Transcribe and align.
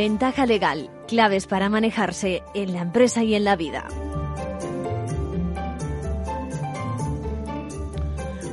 Ventaja 0.00 0.46
legal, 0.46 0.88
claves 1.06 1.46
para 1.46 1.68
manejarse 1.68 2.42
en 2.54 2.72
la 2.72 2.80
empresa 2.80 3.22
y 3.22 3.34
en 3.34 3.44
la 3.44 3.54
vida. 3.54 3.86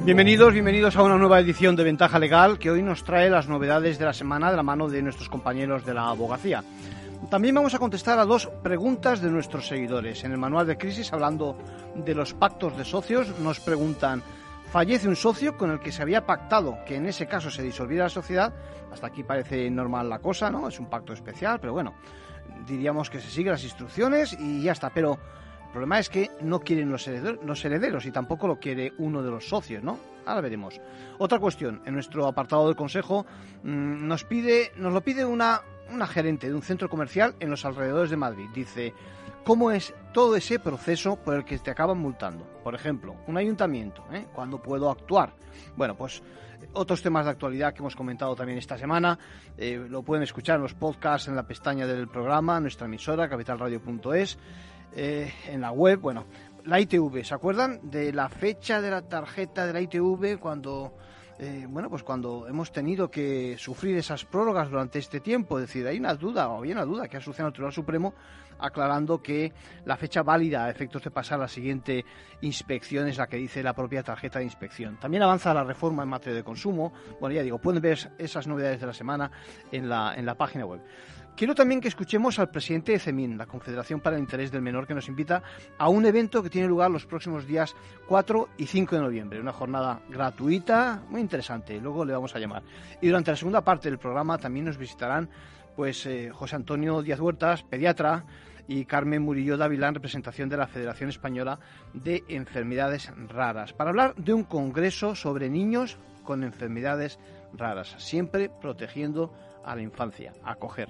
Bienvenidos, 0.04 0.52
bienvenidos 0.52 0.98
a 0.98 1.04
una 1.04 1.18
nueva 1.18 1.40
edición 1.40 1.78
de 1.78 1.86
Ventaja 1.86 2.20
Legal 2.20 2.60
que 2.60 2.70
hoy 2.70 2.84
nos 2.84 3.06
trae 3.06 3.30
las 3.30 3.48
novedades 3.48 3.98
de 3.98 4.04
la 4.04 4.12
semana 4.12 4.52
de 4.52 4.58
la 4.58 4.64
mano 4.64 4.90
de 4.90 5.02
nuestros 5.02 5.30
compañeros 5.30 5.86
de 5.86 5.94
la 5.94 6.10
abogacía. 6.10 6.66
También 7.30 7.56
vamos 7.56 7.74
a 7.74 7.80
contestar 7.80 8.20
a 8.20 8.26
dos 8.26 8.48
preguntas 8.62 9.22
de 9.22 9.30
nuestros 9.30 9.70
seguidores. 9.70 10.26
En 10.26 10.34
el 10.34 10.38
manual 10.38 10.68
de 10.68 10.78
crisis, 10.78 11.14
hablando 11.14 11.58
de 11.96 12.14
los 12.14 12.34
pactos 12.34 12.76
de 12.78 12.84
socios, 12.84 13.40
nos 13.40 13.62
preguntan, 13.62 14.22
fallece 14.78 15.08
un 15.08 15.16
socio 15.16 15.58
con 15.58 15.72
el 15.72 15.80
que 15.80 15.92
se 15.92 16.04
había 16.04 16.28
pactado 16.28 16.78
que 16.86 16.98
en 16.98 17.08
ese 17.08 17.26
caso 17.26 17.50
se 17.50 17.64
disolviera 17.64 18.04
la 18.04 18.10
sociedad. 18.12 18.54
Hasta 18.92 19.08
aquí 19.08 19.24
parece 19.24 19.68
normal 19.72 20.08
la 20.08 20.20
cosa, 20.20 20.52
¿no? 20.52 20.68
Es 20.68 20.80
un 20.80 20.86
pacto 20.86 21.14
especial, 21.14 21.60
pero 21.60 21.74
bueno, 21.74 21.96
diríamos 22.68 23.10
que 23.10 23.20
se 23.20 23.28
siguen 23.28 23.54
las 23.54 23.64
instrucciones 23.64 24.38
y 24.40 24.62
ya 24.62 24.74
está. 24.74 24.92
Pero 24.92 25.14
el 25.66 25.72
problema 25.72 25.98
es 25.98 26.10
que 26.10 26.30
no 26.42 26.60
quieren 26.60 26.92
los 26.92 27.08
herederos, 27.08 28.06
y 28.06 28.12
tampoco 28.12 28.48
lo 28.48 28.60
quiere 28.60 28.94
uno 29.00 29.24
de 29.24 29.32
los 29.32 29.50
socios, 29.50 29.82
¿no? 29.82 29.98
Ahora 30.28 30.42
veremos. 30.42 30.80
Otra 31.18 31.40
cuestión, 31.40 31.82
en 31.88 31.96
nuestro 31.96 32.28
apartado 32.28 32.68
del 32.68 32.76
consejo 32.76 33.26
mm, 33.64 34.08
nos 34.08 34.26
pide, 34.26 34.74
nos 34.76 34.94
lo 34.94 35.02
pide 35.02 35.26
una, 35.26 35.64
una 35.92 36.06
gerente 36.06 36.50
de 36.50 36.54
un 36.54 36.62
centro 36.62 36.88
comercial 36.88 37.34
en 37.40 37.50
los 37.50 37.66
alrededores 37.66 38.12
de 38.12 38.18
Madrid. 38.18 38.46
Dice, 38.54 38.94
¿cómo 39.48 39.72
es 39.72 39.94
todo 40.12 40.36
ese 40.36 40.60
proceso 40.60 41.16
por 41.16 41.36
el 41.36 41.46
que 41.46 41.58
te 41.58 41.72
acaban 41.72 41.98
multando? 41.98 42.46
Por 42.66 42.76
ejemplo, 42.76 43.16
un 43.28 43.38
ayuntamiento, 43.38 44.04
¿eh? 44.12 44.26
¿Cuándo 44.34 44.62
puedo 44.62 44.92
actuar? 44.92 45.32
Bueno, 45.78 45.96
pues 45.96 46.22
otros 46.74 47.02
temas 47.02 47.24
de 47.24 47.32
actualidad 47.32 47.74
que 47.74 47.80
hemos 47.80 47.96
comentado 47.96 48.36
también 48.36 48.58
esta 48.58 48.78
semana. 48.78 49.18
Eh, 49.58 49.88
lo 49.90 50.04
pueden 50.04 50.24
escuchar 50.24 50.58
en 50.58 50.64
los 50.64 50.74
podcasts 50.74 51.30
en 51.30 51.36
la 51.38 51.48
pestaña 51.48 51.88
del 51.88 52.10
programa, 52.10 52.60
nuestra 52.60 52.88
emisora, 52.88 53.30
capitalradio.es. 53.30 54.38
Eh, 54.92 55.32
en 55.48 55.62
la 55.62 55.72
web, 55.72 56.02
bueno, 56.02 56.26
la 56.66 56.82
ITV, 56.82 57.24
¿se 57.24 57.34
acuerdan 57.34 57.80
de 57.84 58.12
la 58.12 58.28
fecha 58.28 58.82
de 58.82 58.92
la 58.92 59.04
tarjeta 59.04 59.66
de 59.66 59.72
la 59.72 59.80
ITV 59.80 60.40
cuando 60.40 60.92
eh, 61.40 61.68
bueno, 61.70 61.88
pues 61.90 62.02
cuando 62.02 62.48
hemos 62.48 62.72
tenido 62.72 63.12
que 63.12 63.58
sufrir 63.60 63.96
esas 63.96 64.26
prórrogas 64.26 64.72
durante 64.72 64.98
este 64.98 65.20
tiempo, 65.20 65.60
es 65.60 65.68
decir, 65.68 65.86
hay 65.86 66.00
una 66.00 66.16
duda, 66.16 66.50
o 66.50 66.58
había 66.58 66.74
una 66.74 66.86
duda 66.86 67.08
que 67.08 67.18
ha 67.18 67.22
sucedido 67.22 67.48
el 67.48 67.54
Tribunal 67.54 67.74
Supremo 67.74 68.14
aclarando 68.60 69.22
que 69.22 69.54
la 69.86 69.98
fecha 69.98 70.24
válida 70.24 70.66
a 70.66 70.70
efectos 70.70 71.04
de 71.04 71.12
pasar 71.12 71.40
la 71.40 71.48
siguiente 71.48 72.06
inspección 72.42 73.08
es 73.08 73.18
la 73.18 73.28
que 73.28 73.38
dice 73.38 73.64
la 73.64 73.74
propia 73.74 74.04
tarjeta 74.04 74.40
de 74.40 74.46
inspección. 74.46 74.98
También 74.98 75.24
avanza 75.24 75.54
la 75.54 75.64
reforma 75.64 76.04
en 76.04 76.10
materia 76.10 76.36
de 76.36 76.44
consumo. 76.44 76.94
Bueno, 77.20 77.36
ya 77.36 77.44
digo, 77.44 77.60
pueden 77.60 77.82
ver 77.82 78.12
esas 78.18 78.48
novedades 78.48 78.80
de 78.80 78.88
la 78.88 78.94
semana 78.94 79.32
en 79.72 79.90
la, 79.90 80.16
en 80.16 80.26
la 80.26 80.36
página 80.36 80.66
web. 80.66 80.82
Quiero 81.38 81.54
también 81.54 81.80
que 81.80 81.88
escuchemos 81.88 82.40
al 82.40 82.50
presidente 82.50 82.94
de 82.94 83.00
CEMIN, 83.00 83.38
la 83.38 83.46
Confederación 83.46 84.00
para 84.00 84.16
el 84.16 84.24
Interés 84.24 84.52
del 84.52 84.64
Menor, 84.64 84.88
que 84.88 84.96
nos 84.96 85.08
invita 85.08 85.44
a 85.78 85.88
un 85.88 86.04
evento 86.08 86.42
que 86.42 86.50
tiene 86.50 86.68
lugar 86.68 86.90
los 86.90 87.06
próximos 87.06 87.46
días 87.46 87.76
4 88.08 88.50
y 88.58 88.66
5 88.66 88.96
de 88.96 89.02
noviembre. 89.04 89.40
Una 89.40 89.54
jornada 89.54 90.02
gratuita, 90.10 91.04
muy 91.10 91.22
interesante, 91.22 91.80
luego 91.80 92.04
le 92.06 92.14
vamos 92.14 92.36
a 92.36 92.40
llamar. 92.40 92.64
Y 93.04 93.06
durante 93.06 93.30
la 93.30 93.38
segunda 93.38 93.62
parte 93.64 93.88
del 93.88 94.00
programa 94.00 94.40
también 94.40 94.66
nos 94.66 94.80
visitarán 94.80 95.30
pues 95.78 96.06
eh, 96.08 96.32
José 96.34 96.56
Antonio 96.58 97.04
Díaz 97.04 97.20
Huertas, 97.22 97.64
pediatra, 97.64 98.26
y 98.68 98.84
Carmen 98.84 99.22
Murillo 99.22 99.56
Dávila 99.56 99.88
en 99.88 99.96
representación 99.96 100.50
de 100.50 100.58
la 100.58 100.68
Federación 100.68 101.10
Española 101.10 101.60
de 101.94 102.26
Enfermedades 102.28 103.12
Raras, 103.30 103.72
para 103.72 103.92
hablar 103.92 104.16
de 104.16 104.34
un 104.34 104.44
congreso 104.44 105.16
sobre 105.16 105.50
niños 105.50 105.98
con 106.24 106.44
enfermedades 106.44 107.20
raras, 107.54 107.96
siempre 108.00 108.50
protegiendo 108.50 109.34
a 109.64 109.76
la 109.76 109.84
infancia, 109.84 110.34
acoger. 110.44 110.90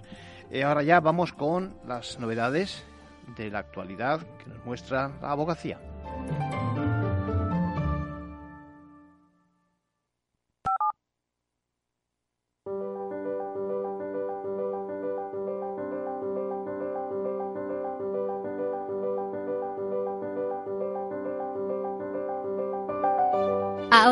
Y 0.49 0.61
ahora 0.61 0.81
ya 0.81 1.01
vamos 1.01 1.33
con 1.33 1.75
las 1.85 2.17
novedades 2.19 2.83
de 3.35 3.51
la 3.51 3.59
actualidad 3.59 4.21
que 4.39 4.49
nos 4.49 4.65
muestra 4.65 5.11
la 5.21 5.31
abogacía. 5.31 5.79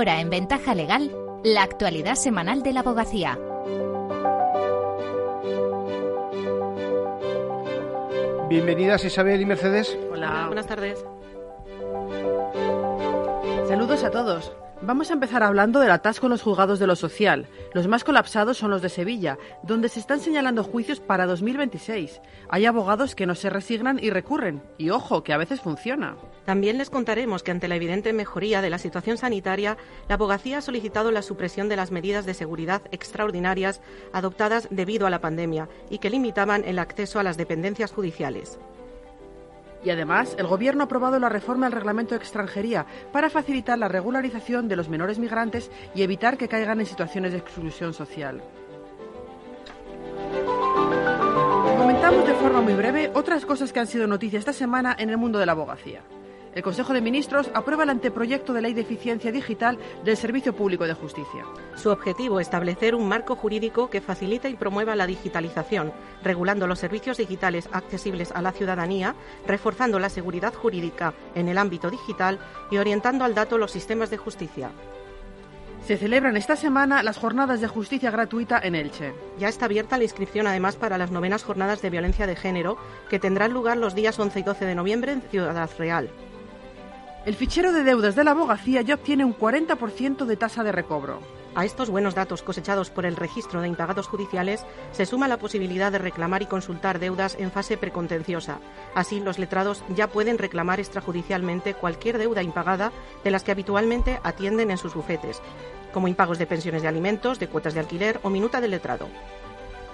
Ahora 0.06 0.22
en 0.22 0.30
Ventaja 0.30 0.76
Legal, 0.76 1.12
la 1.44 1.64
actualidad 1.64 2.14
semanal 2.14 2.62
de 2.62 2.74
la 2.74 2.82
abogacía. 2.82 3.40
Bienvenidas 8.48 9.04
Isabel 9.04 9.42
y 9.42 9.46
Mercedes. 9.48 9.98
Hola, 10.12 10.44
buenas 10.46 10.68
tardes. 10.68 11.04
Saludos 13.68 14.04
a 14.04 14.12
todos. 14.12 14.56
Vamos 14.86 15.10
a 15.10 15.14
empezar 15.14 15.42
hablando 15.42 15.80
del 15.80 15.90
atasco 15.90 16.28
en 16.28 16.30
los 16.30 16.44
juzgados 16.44 16.78
de 16.78 16.86
lo 16.86 16.96
social. 16.96 17.48
Los 17.74 17.88
más 17.88 18.04
colapsados 18.04 18.58
son 18.58 18.70
los 18.70 18.84
de 18.84 18.90
Sevilla, 18.90 19.40
donde 19.64 19.90
se 19.90 20.00
están 20.00 20.20
señalando 20.20 20.64
juicios 20.64 21.00
para 21.00 21.26
2026. 21.26 22.22
Hay 22.50 22.68
abogados 22.68 23.16
que 23.16 23.26
no 23.26 23.34
se 23.34 23.50
resignan 23.50 23.98
y 24.00 24.12
recurren. 24.12 24.62
Y 24.78 24.92
ojo, 24.92 25.24
que 25.24 25.34
a 25.34 25.38
veces 25.38 25.60
funciona. 25.60 26.18
También 26.46 26.78
les 26.78 26.92
contaremos 26.92 27.42
que 27.42 27.50
ante 27.50 27.68
la 27.68 27.78
evidente 27.78 28.14
mejoría 28.14 28.62
de 28.62 28.70
la 28.70 28.78
situación 28.78 29.18
sanitaria, 29.18 29.76
la 30.08 30.16
abogacía 30.16 30.60
ha 30.60 30.62
solicitado 30.62 31.10
la 31.10 31.24
supresión 31.24 31.68
de 31.68 31.78
las 31.78 31.90
medidas 31.90 32.28
de 32.28 32.36
seguridad 32.36 32.84
extraordinarias 32.92 33.82
adoptadas 34.14 34.68
debido 34.70 35.08
a 35.08 35.10
la 35.10 35.20
pandemia 35.20 35.68
y 35.90 35.98
que 35.98 36.12
limitaban 36.12 36.64
el 36.64 36.78
acceso 36.78 37.20
a 37.20 37.24
las 37.24 37.38
dependencias 37.38 37.92
judiciales. 37.92 38.60
Y 39.86 39.92
además, 39.92 40.36
el 40.40 40.48
Gobierno 40.48 40.82
ha 40.82 40.86
aprobado 40.86 41.20
la 41.20 41.30
reforma 41.30 41.68
del 41.68 41.74
reglamento 41.74 42.16
de 42.16 42.18
extranjería 42.18 42.88
para 43.12 43.30
facilitar 43.30 43.78
la 43.78 43.88
regularización 43.88 44.68
de 44.68 44.76
los 44.76 44.90
menores 44.90 45.20
migrantes 45.20 45.70
y 45.94 46.02
evitar 46.02 46.38
que 46.38 46.48
caigan 46.48 46.80
en 46.80 46.88
situaciones 46.88 47.34
de 47.34 47.38
exclusión 47.38 47.94
social. 47.94 48.42
Comentamos 51.78 52.26
de 52.26 52.34
forma 52.34 52.62
muy 52.62 52.74
breve 52.74 53.12
otras 53.14 53.46
cosas 53.46 53.72
que 53.72 53.80
han 53.80 53.88
sido 53.88 54.08
noticia 54.08 54.40
esta 54.40 54.54
semana 54.54 54.96
en 54.98 55.12
el 55.12 55.18
mundo 55.18 55.38
de 55.38 55.46
la 55.46 55.52
abogacía. 55.52 56.02
El 56.56 56.64
Consejo 56.64 56.94
de 56.94 57.02
Ministros 57.02 57.52
aprueba 57.54 57.84
el 57.84 57.90
anteproyecto 57.90 58.54
de 58.54 58.62
ley 58.62 58.74
de 58.74 58.80
eficiencia 58.80 59.30
digital 59.30 59.78
del 60.06 60.16
Servicio 60.16 60.56
Público 60.56 60.86
de 60.86 60.94
Justicia. 60.94 61.44
Su 61.76 61.90
objetivo, 61.90 62.40
establecer 62.40 62.96
un 62.96 63.10
marco 63.10 63.36
jurídico 63.36 63.90
que 63.90 64.00
facilite 64.00 64.50
y 64.50 64.56
promueva 64.56 64.96
la 64.96 65.06
digitalización, 65.06 65.92
regulando 66.24 66.66
los 66.66 66.80
servicios 66.80 67.18
digitales 67.18 67.68
accesibles 67.74 68.32
a 68.32 68.42
la 68.42 68.54
ciudadanía, 68.54 69.16
reforzando 69.46 70.00
la 70.00 70.08
seguridad 70.08 70.54
jurídica 70.54 71.14
en 71.36 71.50
el 71.50 71.58
ámbito 71.58 71.92
digital 71.92 72.40
y 72.72 72.78
orientando 72.78 73.26
al 73.26 73.36
dato 73.36 73.58
los 73.58 73.72
sistemas 73.72 74.10
de 74.10 74.16
justicia. 74.16 74.72
Se 75.86 75.98
celebran 75.98 76.38
esta 76.38 76.56
semana 76.56 77.04
las 77.04 77.18
jornadas 77.18 77.60
de 77.60 77.68
justicia 77.68 78.12
gratuita 78.12 78.62
en 78.64 78.76
Elche. 78.76 79.14
Ya 79.38 79.50
está 79.50 79.66
abierta 79.66 79.98
la 79.98 80.06
inscripción 80.06 80.48
además 80.48 80.78
para 80.78 80.98
las 80.98 81.12
novenas 81.12 81.44
jornadas 81.44 81.82
de 81.82 81.90
violencia 81.90 82.26
de 82.28 82.38
género 82.38 82.78
que 83.10 83.20
tendrán 83.20 83.52
lugar 83.52 83.76
los 83.76 83.94
días 83.94 84.18
11 84.18 84.40
y 84.40 84.44
12 84.44 84.66
de 84.66 84.76
noviembre 84.76 85.12
en 85.12 85.22
Ciudad 85.22 85.70
Real. 85.78 86.10
El 87.26 87.34
fichero 87.34 87.74
de 87.74 87.84
deudas 87.84 88.16
de 88.16 88.24
la 88.24 88.32
abogacía 88.32 88.84
ya 88.84 88.94
obtiene 88.94 89.26
un 89.26 89.36
40% 89.36 90.26
de 90.26 90.38
tasa 90.38 90.64
de 90.64 90.72
recobro. 90.72 91.22
A 91.56 91.66
estos 91.66 91.90
buenos 91.90 92.14
datos 92.14 92.44
cosechados 92.44 92.92
por 92.92 93.04
el 93.04 93.16
registro 93.16 93.62
de 93.62 93.68
impagados 93.68 94.06
judiciales 94.06 94.64
se 94.92 95.08
suma 95.08 95.28
la 95.28 95.38
posibilidad 95.38 95.92
de 95.92 95.98
reclamar 95.98 96.44
y 96.44 96.46
consultar 96.46 97.00
deudas 97.00 97.36
en 97.40 97.50
fase 97.50 97.78
precontenciosa. 97.78 98.60
Así, 98.94 99.22
los 99.22 99.40
letrados 99.40 99.84
ya 99.96 100.06
pueden 100.06 100.38
reclamar 100.38 100.80
extrajudicialmente 100.80 101.74
cualquier 101.74 102.20
deuda 102.20 102.44
impagada 102.44 102.92
de 103.24 103.32
las 103.32 103.44
que 103.44 103.52
habitualmente 103.52 104.20
atienden 104.22 104.70
en 104.70 104.78
sus 104.78 104.94
bufetes, 104.94 105.42
como 105.94 106.08
impagos 106.08 106.38
de 106.38 106.46
pensiones 106.46 106.84
de 106.84 106.90
alimentos, 106.90 107.40
de 107.40 107.48
cuotas 107.48 107.74
de 107.74 107.80
alquiler 107.80 108.20
o 108.22 108.30
minuta 108.30 108.62
del 108.62 108.70
letrado. 108.70 109.08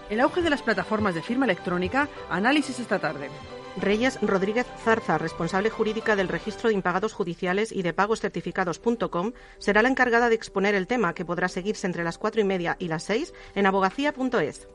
El 0.10 0.20
auge 0.20 0.42
de 0.42 0.50
las 0.50 0.64
plataformas 0.64 1.16
de 1.16 1.22
firma 1.22 1.46
electrónica, 1.46 2.10
análisis 2.30 2.78
esta 2.80 3.00
tarde. 3.00 3.30
Reyes 3.78 4.20
Rodríguez 4.22 4.68
Zarza, 4.84 5.18
responsable 5.18 5.70
jurídica 5.70 6.16
del 6.16 6.28
registro 6.28 6.70
de 6.70 6.76
impagados 6.76 7.14
judiciales 7.14 7.72
y 7.72 7.82
de 7.82 7.94
pagoscertificados.com, 7.94 9.34
será 9.58 9.82
la 9.82 9.90
encargada 9.90 10.30
de 10.30 10.36
exponer 10.36 10.76
el 10.76 10.88
tema 10.88 11.14
que 11.14 11.26
podrá 11.26 11.48
seguirse 11.48 11.88
entre 11.88 12.04
las 12.04 12.18
cuatro 12.18 12.42
y 12.42 12.44
media 12.44 12.76
y 12.80 12.88
las 12.88 13.04
seis 13.04 13.34
en 13.56 13.66
abogacía.es. 13.66 14.68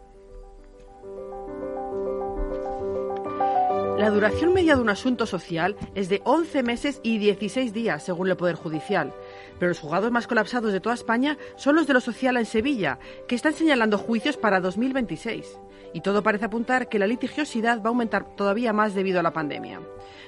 La 3.98 4.10
duración 4.10 4.52
media 4.52 4.76
de 4.76 4.82
un 4.82 4.90
asunto 4.90 5.24
social 5.24 5.74
es 5.94 6.10
de 6.10 6.20
11 6.24 6.62
meses 6.62 7.00
y 7.02 7.16
16 7.16 7.72
días, 7.72 8.02
según 8.02 8.28
el 8.28 8.36
Poder 8.36 8.56
Judicial. 8.56 9.14
Pero 9.58 9.70
los 9.70 9.80
juzgados 9.80 10.10
más 10.10 10.26
colapsados 10.26 10.72
de 10.72 10.80
toda 10.80 10.94
España 10.94 11.38
son 11.56 11.76
los 11.76 11.86
de 11.86 11.94
lo 11.94 12.02
social 12.02 12.36
en 12.36 12.44
Sevilla, 12.44 12.98
que 13.26 13.34
están 13.34 13.54
señalando 13.54 13.96
juicios 13.96 14.36
para 14.36 14.60
2026 14.60 15.58
y 15.92 16.00
todo 16.00 16.22
parece 16.22 16.46
apuntar 16.46 16.88
que 16.88 16.98
la 16.98 17.06
litigiosidad 17.06 17.78
va 17.78 17.86
a 17.86 17.88
aumentar 17.88 18.36
todavía 18.36 18.72
más 18.72 18.94
debido 18.94 19.20
a 19.20 19.22
la 19.22 19.32
pandemia. 19.32 19.80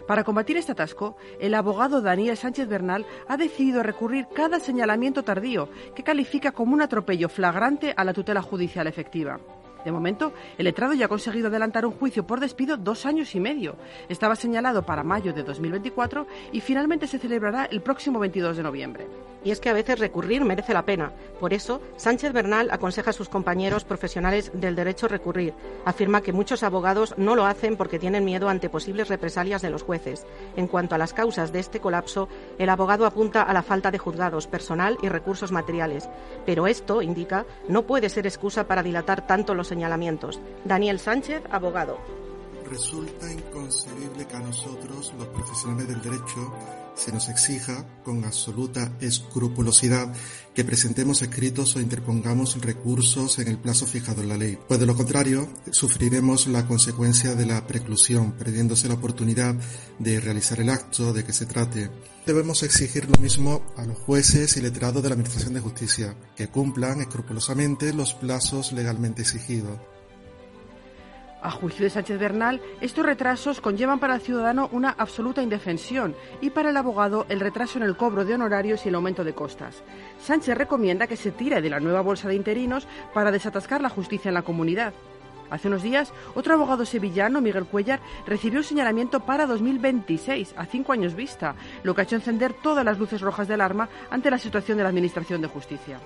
Para 0.07 0.25
combatir 0.25 0.57
este 0.57 0.73
atasco, 0.73 1.17
el 1.39 1.55
abogado 1.55 2.01
Daniel 2.01 2.37
Sánchez 2.37 2.67
Bernal 2.69 3.05
ha 3.29 3.37
decidido 3.37 3.83
recurrir 3.83 4.27
cada 4.35 4.59
señalamiento 4.59 5.23
tardío 5.23 5.69
que 5.95 6.03
califica 6.03 6.53
como 6.53 6.73
un 6.73 6.81
atropello 6.83 7.29
flagrante 7.29 7.93
a 7.97 8.05
la 8.05 8.15
tutela 8.15 8.41
judicial 8.41 8.87
efectiva. 8.87 9.39
De 9.89 9.93
momento, 9.93 10.35
el 10.59 10.67
letrado 10.67 10.93
ya 10.93 11.07
ha 11.07 11.09
conseguido 11.09 11.49
adelantar 11.49 11.87
un 11.87 11.95
juicio 11.95 12.27
por 12.27 12.41
despido 12.41 12.77
dos 12.77 13.07
años 13.07 13.35
y 13.35 13.41
medio. 13.41 13.77
Estaba 14.11 14.37
señalado 14.37 14.83
para 14.83 15.03
mayo 15.03 15.33
de 15.33 15.43
2024 15.43 16.27
y 16.53 16.61
finalmente 16.61 17.07
se 17.07 17.19
celebrará 17.19 17.65
el 17.65 17.81
próximo 17.81 18.19
22 18.19 18.59
de 18.59 18.63
noviembre. 18.63 19.07
Y 19.45 19.51
es 19.51 19.61
que 19.61 19.71
a 19.71 19.73
veces 19.73 19.99
recurrir 19.99 20.45
merece 20.45 20.75
la 20.75 20.85
pena. 20.85 21.13
Por 21.41 21.55
eso, 21.55 21.81
Sánchez 21.97 22.33
Bernal 22.33 22.69
aconseja 22.71 23.11
a 23.11 23.13
sus 23.15 23.29
compañeros 23.29 23.85
profesionales 23.85 24.51
del 24.53 24.75
derecho 24.75 25.09
recurrir. 25.09 25.55
Afirma 25.87 26.21
que 26.21 26.33
muchos 26.35 26.63
abogados 26.63 27.15
no 27.17 27.35
lo 27.35 27.47
hacen 27.47 27.77
porque 27.77 27.99
tienen 27.99 28.27
miedo 28.27 28.49
ante 28.49 28.69
posibles 28.69 29.09
represalias 29.09 29.63
de 29.63 29.71
los 29.71 29.85
jueces. 29.85 30.27
En 30.57 30.67
cuanto 30.67 30.97
a 30.97 30.99
las 30.99 31.15
causas 31.15 31.51
de 31.51 31.61
este 31.61 31.81
colapso, 31.81 32.29
el 32.59 32.69
abogado 32.69 33.07
apunta 33.07 33.43
a 33.43 33.55
la 33.55 33.63
falta 33.63 33.91
de 33.91 33.99
juzgados, 33.99 34.49
personal 34.49 34.99
y 35.03 35.09
recursos 35.09 35.53
materiales. 35.53 36.11
Pero 36.45 36.67
esto, 36.67 37.01
indica, 37.01 37.47
no 37.69 37.85
puede 37.85 38.11
ser 38.11 38.27
excusa 38.27 38.67
para 38.67 38.83
dilatar 38.83 39.27
tanto 39.27 39.55
los 39.55 39.69
señalamientos. 39.79 40.41
Daniel 40.65 40.99
Sánchez, 40.99 41.41
abogado. 41.53 41.99
Resulta 42.69 43.33
inconcebible 43.33 44.27
que 44.27 44.37
a 44.37 44.41
nosotros, 44.41 45.15
los 45.17 45.29
profesionales 45.29 45.87
del 45.87 46.03
derecho, 46.03 46.53
se 46.97 47.13
nos 47.13 47.29
exija 47.29 47.87
con 48.05 48.25
absoluta 48.25 48.91
escrupulosidad 49.01 50.13
que 50.53 50.65
presentemos 50.65 51.23
escritos 51.23 51.77
o 51.77 51.81
interpongamos 51.81 52.61
recursos 52.61 53.39
en 53.39 53.47
el 53.47 53.59
plazo 53.59 53.87
fijado 53.87 54.21
en 54.21 54.29
la 54.31 54.37
ley, 54.37 54.59
pues 54.67 54.81
de 54.81 54.87
lo 54.87 54.97
contrario 54.97 55.49
sufriremos 55.71 56.49
la 56.49 56.67
consecuencia 56.67 57.37
de 57.37 57.47
la 57.47 57.65
preclusión, 57.69 58.33
perdiéndose 58.33 58.89
la 58.89 58.95
oportunidad 58.95 59.55
de 60.01 60.19
realizar 60.19 60.61
el 60.61 60.71
acto 60.71 61.13
de 61.13 61.25
que 61.25 61.33
se 61.33 61.47
trate. 61.47 61.89
Debemos 62.29 62.63
exigir 62.63 63.09
lo 63.09 63.19
mismo 63.23 63.63
a 63.79 63.87
los 63.87 63.97
jueces 64.01 64.59
y 64.59 64.61
letrados 64.61 65.03
de 65.03 65.09
la 65.09 65.15
Administración 65.15 65.55
de 65.55 65.61
Justicia, 65.61 66.15
que 66.37 66.49
cumplan 66.49 67.01
escrupulosamente 67.01 67.95
los 67.95 68.13
plazos 68.13 68.71
legalmente 68.73 69.23
exigidos. 69.23 69.79
A 71.41 71.51
juicio 71.51 71.85
de 71.85 71.91
Sánchez 71.91 72.21
Bernal, 72.21 72.61
estos 72.83 73.07
retrasos 73.07 73.63
conllevan 73.63 73.99
para 73.99 74.17
el 74.17 74.21
ciudadano 74.21 74.69
una 74.73 74.91
absoluta 74.91 75.41
indefensión 75.41 76.15
y 76.43 76.51
para 76.51 76.69
el 76.69 76.77
abogado 76.77 77.25
el 77.31 77.41
retraso 77.41 77.79
en 77.79 77.85
el 77.85 77.97
cobro 77.97 78.27
de 78.27 78.35
honorarios 78.35 78.85
y 78.85 78.91
el 78.91 78.97
aumento 78.97 79.25
de 79.25 79.33
costas. 79.33 79.83
Sánchez 80.21 80.59
recomienda 80.59 81.07
que 81.07 81.17
se 81.17 81.31
tire 81.31 81.63
de 81.63 81.71
la 81.71 81.81
nueva 81.81 82.03
bolsa 82.03 82.29
de 82.29 82.35
interinos 82.35 82.87
para 83.15 83.33
desatascar 83.33 83.81
la 83.81 83.89
justicia 83.89 84.29
en 84.29 84.35
la 84.35 84.43
comunidad. 84.43 84.93
Hace 85.51 85.69
unos 85.69 85.83
días, 85.83 86.13
otro 86.35 86.55
abogado 86.55 86.85
sevillano, 86.85 87.41
Miguel 87.41 87.67
Cuellar, 87.67 88.01
recibió 88.27 88.61
un 88.61 88.65
señalamiento 88.65 89.21
para 89.21 89.47
2026, 89.47 90.55
a 90.57 90.67
cinco 90.67 90.93
años 90.93 91.15
vista, 91.15 91.55
lo 91.83 91.95
que 91.95 92.03
ha 92.03 92.05
hecho 92.05 92.17
encender 92.17 92.53
todas 92.53 92.85
las 92.85 92.99
luces 92.99 93.21
rojas 93.21 93.49
de 93.49 93.55
alarma 93.55 93.89
ante 94.11 94.31
la 94.31 94.39
situación 94.39 94.77
de 94.77 94.85
la 94.85 94.91
Administración 94.91 95.41
de 95.41 95.49
Justicia. 95.49 95.99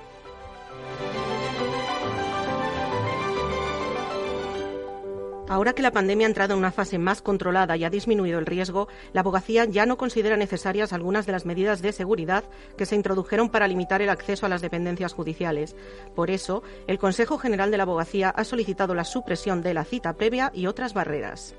Ahora 5.52 5.74
que 5.74 5.82
la 5.82 5.90
pandemia 5.90 6.26
ha 6.26 6.30
entrado 6.30 6.54
en 6.54 6.60
una 6.60 6.72
fase 6.72 6.96
más 6.96 7.20
controlada 7.20 7.76
y 7.76 7.84
ha 7.84 7.90
disminuido 7.90 8.38
el 8.38 8.46
riesgo, 8.46 8.88
la 9.12 9.20
abogacía 9.20 9.66
ya 9.66 9.84
no 9.84 9.98
considera 9.98 10.38
necesarias 10.38 10.94
algunas 10.94 11.26
de 11.26 11.32
las 11.32 11.44
medidas 11.44 11.82
de 11.82 11.92
seguridad 11.92 12.44
que 12.78 12.86
se 12.86 12.96
introdujeron 12.96 13.50
para 13.50 13.68
limitar 13.68 14.00
el 14.00 14.08
acceso 14.08 14.46
a 14.46 14.48
las 14.48 14.62
dependencias 14.62 15.12
judiciales. 15.12 15.76
Por 16.14 16.30
eso, 16.30 16.62
el 16.86 16.98
Consejo 16.98 17.36
General 17.36 17.70
de 17.70 17.76
la 17.76 17.82
Abogacía 17.82 18.30
ha 18.30 18.44
solicitado 18.44 18.94
la 18.94 19.04
supresión 19.04 19.60
de 19.60 19.74
la 19.74 19.84
cita 19.84 20.14
previa 20.14 20.50
y 20.54 20.68
otras 20.68 20.94
barreras. 20.94 21.54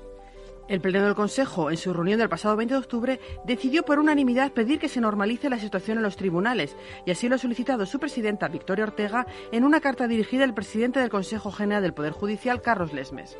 El 0.66 0.80
Pleno 0.80 1.04
del 1.04 1.14
Consejo, 1.14 1.70
en 1.70 1.76
su 1.76 1.92
reunión 1.92 2.18
del 2.18 2.28
pasado 2.28 2.56
20 2.56 2.74
de 2.74 2.80
octubre, 2.80 3.20
decidió 3.44 3.84
por 3.84 4.00
unanimidad 4.00 4.50
pedir 4.50 4.80
que 4.80 4.88
se 4.88 5.00
normalice 5.00 5.48
la 5.48 5.60
situación 5.60 5.98
en 5.98 6.02
los 6.02 6.16
tribunales, 6.16 6.74
y 7.06 7.12
así 7.12 7.28
lo 7.28 7.36
ha 7.36 7.38
solicitado 7.38 7.86
su 7.86 8.00
presidenta, 8.00 8.48
Victoria 8.48 8.86
Ortega, 8.86 9.28
en 9.52 9.62
una 9.62 9.80
carta 9.80 10.08
dirigida 10.08 10.42
al 10.42 10.54
presidente 10.54 10.98
del 10.98 11.10
Consejo 11.10 11.52
General 11.52 11.80
del 11.80 11.94
Poder 11.94 12.12
Judicial, 12.12 12.60
Carlos 12.60 12.92
Lesmes. 12.92 13.36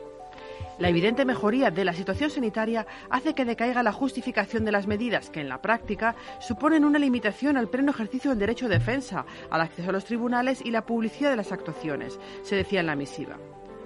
La 0.78 0.88
evidente 0.88 1.24
mejoría 1.24 1.70
de 1.70 1.84
la 1.84 1.92
situación 1.92 2.30
sanitaria 2.30 2.86
hace 3.08 3.34
que 3.34 3.44
decaiga 3.44 3.82
la 3.82 3.92
justificación 3.92 4.64
de 4.64 4.72
las 4.72 4.88
medidas 4.88 5.30
que 5.30 5.40
en 5.40 5.48
la 5.48 5.62
práctica 5.62 6.16
suponen 6.40 6.84
una 6.84 6.98
limitación 6.98 7.56
al 7.56 7.68
pleno 7.68 7.92
ejercicio 7.92 8.30
del 8.30 8.40
derecho 8.40 8.68
de 8.68 8.78
defensa, 8.78 9.24
al 9.50 9.60
acceso 9.60 9.90
a 9.90 9.92
los 9.92 10.04
tribunales 10.04 10.60
y 10.64 10.72
la 10.72 10.84
publicidad 10.84 11.30
de 11.30 11.36
las 11.36 11.52
actuaciones, 11.52 12.18
se 12.42 12.56
decía 12.56 12.80
en 12.80 12.86
la 12.86 12.96
misiva. 12.96 13.36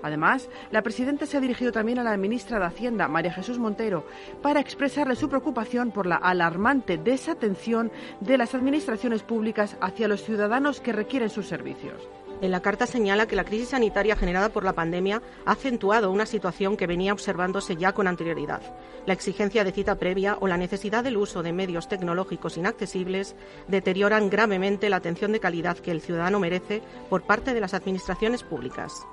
Además, 0.02 0.49
la 0.70 0.82
presidenta 0.82 1.26
se 1.26 1.37
ha 1.37 1.40
dirigido 1.40 1.73
también 1.73 1.99
a 1.99 2.05
la 2.05 2.17
ministra 2.17 2.58
de 2.58 2.67
Hacienda, 2.67 3.08
María 3.08 3.32
Jesús 3.32 3.58
Montero, 3.58 4.06
para 4.43 4.61
expresarle 4.61 5.17
su 5.17 5.29
preocupación 5.29 5.90
por 5.90 6.06
la 6.06 6.17
alarmante 6.17 6.99
desatención 6.99 7.90
de 8.20 8.38
las 8.38 8.55
administraciones 8.55 9.23
públicas 9.23 9.76
hacia 9.81 10.08
los 10.08 10.23
ciudadanos 10.23 10.81
que 10.81 10.93
requieren 10.93 11.31
sus 11.31 11.46
servicios. 11.46 12.08
En 12.40 12.52
la 12.52 12.61
carta 12.61 12.87
señala 12.87 13.26
que 13.26 13.35
la 13.35 13.44
crisis 13.44 13.70
sanitaria 13.70 14.14
generada 14.14 14.50
por 14.50 14.64
la 14.64 14.73
pandemia 14.73 15.20
ha 15.44 15.52
acentuado 15.52 16.12
una 16.12 16.25
situación 16.25 16.76
que 16.76 16.87
venía 16.87 17.12
observándose 17.12 17.75
ya 17.75 17.93
con 17.93 18.06
anterioridad. 18.06 18.62
La 19.06 19.12
exigencia 19.12 19.64
de 19.64 19.73
cita 19.73 19.96
previa 19.96 20.37
o 20.40 20.46
la 20.46 20.56
necesidad 20.56 21.02
del 21.02 21.17
uso 21.17 21.43
de 21.43 21.52
medios 21.52 21.88
tecnológicos 21.88 22.56
inaccesibles 22.56 23.35
deterioran 23.67 24.31
gravemente 24.31 24.88
la 24.88 24.96
atención 24.96 25.32
de 25.32 25.40
calidad 25.40 25.79
que 25.79 25.90
el 25.90 26.00
ciudadano 26.00 26.38
merece 26.38 26.81
por 27.11 27.23
parte 27.23 27.55
de 27.55 27.61
las 27.61 27.75
administraciones 27.75 28.44
públicas. 28.44 29.05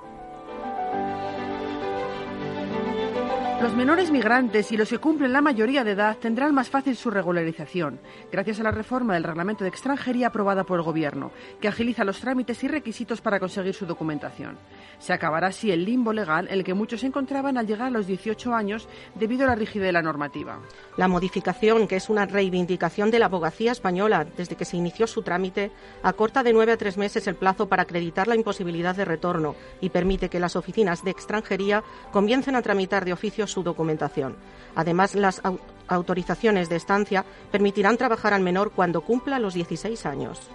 Los 3.60 3.74
menores 3.74 4.10
migrantes 4.10 4.70
y 4.70 4.76
los 4.76 4.90
que 4.90 4.98
cumplen 4.98 5.32
la 5.32 5.40
mayoría 5.40 5.82
de 5.82 5.92
edad 5.92 6.18
tendrán 6.18 6.54
más 6.54 6.68
fácil 6.68 6.94
su 6.94 7.10
regularización, 7.10 7.98
gracias 8.30 8.60
a 8.60 8.62
la 8.62 8.70
reforma 8.70 9.14
del 9.14 9.24
reglamento 9.24 9.64
de 9.64 9.70
extranjería 9.70 10.26
aprobada 10.26 10.64
por 10.64 10.78
el 10.78 10.84
Gobierno, 10.84 11.32
que 11.58 11.68
agiliza 11.68 12.04
los 12.04 12.20
trámites 12.20 12.62
y 12.64 12.68
requisitos 12.68 13.22
para 13.22 13.40
conseguir 13.40 13.72
su 13.72 13.86
documentación. 13.86 14.58
Se 14.98 15.14
acabará 15.14 15.48
así 15.48 15.70
el 15.70 15.86
limbo 15.86 16.12
legal 16.12 16.48
en 16.48 16.54
el 16.58 16.64
que 16.64 16.74
muchos 16.74 17.00
se 17.00 17.06
encontraban 17.06 17.56
al 17.56 17.66
llegar 17.66 17.86
a 17.86 17.90
los 17.90 18.06
18 18.06 18.54
años 18.54 18.88
debido 19.14 19.44
a 19.44 19.48
la 19.48 19.54
rigidez 19.54 19.86
de 19.86 19.92
la 19.92 20.02
normativa. 20.02 20.60
La 20.98 21.08
modificación, 21.08 21.88
que 21.88 21.96
es 21.96 22.10
una 22.10 22.26
reivindicación 22.26 23.10
de 23.10 23.18
la 23.18 23.26
abogacía 23.26 23.72
española 23.72 24.26
desde 24.36 24.56
que 24.56 24.66
se 24.66 24.76
inició 24.76 25.06
su 25.06 25.22
trámite, 25.22 25.70
acorta 26.02 26.42
de 26.42 26.52
nueve 26.52 26.72
a 26.72 26.76
tres 26.76 26.98
meses 26.98 27.26
el 27.26 27.36
plazo 27.36 27.70
para 27.70 27.84
acreditar 27.84 28.28
la 28.28 28.36
imposibilidad 28.36 28.94
de 28.94 29.06
retorno 29.06 29.56
y 29.80 29.88
permite 29.88 30.28
que 30.28 30.40
las 30.40 30.56
oficinas 30.56 31.02
de 31.04 31.10
extranjería 31.10 31.82
comiencen 32.12 32.54
a 32.54 32.62
tramitar 32.62 33.06
de 33.06 33.14
oficio 33.14 33.45
su 33.46 33.62
documentación. 33.62 34.36
Además, 34.74 35.14
las 35.14 35.42
autorizaciones 35.88 36.68
de 36.68 36.76
estancia 36.76 37.24
permitirán 37.50 37.96
trabajar 37.96 38.34
al 38.34 38.42
menor 38.42 38.72
cuando 38.72 39.00
cumpla 39.00 39.38
los 39.38 39.54
16 39.54 40.06
años. 40.06 40.50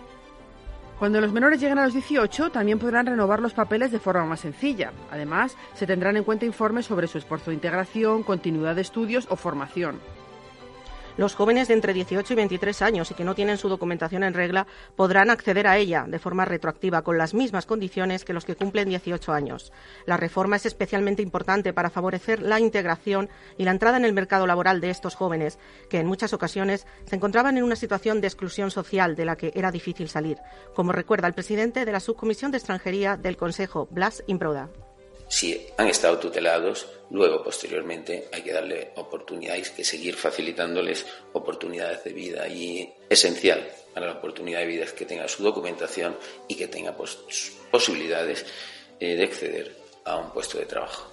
Cuando 1.00 1.20
los 1.20 1.34
menores 1.34 1.60
lleguen 1.60 1.80
a 1.80 1.86
los 1.86 1.94
18, 1.94 2.52
también 2.52 2.78
podrán 2.78 3.08
renovar 3.08 3.40
los 3.40 3.56
papeles 3.56 3.92
de 3.92 4.00
forma 4.00 4.24
más 4.24 4.42
sencilla. 4.42 4.92
Además, 5.10 5.58
se 5.74 5.88
tendrán 5.88 6.16
en 6.16 6.24
cuenta 6.24 6.46
informes 6.46 6.86
sobre 6.86 7.08
su 7.08 7.18
esfuerzo 7.18 7.50
de 7.50 7.56
integración, 7.56 8.22
continuidad 8.22 8.76
de 8.76 8.82
estudios 8.82 9.26
o 9.32 9.36
formación. 9.36 10.00
Los 11.18 11.36
jóvenes 11.36 11.68
de 11.68 11.74
entre 11.74 11.94
18 11.94 12.34
y 12.34 12.36
23 12.36 12.82
años 12.82 13.12
y 13.12 13.14
que 13.14 13.26
no 13.26 13.36
tienen 13.36 13.58
su 13.58 13.68
documentación 13.68 14.24
en 14.24 14.34
regla 14.34 14.66
podrán 14.96 15.30
acceder 15.30 15.68
a 15.68 15.78
ella 15.78 16.06
de 16.08 16.20
forma 16.20 16.46
retroactiva 16.46 17.02
con 17.02 17.18
las 17.18 17.34
mismas 17.34 17.66
condiciones 17.66 18.24
que 18.24 18.34
los 18.34 18.46
que 18.46 18.56
cumplen 18.56 18.90
18 18.90 19.34
años. 19.34 19.74
La 20.06 20.18
reforma 20.18 20.56
es 20.56 20.66
especialmente 20.66 21.22
importante 21.22 21.74
para 21.74 21.90
favorecer 21.90 22.42
la 22.42 22.60
integración 22.60 23.30
y 23.58 23.66
la 23.66 23.72
entrada 23.72 23.98
en 23.98 24.06
el 24.06 24.14
mercado 24.14 24.48
laboral 24.48 24.80
de 24.80 24.90
estos 24.90 25.16
jóvenes, 25.16 25.60
que 25.90 26.00
en 26.00 26.08
muchas 26.08 26.34
ocasiones 26.34 26.88
se 27.06 27.16
encontraban 27.16 27.58
en 27.58 27.64
una 27.64 27.76
situación 27.76 28.22
de 28.22 28.28
exclusión 28.28 28.72
social 28.72 29.16
de 29.16 29.26
la 29.26 29.36
que 29.36 29.52
era 29.54 29.72
difícil 29.72 30.08
salir, 30.08 30.38
como 30.74 30.94
recuerda 30.94 31.28
el 31.28 31.34
presidente 31.34 31.86
de 31.86 31.92
la 31.92 32.00
Subcomisión 32.00 32.52
de 32.52 32.58
Extranjería 32.58 33.18
del 33.18 33.38
Consejo, 33.38 33.88
Blas 33.92 34.24
Improda 34.28 34.70
si 35.32 35.66
han 35.78 35.88
estado 35.88 36.20
tutelados, 36.20 36.88
luego 37.10 37.42
posteriormente 37.42 38.28
hay 38.34 38.42
que 38.42 38.52
darle 38.52 38.92
oportunidades, 38.98 39.70
que 39.70 39.86
seguir 39.86 40.16
facilitándoles 40.16 41.06
oportunidades 41.32 42.04
de 42.04 42.12
vida 42.12 42.50
y 42.50 42.94
esencial 43.10 43.66
para 43.94 44.08
la 44.08 44.12
oportunidad 44.14 44.60
de 44.60 44.66
vida 44.66 44.84
es 44.84 44.92
que 44.92 45.06
tenga 45.06 45.30
su 45.30 45.42
documentación 45.42 46.18
y 46.50 46.56
que 46.56 46.68
tenga 46.68 46.92
pues, 46.92 47.18
posibilidades 47.72 48.46
eh, 49.00 49.16
de 49.16 49.24
acceder 49.24 49.74
a 50.04 50.18
un 50.18 50.32
puesto 50.32 50.58
de 50.58 50.66
trabajo. 50.66 51.10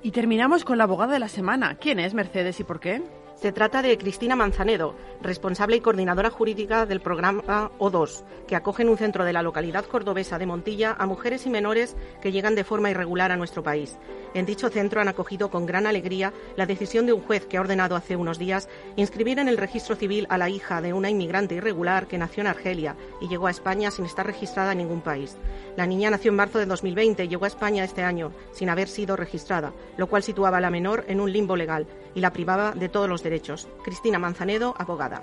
Y 0.00 0.12
terminamos 0.12 0.64
con 0.64 0.78
la 0.78 0.84
abogada 0.84 1.14
de 1.14 1.18
la 1.18 1.28
semana. 1.28 1.78
¿Quién 1.80 1.98
es 1.98 2.14
Mercedes 2.14 2.60
y 2.60 2.64
por 2.64 2.78
qué? 2.78 3.02
Se 3.40 3.52
trata 3.52 3.82
de 3.82 3.96
Cristina 3.98 4.34
Manzanedo, 4.34 4.96
responsable 5.22 5.76
y 5.76 5.80
coordinadora 5.80 6.28
jurídica 6.28 6.86
del 6.86 7.00
programa 7.00 7.70
O2, 7.78 8.24
que 8.48 8.56
acoge 8.56 8.82
en 8.82 8.88
un 8.88 8.98
centro 8.98 9.24
de 9.24 9.32
la 9.32 9.44
localidad 9.44 9.84
cordobesa 9.84 10.38
de 10.38 10.46
Montilla 10.46 10.96
a 10.98 11.06
mujeres 11.06 11.46
y 11.46 11.50
menores 11.50 11.94
que 12.20 12.32
llegan 12.32 12.56
de 12.56 12.64
forma 12.64 12.90
irregular 12.90 13.30
a 13.30 13.36
nuestro 13.36 13.62
país. 13.62 13.96
En 14.34 14.44
dicho 14.44 14.70
centro 14.70 15.00
han 15.00 15.06
acogido 15.06 15.52
con 15.52 15.66
gran 15.66 15.86
alegría 15.86 16.32
la 16.56 16.66
decisión 16.66 17.06
de 17.06 17.12
un 17.12 17.20
juez 17.20 17.46
que 17.46 17.58
ha 17.58 17.60
ordenado 17.60 17.94
hace 17.94 18.16
unos 18.16 18.40
días 18.40 18.68
inscribir 18.96 19.38
en 19.38 19.46
el 19.46 19.56
registro 19.56 19.94
civil 19.94 20.26
a 20.30 20.36
la 20.36 20.50
hija 20.50 20.80
de 20.80 20.92
una 20.92 21.08
inmigrante 21.08 21.54
irregular 21.54 22.08
que 22.08 22.18
nació 22.18 22.40
en 22.40 22.48
Argelia 22.48 22.96
y 23.20 23.28
llegó 23.28 23.46
a 23.46 23.52
España 23.52 23.92
sin 23.92 24.04
estar 24.04 24.26
registrada 24.26 24.72
en 24.72 24.78
ningún 24.78 25.00
país. 25.00 25.36
La 25.76 25.86
niña 25.86 26.10
nació 26.10 26.32
en 26.32 26.36
marzo 26.36 26.58
de 26.58 26.66
2020 26.66 27.24
y 27.24 27.28
llegó 27.28 27.44
a 27.44 27.48
España 27.48 27.84
este 27.84 28.02
año 28.02 28.32
sin 28.50 28.68
haber 28.68 28.88
sido 28.88 29.14
registrada, 29.14 29.72
lo 29.96 30.08
cual 30.08 30.24
situaba 30.24 30.58
a 30.58 30.60
la 30.60 30.70
menor 30.70 31.04
en 31.06 31.20
un 31.20 31.32
limbo 31.32 31.54
legal 31.54 31.86
y 32.16 32.20
la 32.20 32.32
privaba 32.32 32.72
de 32.72 32.88
todos 32.88 33.08
los 33.08 33.22
derechos. 33.22 33.27
Cristina 33.84 34.18
Manzanedo, 34.18 34.74
abogada. 34.78 35.22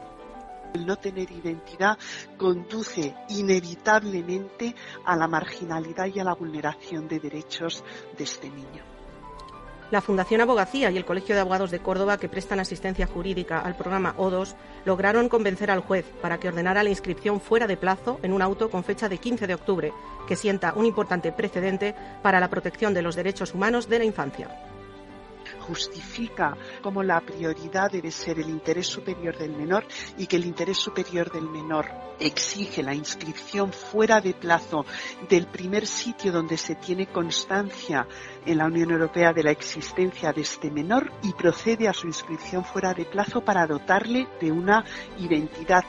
El 0.73 0.85
no 0.85 0.97
tener 0.97 1.31
identidad 1.31 1.97
conduce 2.37 3.15
inevitablemente 3.29 4.75
a 5.05 5.15
la 5.15 5.27
marginalidad 5.27 6.07
y 6.13 6.19
a 6.19 6.23
la 6.23 6.35
vulneración 6.35 7.07
de 7.07 7.19
derechos 7.19 7.83
de 8.17 8.23
este 8.23 8.49
niño. 8.49 8.83
La 9.91 10.01
Fundación 10.01 10.41
Abogacía 10.41 10.91
y 10.91 10.97
el 10.97 11.05
Colegio 11.05 11.35
de 11.35 11.41
Abogados 11.41 11.71
de 11.71 11.79
Córdoba, 11.79 12.17
que 12.17 12.27
prestan 12.27 12.59
asistencia 12.59 13.07
jurídica 13.07 13.59
al 13.59 13.77
programa 13.77 14.15
O2, 14.17 14.55
lograron 14.83 15.29
convencer 15.29 15.71
al 15.71 15.81
juez 15.81 16.05
para 16.21 16.39
que 16.39 16.47
ordenara 16.47 16.83
la 16.83 16.89
inscripción 16.89 17.39
fuera 17.39 17.67
de 17.67 17.77
plazo 17.77 18.19
en 18.23 18.33
un 18.33 18.41
auto 18.41 18.69
con 18.69 18.83
fecha 18.83 19.07
de 19.07 19.19
15 19.19 19.47
de 19.47 19.53
octubre, 19.53 19.93
que 20.27 20.35
sienta 20.35 20.73
un 20.75 20.85
importante 20.85 21.31
precedente 21.31 21.95
para 22.23 22.39
la 22.39 22.49
protección 22.49 22.93
de 22.93 23.03
los 23.03 23.15
derechos 23.15 23.53
humanos 23.53 23.87
de 23.87 23.99
la 23.99 24.05
infancia 24.05 24.74
justifica 25.67 26.57
como 26.81 27.03
la 27.03 27.21
prioridad 27.21 27.91
debe 27.91 28.11
ser 28.11 28.39
el 28.39 28.49
interés 28.49 28.87
superior 28.87 29.37
del 29.37 29.51
menor 29.51 29.85
y 30.17 30.27
que 30.27 30.35
el 30.35 30.45
interés 30.45 30.77
superior 30.77 31.31
del 31.31 31.49
menor 31.49 31.87
exige 32.19 32.83
la 32.83 32.93
inscripción 32.93 33.73
fuera 33.73 34.21
de 34.21 34.33
plazo 34.33 34.85
del 35.29 35.47
primer 35.47 35.85
sitio 35.85 36.31
donde 36.31 36.57
se 36.57 36.75
tiene 36.75 37.07
constancia 37.07 38.07
en 38.45 38.57
la 38.57 38.65
Unión 38.65 38.91
Europea 38.91 39.33
de 39.33 39.43
la 39.43 39.51
existencia 39.51 40.31
de 40.31 40.41
este 40.41 40.71
menor 40.71 41.11
y 41.23 41.33
procede 41.33 41.87
a 41.87 41.93
su 41.93 42.07
inscripción 42.07 42.63
fuera 42.63 42.93
de 42.93 43.05
plazo 43.05 43.41
para 43.41 43.67
dotarle 43.67 44.27
de 44.39 44.51
una 44.51 44.85
identidad. 45.17 45.83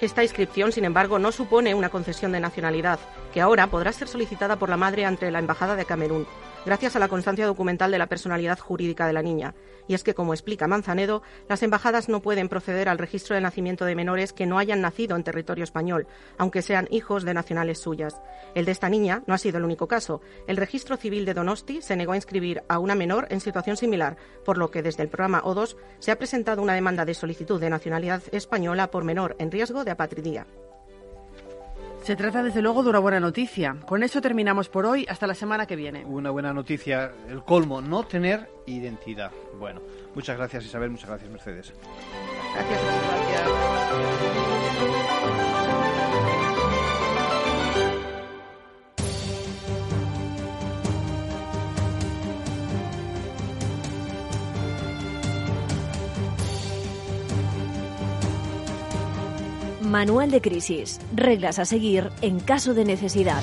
Esta 0.00 0.22
inscripción, 0.22 0.72
sin 0.72 0.84
embargo, 0.84 1.18
no 1.18 1.32
supone 1.32 1.74
una 1.74 1.88
concesión 1.88 2.32
de 2.32 2.40
nacionalidad, 2.40 2.98
que 3.34 3.40
ahora 3.40 3.66
podrá 3.66 3.92
ser 3.92 4.06
solicitada 4.06 4.60
por 4.60 4.68
la 4.68 4.76
madre 4.76 5.04
ante 5.04 5.28
la 5.32 5.40
Embajada 5.40 5.74
de 5.74 5.84
Camerún 5.84 6.24
gracias 6.64 6.96
a 6.96 6.98
la 6.98 7.08
constancia 7.08 7.46
documental 7.46 7.90
de 7.90 7.98
la 7.98 8.06
personalidad 8.06 8.58
jurídica 8.58 9.06
de 9.06 9.12
la 9.12 9.22
niña. 9.22 9.54
Y 9.86 9.94
es 9.94 10.02
que, 10.02 10.14
como 10.14 10.32
explica 10.32 10.66
Manzanedo, 10.66 11.22
las 11.48 11.62
embajadas 11.62 12.08
no 12.08 12.22
pueden 12.22 12.48
proceder 12.48 12.88
al 12.88 12.96
registro 12.96 13.34
de 13.34 13.42
nacimiento 13.42 13.84
de 13.84 13.94
menores 13.94 14.32
que 14.32 14.46
no 14.46 14.58
hayan 14.58 14.80
nacido 14.80 15.14
en 15.14 15.24
territorio 15.24 15.64
español, 15.64 16.06
aunque 16.38 16.62
sean 16.62 16.88
hijos 16.90 17.24
de 17.24 17.34
nacionales 17.34 17.80
suyas. 17.80 18.22
El 18.54 18.64
de 18.64 18.72
esta 18.72 18.88
niña 18.88 19.22
no 19.26 19.34
ha 19.34 19.38
sido 19.38 19.58
el 19.58 19.64
único 19.64 19.88
caso. 19.88 20.22
El 20.46 20.56
registro 20.56 20.96
civil 20.96 21.26
de 21.26 21.34
Donosti 21.34 21.82
se 21.82 21.96
negó 21.96 22.12
a 22.12 22.16
inscribir 22.16 22.62
a 22.68 22.78
una 22.78 22.94
menor 22.94 23.26
en 23.30 23.40
situación 23.40 23.76
similar, 23.76 24.16
por 24.44 24.56
lo 24.56 24.70
que 24.70 24.82
desde 24.82 25.02
el 25.02 25.10
programa 25.10 25.42
O2 25.42 25.76
se 25.98 26.12
ha 26.12 26.18
presentado 26.18 26.62
una 26.62 26.74
demanda 26.74 27.04
de 27.04 27.14
solicitud 27.14 27.60
de 27.60 27.68
nacionalidad 27.68 28.22
española 28.32 28.90
por 28.90 29.04
menor 29.04 29.36
en 29.38 29.50
riesgo 29.50 29.84
de 29.84 29.90
apatridía. 29.90 30.46
Se 32.04 32.16
trata 32.16 32.42
desde 32.42 32.60
luego 32.60 32.82
de 32.82 32.90
una 32.90 32.98
buena 32.98 33.18
noticia. 33.18 33.76
Con 33.86 34.02
eso 34.02 34.20
terminamos 34.20 34.68
por 34.68 34.84
hoy. 34.84 35.06
Hasta 35.08 35.26
la 35.26 35.34
semana 35.34 35.66
que 35.66 35.74
viene. 35.74 36.04
Una 36.04 36.30
buena 36.30 36.52
noticia, 36.52 37.10
el 37.30 37.42
colmo, 37.42 37.80
no 37.80 38.02
tener 38.04 38.46
identidad. 38.66 39.32
Bueno, 39.58 39.80
muchas 40.14 40.36
gracias 40.36 40.66
Isabel, 40.66 40.90
muchas 40.90 41.08
gracias 41.08 41.30
Mercedes. 41.30 41.72
Gracias. 42.54 42.80
gracias. 43.40 44.53
Manual 59.94 60.28
de 60.32 60.40
crisis. 60.40 60.98
Reglas 61.14 61.60
a 61.60 61.64
seguir 61.64 62.10
en 62.20 62.40
caso 62.40 62.74
de 62.74 62.84
necesidad. 62.84 63.40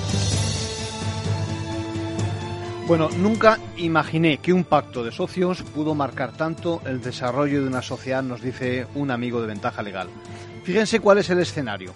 Bueno, 2.90 3.08
nunca 3.20 3.58
imaginé 3.78 4.40
que 4.40 4.52
un 4.52 4.66
pacto 4.66 5.02
de 5.06 5.14
socios 5.14 5.64
pudo 5.64 5.96
marcar 5.96 6.34
tanto 6.34 6.82
el 6.86 7.02
desarrollo 7.02 7.62
de 7.62 7.70
una 7.70 7.82
sociedad, 7.82 8.22
nos 8.22 8.42
dice 8.42 8.86
un 8.96 9.12
amigo 9.12 9.40
de 9.40 9.48
ventaja 9.48 9.82
legal. 9.82 10.10
Fíjense 10.66 11.00
cuál 11.00 11.20
es 11.20 11.30
el 11.30 11.40
escenario. 11.40 11.94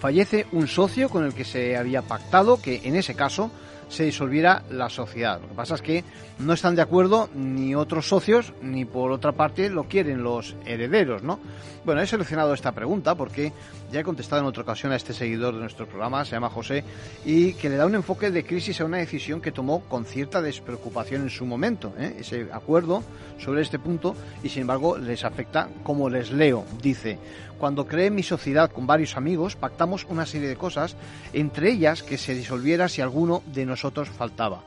Fallece 0.00 0.46
un 0.52 0.68
socio 0.68 1.10
con 1.10 1.26
el 1.26 1.34
que 1.34 1.44
se 1.44 1.76
había 1.76 2.00
pactado 2.00 2.62
que 2.62 2.80
en 2.84 2.96
ese 2.96 3.14
caso 3.14 3.50
se 3.88 4.04
disolviera 4.04 4.62
la 4.70 4.88
sociedad. 4.88 5.40
Lo 5.40 5.48
que 5.48 5.54
pasa 5.54 5.74
es 5.74 5.82
que 5.82 6.04
no 6.38 6.52
están 6.52 6.76
de 6.76 6.82
acuerdo 6.82 7.28
ni 7.34 7.74
otros 7.74 8.08
socios 8.08 8.52
ni 8.62 8.84
por 8.84 9.10
otra 9.10 9.32
parte 9.32 9.70
lo 9.70 9.84
quieren 9.84 10.22
los 10.22 10.56
herederos, 10.64 11.22
¿no? 11.22 11.40
Bueno, 11.84 12.02
he 12.02 12.06
seleccionado 12.06 12.52
esta 12.52 12.72
pregunta 12.72 13.14
porque 13.14 13.52
ya 13.90 14.00
he 14.00 14.04
contestado 14.04 14.42
en 14.42 14.48
otra 14.48 14.62
ocasión 14.62 14.92
a 14.92 14.96
este 14.96 15.14
seguidor 15.14 15.54
de 15.54 15.60
nuestro 15.60 15.86
programa, 15.86 16.24
se 16.24 16.32
llama 16.32 16.50
José, 16.50 16.84
y 17.24 17.54
que 17.54 17.70
le 17.70 17.76
da 17.76 17.86
un 17.86 17.94
enfoque 17.94 18.30
de 18.30 18.44
crisis 18.44 18.80
a 18.80 18.84
una 18.84 18.98
decisión 18.98 19.40
que 19.40 19.52
tomó 19.52 19.80
con 19.80 20.04
cierta 20.04 20.42
despreocupación 20.42 21.22
en 21.22 21.30
su 21.30 21.46
momento, 21.46 21.94
¿eh? 21.98 22.16
ese 22.18 22.48
acuerdo 22.52 23.02
sobre 23.38 23.62
este 23.62 23.78
punto, 23.78 24.14
y 24.42 24.50
sin 24.50 24.62
embargo 24.62 24.98
les 24.98 25.24
afecta 25.24 25.68
como 25.82 26.10
les 26.10 26.30
leo. 26.30 26.64
Dice, 26.82 27.18
cuando 27.58 27.86
creé 27.86 28.10
mi 28.10 28.22
sociedad 28.22 28.70
con 28.70 28.86
varios 28.86 29.16
amigos, 29.16 29.56
pactamos 29.56 30.06
una 30.08 30.26
serie 30.26 30.48
de 30.48 30.56
cosas, 30.56 30.96
entre 31.32 31.72
ellas 31.72 32.02
que 32.02 32.18
se 32.18 32.34
disolviera 32.34 32.88
si 32.88 33.00
alguno 33.00 33.42
de 33.46 33.66
nosotros 33.66 34.08
faltaba. 34.08 34.62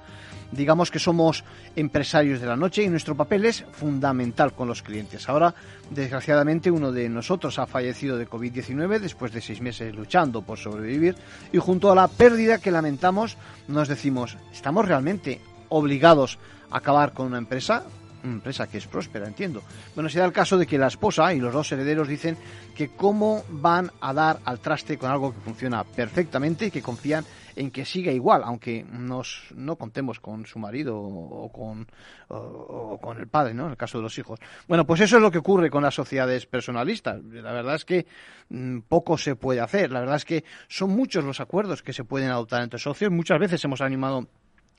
Digamos 0.51 0.91
que 0.91 0.99
somos 0.99 1.45
empresarios 1.77 2.41
de 2.41 2.47
la 2.47 2.57
noche 2.57 2.83
y 2.83 2.89
nuestro 2.89 3.15
papel 3.15 3.45
es 3.45 3.63
fundamental 3.71 4.51
con 4.53 4.67
los 4.67 4.81
clientes. 4.81 5.29
Ahora, 5.29 5.55
desgraciadamente, 5.89 6.69
uno 6.69 6.91
de 6.91 7.07
nosotros 7.07 7.57
ha 7.57 7.67
fallecido 7.67 8.17
de 8.17 8.27
COVID-19 8.27 8.99
después 8.99 9.31
de 9.31 9.39
seis 9.39 9.61
meses 9.61 9.95
luchando 9.95 10.41
por 10.41 10.57
sobrevivir 10.57 11.15
y 11.53 11.57
junto 11.57 11.89
a 11.89 11.95
la 11.95 12.09
pérdida 12.09 12.57
que 12.57 12.71
lamentamos 12.71 13.37
nos 13.69 13.87
decimos, 13.87 14.37
¿estamos 14.51 14.85
realmente 14.85 15.39
obligados 15.69 16.37
a 16.69 16.79
acabar 16.79 17.13
con 17.13 17.27
una 17.27 17.37
empresa? 17.37 17.85
Empresa 18.23 18.67
que 18.67 18.77
es 18.77 18.87
próspera, 18.87 19.27
entiendo. 19.27 19.61
Bueno, 19.95 20.09
se 20.09 20.19
da 20.19 20.25
el 20.25 20.33
caso 20.33 20.57
de 20.57 20.67
que 20.67 20.77
la 20.77 20.87
esposa 20.87 21.33
y 21.33 21.39
los 21.39 21.53
dos 21.53 21.71
herederos 21.71 22.07
dicen 22.07 22.37
que 22.75 22.89
cómo 22.89 23.43
van 23.49 23.91
a 24.01 24.13
dar 24.13 24.39
al 24.45 24.59
traste 24.59 24.97
con 24.97 25.11
algo 25.11 25.33
que 25.33 25.39
funciona 25.41 25.83
perfectamente 25.83 26.67
y 26.67 26.71
que 26.71 26.81
confían 26.81 27.25
en 27.55 27.71
que 27.71 27.85
siga 27.85 28.11
igual, 28.11 28.41
aunque 28.45 28.83
nos, 28.83 29.45
no 29.55 29.75
contemos 29.75 30.19
con 30.19 30.45
su 30.45 30.59
marido 30.59 30.97
o 30.97 31.51
con, 31.51 31.87
o, 32.29 32.97
con 33.01 33.19
el 33.19 33.27
padre, 33.27 33.53
¿no? 33.53 33.65
En 33.65 33.71
el 33.71 33.77
caso 33.77 33.97
de 33.97 34.03
los 34.03 34.17
hijos. 34.17 34.39
Bueno, 34.67 34.85
pues 34.85 35.01
eso 35.01 35.17
es 35.17 35.21
lo 35.21 35.31
que 35.31 35.39
ocurre 35.39 35.69
con 35.69 35.83
las 35.83 35.95
sociedades 35.95 36.45
personalistas. 36.45 37.21
La 37.23 37.51
verdad 37.51 37.75
es 37.75 37.85
que 37.85 38.05
mm, 38.49 38.79
poco 38.87 39.17
se 39.17 39.35
puede 39.35 39.59
hacer. 39.59 39.91
La 39.91 39.99
verdad 39.99 40.15
es 40.15 40.25
que 40.25 40.43
son 40.67 40.91
muchos 40.91 41.23
los 41.23 41.39
acuerdos 41.39 41.83
que 41.83 41.93
se 41.93 42.03
pueden 42.03 42.29
adoptar 42.29 42.63
entre 42.63 42.79
socios. 42.79 43.11
Muchas 43.11 43.39
veces 43.39 43.63
hemos 43.65 43.81
animado 43.81 44.27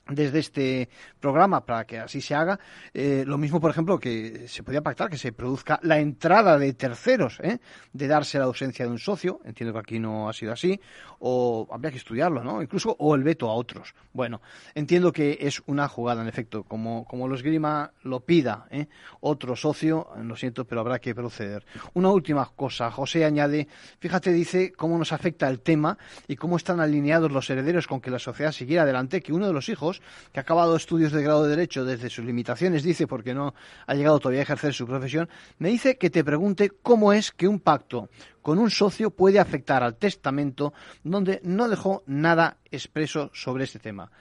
desde 0.07 0.39
este 0.39 0.89
programa 1.19 1.65
para 1.65 1.85
que 1.85 1.99
así 1.99 2.21
se 2.21 2.35
haga. 2.35 2.59
Eh, 2.93 3.23
lo 3.25 3.37
mismo, 3.37 3.61
por 3.61 3.71
ejemplo, 3.71 3.99
que 3.99 4.47
se 4.47 4.63
podía 4.63 4.81
pactar 4.81 5.09
que 5.09 5.17
se 5.17 5.31
produzca 5.31 5.79
la 5.83 5.99
entrada 5.99 6.57
de 6.57 6.73
terceros, 6.73 7.39
¿eh? 7.41 7.59
de 7.93 8.07
darse 8.07 8.37
la 8.37 8.45
ausencia 8.45 8.85
de 8.85 8.91
un 8.91 8.99
socio. 8.99 9.39
Entiendo 9.45 9.73
que 9.73 9.79
aquí 9.79 9.99
no 9.99 10.29
ha 10.29 10.33
sido 10.33 10.51
así. 10.51 10.79
O 11.19 11.67
habría 11.71 11.91
que 11.91 11.97
estudiarlo, 11.97 12.43
¿no? 12.43 12.61
Incluso, 12.61 12.95
o 12.99 13.15
el 13.15 13.23
veto 13.23 13.49
a 13.49 13.53
otros. 13.53 13.95
Bueno, 14.11 14.41
entiendo 14.75 15.11
que 15.13 15.37
es 15.39 15.61
una 15.67 15.87
jugada, 15.87 16.21
en 16.21 16.27
efecto. 16.27 16.63
Como, 16.63 17.05
como 17.05 17.27
los 17.27 17.41
Grima 17.41 17.91
lo 18.03 18.19
pida 18.21 18.67
¿eh? 18.71 18.87
otro 19.21 19.55
socio, 19.55 20.09
lo 20.21 20.35
siento, 20.35 20.65
pero 20.65 20.81
habrá 20.81 20.99
que 20.99 21.15
proceder. 21.15 21.65
Una 21.93 22.09
última 22.09 22.45
cosa. 22.55 22.91
José 22.91 23.23
añade, 23.23 23.67
fíjate, 23.99 24.33
dice 24.33 24.73
cómo 24.73 24.97
nos 24.97 25.13
afecta 25.13 25.47
el 25.47 25.61
tema 25.61 25.97
y 26.27 26.35
cómo 26.35 26.57
están 26.57 26.81
alineados 26.81 27.31
los 27.31 27.49
herederos 27.49 27.87
con 27.87 28.01
que 28.01 28.11
la 28.11 28.19
sociedad 28.19 28.51
siguiera 28.51 28.83
adelante, 28.83 29.21
que 29.21 29.31
uno 29.31 29.47
de 29.47 29.53
los 29.53 29.69
hijos 29.69 29.92
que 30.31 30.39
ha 30.39 30.41
acabado 30.41 30.75
estudios 30.75 31.11
de 31.11 31.23
grado 31.23 31.43
de 31.43 31.49
Derecho 31.49 31.85
desde 31.85 32.09
sus 32.09 32.25
limitaciones, 32.25 32.83
dice, 32.83 33.07
porque 33.07 33.33
no 33.33 33.53
ha 33.85 33.93
llegado 33.93 34.19
todavía 34.19 34.41
a 34.41 34.43
ejercer 34.43 34.73
su 34.73 34.85
profesión, 34.85 35.29
me 35.59 35.69
dice 35.69 35.97
que 35.97 36.09
te 36.09 36.23
pregunte 36.23 36.71
cómo 36.81 37.13
es 37.13 37.31
que 37.31 37.47
un 37.47 37.59
pacto 37.59 38.09
con 38.41 38.59
un 38.59 38.69
socio 38.69 39.09
puede 39.09 39.39
afectar 39.39 39.83
al 39.83 39.95
testamento 39.95 40.73
donde 41.03 41.39
no 41.43 41.69
dejó 41.69 42.03
nada 42.05 42.57
expreso 42.71 43.31
sobre 43.33 43.63
este 43.63 43.79
tema. 43.79 44.11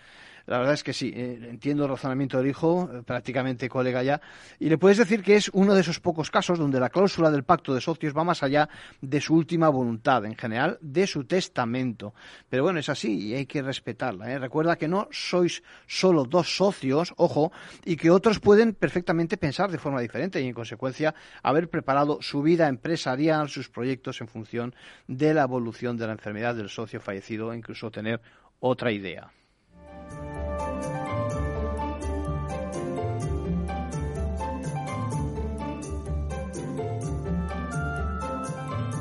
La 0.47 0.59
verdad 0.59 0.75
es 0.75 0.83
que 0.83 0.93
sí, 0.93 1.13
eh, 1.15 1.39
entiendo 1.51 1.85
el 1.85 1.91
razonamiento 1.91 2.39
del 2.39 2.49
hijo, 2.49 2.91
eh, 2.93 3.03
prácticamente 3.03 3.69
colega 3.69 4.03
ya, 4.03 4.21
y 4.59 4.69
le 4.69 4.79
puedes 4.79 4.99
decir 4.99 5.23
que 5.23 5.37
es 5.37 5.51
uno 5.53 5.75
de 5.75 5.81
esos 5.81 6.01
pocos 6.01 6.31
casos 6.31 6.59
donde 6.59 6.81
la 6.81 6.91
cláusula 6.91 7.31
del 7.31 7.45
pacto 7.45 7.75
de 7.75 7.81
socios 7.81 8.17
va 8.17 8.25
más 8.25 8.43
allá 8.43 8.69
de 9.01 9.21
su 9.21 9.35
última 9.35 9.69
voluntad, 9.69 10.25
en 10.25 10.37
general, 10.37 10.79
de 10.81 11.07
su 11.07 11.25
testamento. 11.25 12.15
Pero 12.49 12.65
bueno, 12.65 12.81
es 12.81 12.89
así 12.89 13.29
y 13.29 13.35
hay 13.35 13.47
que 13.47 13.63
respetarla. 13.63 14.31
¿eh? 14.31 14.39
Recuerda 14.39 14.77
que 14.77 14.89
no 14.89 15.09
sois 15.11 15.63
solo 15.87 16.25
dos 16.25 16.57
socios, 16.57 17.15
ojo, 17.17 17.53
y 17.85 17.97
que 17.97 18.11
otros 18.11 18.41
pueden 18.41 18.75
perfectamente 18.75 19.37
pensar 19.37 19.71
de 19.71 19.79
forma 19.79 20.01
diferente 20.01 20.41
y, 20.41 20.49
en 20.49 20.55
consecuencia, 20.55 21.15
haber 21.43 21.69
preparado 21.69 22.19
su 22.21 22.43
vida 22.43 22.69
empresarial, 22.69 23.49
sus 23.49 23.69
proyectos 23.69 24.21
en 24.21 24.29
función 24.29 24.75
de 25.07 25.35
la 25.35 25.43
evolución 25.43 25.97
de 25.97 26.07
la 26.07 26.13
enfermedad 26.13 26.55
del 26.55 26.69
socio 26.69 27.01
fallecido 27.01 27.53
e 27.53 27.57
incluso 27.57 27.91
tener 27.91 28.21
otra 28.61 28.93
idea. 28.93 29.31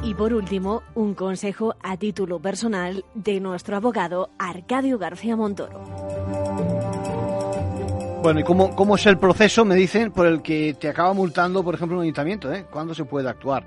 Y 0.04 0.14
por 0.16 0.34
último, 0.34 0.84
un 0.96 1.14
consejo 1.14 1.76
a 1.82 1.96
título 1.96 2.40
personal 2.40 3.06
de 3.14 3.40
nuestro 3.40 3.78
abogado 3.78 4.30
Arcadio 4.40 4.98
García 4.98 5.36
Montoro. 5.36 5.80
Bueno, 8.22 8.40
¿y 8.40 8.44
cómo, 8.44 8.76
cómo 8.76 8.96
es 8.96 9.06
el 9.06 9.18
proceso, 9.18 9.64
me 9.64 9.76
dicen, 9.76 10.12
por 10.12 10.28
el 10.28 10.42
que 10.42 10.76
te 10.80 10.90
acaba 10.90 11.14
multando, 11.14 11.64
por 11.64 11.76
ejemplo, 11.76 11.98
un 11.98 12.04
ayuntamiento? 12.04 12.52
¿eh? 12.52 12.66
¿Cuándo 12.70 12.94
se 12.94 13.06
puede 13.06 13.30
actuar? 13.30 13.64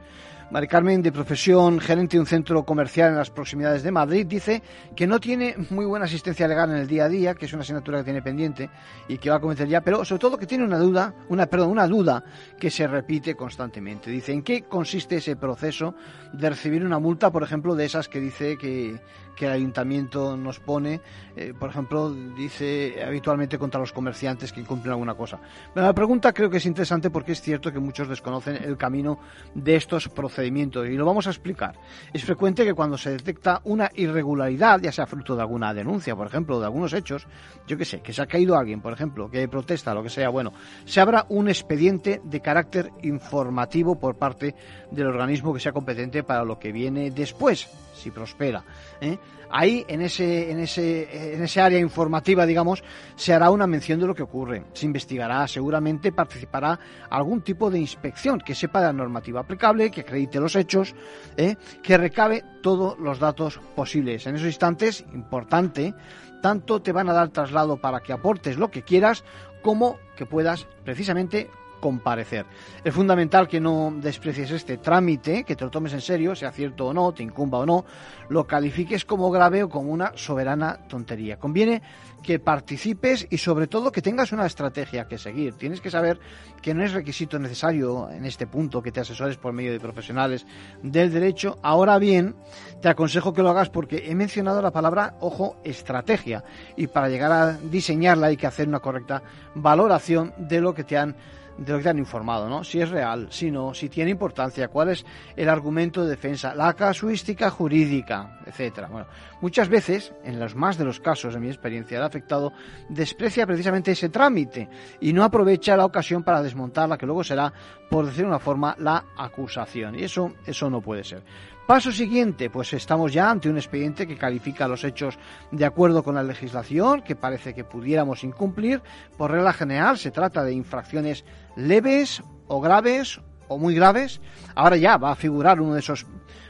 Mari 0.55 0.69
Carmen, 0.69 1.03
de 1.03 1.11
profesión 1.11 1.81
gerente 1.81 2.17
de 2.17 2.21
un 2.21 2.27
centro 2.27 2.63
comercial 2.65 3.11
en 3.11 3.17
las 3.17 3.29
proximidades 3.29 3.83
de 3.83 3.91
Madrid, 3.91 4.25
dice 4.25 4.63
que 4.95 5.05
no 5.05 5.19
tiene 5.19 5.57
muy 5.71 5.85
buena 5.85 6.05
asistencia 6.05 6.47
legal 6.47 6.71
en 6.71 6.77
el 6.77 6.87
día 6.87 7.07
a 7.07 7.09
día, 7.09 7.35
que 7.35 7.47
es 7.47 7.53
una 7.55 7.63
asignatura 7.63 7.99
que 7.99 8.05
tiene 8.05 8.23
pendiente 8.23 8.71
y 9.09 9.19
que 9.19 9.31
va 9.31 9.39
a 9.39 9.41
cometer 9.41 9.67
ya, 9.67 9.81
pero 9.81 10.05
sobre 10.05 10.21
todo 10.21 10.39
que 10.39 10.47
tiene 10.47 10.63
una 10.63 10.79
duda, 10.79 11.13
una 11.29 11.47
perdón, 11.47 11.73
una 11.73 11.89
duda 11.89 12.23
que 12.57 12.71
se 12.71 12.87
repite 12.87 13.35
constantemente. 13.35 14.13
Dice, 14.13 14.31
¿en 14.31 14.45
qué 14.45 14.63
consiste 14.63 15.17
ese 15.17 15.35
proceso 15.35 15.97
de 16.33 16.51
recibir 16.51 16.85
una 16.85 17.01
multa, 17.01 17.33
por 17.33 17.43
ejemplo, 17.43 17.75
de 17.75 17.87
esas 17.87 18.09
que 18.09 18.21
dice 18.21 18.57
que, 18.57 19.01
que 19.35 19.47
el 19.47 19.53
ayuntamiento 19.53 20.37
nos 20.37 20.61
pone, 20.61 21.01
eh, 21.37 21.53
por 21.59 21.71
ejemplo, 21.71 22.13
dice 22.13 23.03
habitualmente 23.05 23.59
contra 23.59 23.81
los 23.81 23.93
comerciantes 23.93 24.53
que 24.53 24.61
incumplen 24.61 24.93
alguna 24.93 25.15
cosa. 25.15 25.41
la 25.75 25.93
pregunta 25.93 26.33
creo 26.33 26.49
que 26.49 26.59
es 26.59 26.67
interesante 26.67 27.11
porque 27.11 27.33
es 27.33 27.41
cierto 27.41 27.73
que 27.73 27.79
muchos 27.79 28.09
desconocen 28.09 28.57
el 28.57 28.77
camino 28.77 29.19
de 29.55 29.77
estos 29.77 30.09
procedimientos 30.45 30.87
y 30.89 30.97
lo 30.97 31.07
vamos 31.07 31.27
a 31.27 31.31
explicar. 31.31 31.75
Es 32.13 32.25
frecuente 32.25 32.65
que 32.65 32.75
cuando 32.75 32.99
se 32.99 33.11
detecta 33.11 33.61
una 33.65 33.91
irregularidad, 33.95 34.81
ya 34.81 34.93
sea 34.93 35.07
fruto 35.07 35.35
de 35.35 35.43
alguna 35.43 35.73
denuncia, 35.73 36.15
por 36.15 36.27
ejemplo, 36.27 36.61
de 36.61 36.67
algunos 36.67 36.93
hechos, 36.93 37.27
yo 37.67 37.77
qué 37.77 37.85
sé, 37.85 38.01
que 38.01 38.13
se 38.13 38.23
ha 38.23 38.27
caído 38.27 38.57
alguien, 38.57 38.81
por 38.81 38.93
ejemplo, 38.93 39.31
que 39.31 39.49
protesta, 39.49 39.95
lo 39.95 40.03
que 40.03 40.11
sea, 40.11 40.29
bueno, 40.29 40.53
se 40.85 41.01
abra 41.01 41.25
un 41.31 41.49
expediente 41.49 42.21
de 42.25 42.41
carácter 42.41 42.91
informativo 43.03 43.99
por 43.99 44.17
parte 44.17 44.55
del 44.91 45.07
organismo 45.07 45.55
que 45.55 45.61
sea 45.61 45.73
competente 45.73 46.23
para 46.23 46.45
lo 46.45 46.59
que 46.59 46.73
viene 46.73 47.11
después 47.11 47.69
si 47.95 48.11
prospera. 48.11 48.63
¿eh? 49.01 49.17
Ahí, 49.51 49.85
en 49.89 50.03
ese, 50.03 50.51
en, 50.51 50.59
ese, 50.59 51.35
en 51.35 51.43
ese 51.43 51.61
área 51.61 51.79
informativa, 51.79 52.45
digamos, 52.45 52.83
se 53.15 53.33
hará 53.33 53.51
una 53.51 53.67
mención 53.67 54.01
de 54.01 54.07
lo 54.07 54.15
que 54.15 54.23
ocurre. 54.23 54.65
Se 54.73 54.85
investigará, 54.87 55.47
seguramente 55.47 56.13
participará 56.13 56.79
algún 57.09 57.43
tipo 57.43 57.71
de 57.71 57.79
inspección 57.79 58.41
que 58.41 58.55
sepa 58.55 58.81
de 58.81 58.87
la 58.87 58.93
normativa 58.93 59.41
aplicable, 59.41 59.91
que 59.91 60.01
acredite 60.01 60.24
los 60.33 60.57
hechos, 60.57 60.95
¿eh? 61.37 61.57
que 61.83 61.99
recabe 61.99 62.45
todos 62.63 62.99
los 62.99 63.19
datos 63.19 63.61
posibles. 63.75 64.27
En 64.27 64.37
esos 64.37 64.49
instantes, 64.49 65.05
importante, 65.13 65.95
tanto 66.43 66.83
te 66.83 66.93
van 66.93 67.09
a 67.09 67.13
dar 67.13 67.29
traslado 67.31 67.77
para 67.77 68.01
que 68.01 68.13
aportes 68.13 68.59
lo 68.59 68.71
que 68.71 68.83
quieras, 68.83 69.25
como 69.63 69.99
que 70.17 70.27
puedas 70.27 70.67
precisamente 70.85 71.51
comparecer. 71.85 72.47
Es 72.83 72.95
fundamental 72.95 73.47
que 73.47 73.61
no 73.61 73.93
desprecies 73.95 74.51
este 74.53 74.79
trámite, 74.79 75.45
que 75.45 75.55
te 75.55 75.65
lo 75.67 75.71
tomes 75.71 75.93
en 75.93 76.01
serio, 76.01 76.35
sea 76.35 76.51
cierto 76.51 76.87
o 76.87 76.95
no, 76.95 77.13
te 77.13 77.23
incumba 77.23 77.59
o 77.59 77.67
no, 77.67 77.85
lo 78.31 78.47
califiques 78.47 79.05
como 79.05 79.31
grave 79.31 79.63
o 79.63 79.69
como 79.69 79.93
una 79.93 80.13
soberana 80.15 80.79
tontería. 80.89 81.39
Conviene 81.39 81.83
que 82.23 82.39
participes 82.39 83.27
y 83.29 83.37
sobre 83.37 83.67
todo 83.67 83.93
que 83.93 84.01
tengas 84.01 84.33
una 84.33 84.47
estrategia 84.47 85.07
que 85.07 85.19
seguir. 85.19 85.57
Tienes 85.57 85.83
que 85.83 85.91
saber 85.91 86.19
que 86.63 86.73
no 86.73 86.83
es 86.83 86.95
requisito 86.95 87.39
necesario 87.39 88.09
en 88.11 88.25
este 88.25 88.47
punto 88.47 88.81
que 88.81 88.91
te 88.91 89.01
asesores 89.01 89.37
por 89.37 89.53
medio 89.53 89.71
de 89.71 89.79
profesionales 89.79 90.47
del 90.83 91.13
derecho. 91.13 91.59
Ahora 91.63 91.99
bien, 91.99 92.35
te 92.81 92.89
aconsejo 92.89 93.35
que 93.35 93.43
lo 93.43 93.51
hagas 93.51 93.69
porque 93.69 94.05
he 94.07 94.15
mencionado 94.15 94.63
la 94.63 94.71
palabra, 94.71 95.17
ojo, 95.21 95.59
estrategia. 95.65 96.43
Y 96.79 96.87
para 96.87 97.11
llegar 97.11 97.31
a 97.31 97.53
diseñarla 97.59 98.29
hay 98.29 98.39
que 98.39 98.47
hacer 98.47 98.69
una 98.69 98.81
correcta 98.81 99.23
valoración 99.55 100.33
de 100.39 100.63
lo 100.63 100.73
que 100.73 100.85
te 100.85 100.97
han 100.97 101.15
de 101.57 101.73
lo 101.73 101.79
que 101.79 101.85
te 101.85 101.91
han 101.91 101.99
informado, 101.99 102.49
¿no? 102.49 102.65
Si 102.65 102.81
es 102.81 102.91
real, 102.91 103.29
si 103.31 103.51
no, 103.51 103.75
si 103.75 103.89
tiene 103.89 104.11
importancia, 104.11 104.69
cuál 104.69 104.91
es 104.91 105.05
el 105.37 105.49
argumento 105.49 106.03
de 106.03 106.11
defensa, 106.11 106.55
la 106.55 106.73
casuística 106.75 107.51
jurídica, 107.51 108.41
etcétera. 108.47 108.89
Bueno, 108.89 109.07
muchas 109.41 109.69
veces, 109.69 110.13
en 110.25 110.39
los 110.39 110.55
más 110.55 110.79
de 110.79 110.85
los 110.85 111.01
casos, 111.01 111.35
en 111.35 111.43
mi 111.43 111.49
experiencia, 111.49 111.99
el 111.99 112.05
afectado 112.05 112.53
desprecia 112.89 113.47
precisamente 113.47 113.93
ese 113.93 114.09
trámite 114.09 114.69
y 115.01 115.13
no 115.13 115.25
aprovecha 115.25 115.77
la 115.77 115.85
ocasión 115.85 116.23
para 116.23 116.43
desmontar 116.43 116.89
la 116.89 116.99
que 116.99 117.07
luego 117.07 117.25
será, 117.25 117.53
por 117.91 118.07
decir 118.07 118.25
una 118.25 118.39
forma, 118.39 118.75
la 118.79 119.05
acusación. 119.17 119.99
Y 119.99 120.05
eso, 120.05 120.33
eso 120.47 120.71
no 120.71 120.81
puede 120.81 121.05
ser. 121.05 121.23
Paso 121.67 121.93
siguiente, 121.93 122.51
pues 122.51 122.75
estamos 122.75 123.13
ya 123.13 123.31
ante 123.31 123.49
un 123.49 123.57
expediente 123.57 124.07
que 124.07 124.19
califica 124.19 124.69
los 124.69 124.85
hechos 124.85 125.19
de 125.51 125.65
acuerdo 125.65 126.03
con 126.03 126.15
la 126.15 126.23
legislación, 126.23 127.01
que 127.01 127.17
parece 127.17 127.55
que 127.55 127.65
pudiéramos 127.65 128.23
incumplir. 128.23 128.83
Por 129.17 129.31
regla 129.31 129.55
general 129.55 129.97
se 129.97 130.11
trata 130.11 130.45
de 130.45 130.53
infracciones 130.53 131.25
leves 131.57 132.23
o 132.49 132.61
graves 132.61 133.21
o 133.49 133.59
muy 133.59 133.75
graves. 133.75 134.21
Ahora 134.55 134.77
ya 134.77 134.97
va 134.97 135.13
a 135.13 135.17
figurar 135.17 135.61
uno 135.61 135.75
de 135.75 135.81
esos 135.81 136.07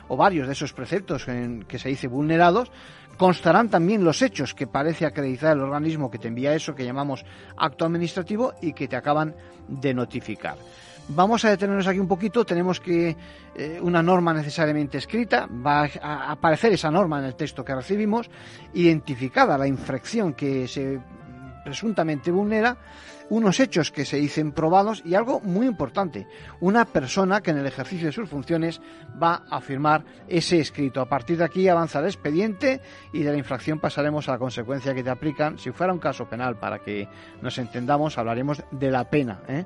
o 0.08 0.16
varios 0.16 0.46
de 0.46 0.52
esos 0.52 0.72
preceptos 0.72 1.28
en 1.28 1.64
que 1.64 1.78
se 1.78 1.88
dice 1.88 2.08
vulnerados. 2.08 2.70
Constarán 3.16 3.68
también 3.68 4.04
los 4.04 4.22
hechos 4.22 4.54
que 4.54 4.66
parece 4.66 5.06
acreditar 5.06 5.56
el 5.56 5.62
organismo 5.62 6.10
que 6.10 6.18
te 6.18 6.28
envía 6.28 6.54
eso 6.54 6.74
que 6.74 6.84
llamamos 6.84 7.24
acto 7.56 7.84
administrativo 7.84 8.54
y 8.60 8.72
que 8.72 8.88
te 8.88 8.96
acaban 8.96 9.34
de 9.68 9.94
notificar. 9.94 10.56
Vamos 11.08 11.44
a 11.44 11.50
detenernos 11.50 11.86
aquí 11.86 11.98
un 11.98 12.08
poquito, 12.08 12.46
tenemos 12.46 12.80
que 12.80 13.14
eh, 13.54 13.78
una 13.80 14.02
norma 14.02 14.32
necesariamente 14.32 14.96
escrita, 14.98 15.46
va 15.46 15.86
a 16.00 16.32
aparecer 16.32 16.72
esa 16.72 16.90
norma 16.90 17.18
en 17.18 17.26
el 17.26 17.34
texto 17.34 17.62
que 17.62 17.74
recibimos, 17.74 18.30
identificada 18.72 19.58
la 19.58 19.66
infracción 19.66 20.32
que 20.32 20.66
se 20.66 20.98
presuntamente 21.64 22.30
vulnera, 22.30 22.76
unos 23.30 23.58
hechos 23.60 23.90
que 23.90 24.04
se 24.04 24.18
dicen 24.18 24.52
probados 24.52 25.02
y 25.04 25.14
algo 25.14 25.40
muy 25.40 25.66
importante, 25.66 26.26
una 26.60 26.84
persona 26.84 27.40
que 27.40 27.50
en 27.50 27.58
el 27.58 27.66
ejercicio 27.66 28.06
de 28.06 28.12
sus 28.12 28.28
funciones 28.28 28.80
va 29.20 29.44
a 29.48 29.60
firmar 29.60 30.04
ese 30.28 30.60
escrito. 30.60 31.00
A 31.00 31.08
partir 31.08 31.38
de 31.38 31.44
aquí 31.44 31.68
avanza 31.68 32.00
el 32.00 32.06
expediente 32.06 32.80
y 33.12 33.22
de 33.22 33.32
la 33.32 33.38
infracción 33.38 33.80
pasaremos 33.80 34.28
a 34.28 34.32
la 34.32 34.38
consecuencia 34.38 34.94
que 34.94 35.02
te 35.02 35.10
aplican. 35.10 35.58
Si 35.58 35.72
fuera 35.72 35.92
un 35.92 35.98
caso 35.98 36.28
penal, 36.28 36.58
para 36.58 36.80
que 36.80 37.08
nos 37.40 37.56
entendamos, 37.58 38.18
hablaremos 38.18 38.62
de 38.70 38.90
la 38.90 39.08
pena, 39.08 39.40
¿eh? 39.48 39.64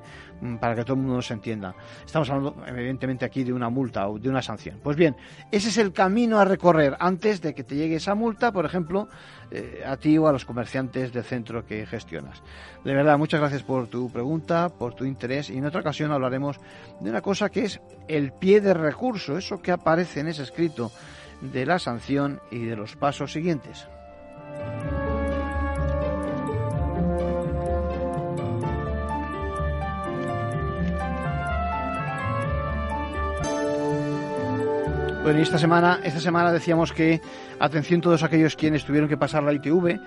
para 0.60 0.74
que 0.74 0.82
todo 0.82 0.94
el 0.94 1.00
mundo 1.00 1.16
nos 1.16 1.30
entienda. 1.30 1.74
Estamos 2.04 2.30
hablando 2.30 2.64
evidentemente 2.66 3.24
aquí 3.24 3.42
de 3.42 3.52
una 3.52 3.68
multa 3.68 4.08
o 4.08 4.18
de 4.18 4.28
una 4.28 4.42
sanción. 4.42 4.78
Pues 4.82 4.96
bien, 4.96 5.16
ese 5.50 5.68
es 5.68 5.78
el 5.78 5.92
camino 5.92 6.38
a 6.38 6.44
recorrer 6.44 6.96
antes 7.00 7.40
de 7.40 7.54
que 7.54 7.64
te 7.64 7.74
llegue 7.74 7.96
esa 7.96 8.14
multa, 8.14 8.52
por 8.52 8.64
ejemplo, 8.64 9.08
eh, 9.50 9.82
a 9.86 9.96
ti 9.96 10.18
o 10.18 10.28
a 10.28 10.32
los 10.32 10.44
comerciantes 10.44 11.12
del 11.12 11.24
centro 11.24 11.64
que 11.64 11.86
gestionas. 11.86 12.42
De 12.84 12.94
verdad, 12.94 13.16
muchas 13.18 13.40
gracias 13.40 13.62
por 13.62 13.86
tu 13.88 14.10
pregunta, 14.10 14.68
por 14.68 14.94
tu 14.94 15.04
interés 15.04 15.50
y 15.50 15.58
en 15.58 15.66
otra 15.66 15.80
ocasión 15.80 16.12
hablaremos 16.12 16.60
de 17.00 17.10
una 17.10 17.22
cosa 17.22 17.48
que 17.48 17.64
es 17.64 17.80
el 18.08 18.32
pie 18.32 18.60
de 18.60 18.74
recurso, 18.74 19.38
eso 19.38 19.60
que 19.62 19.72
aparece 19.72 20.20
en 20.20 20.28
ese 20.28 20.42
escrito 20.42 20.92
de 21.40 21.66
la 21.66 21.78
sanción 21.78 22.40
y 22.50 22.64
de 22.64 22.76
los 22.76 22.96
pasos 22.96 23.32
siguientes. 23.32 23.86
Esta 35.28 35.58
semana, 35.58 36.00
esta 36.02 36.20
semana 36.20 36.50
decíamos 36.50 36.90
que 36.90 37.20
atención 37.60 38.00
todos 38.00 38.22
aquellos 38.22 38.56
quienes 38.56 38.86
tuvieron 38.86 39.10
que 39.10 39.18
pasar 39.18 39.42
la 39.42 39.52
ITV, 39.52 40.00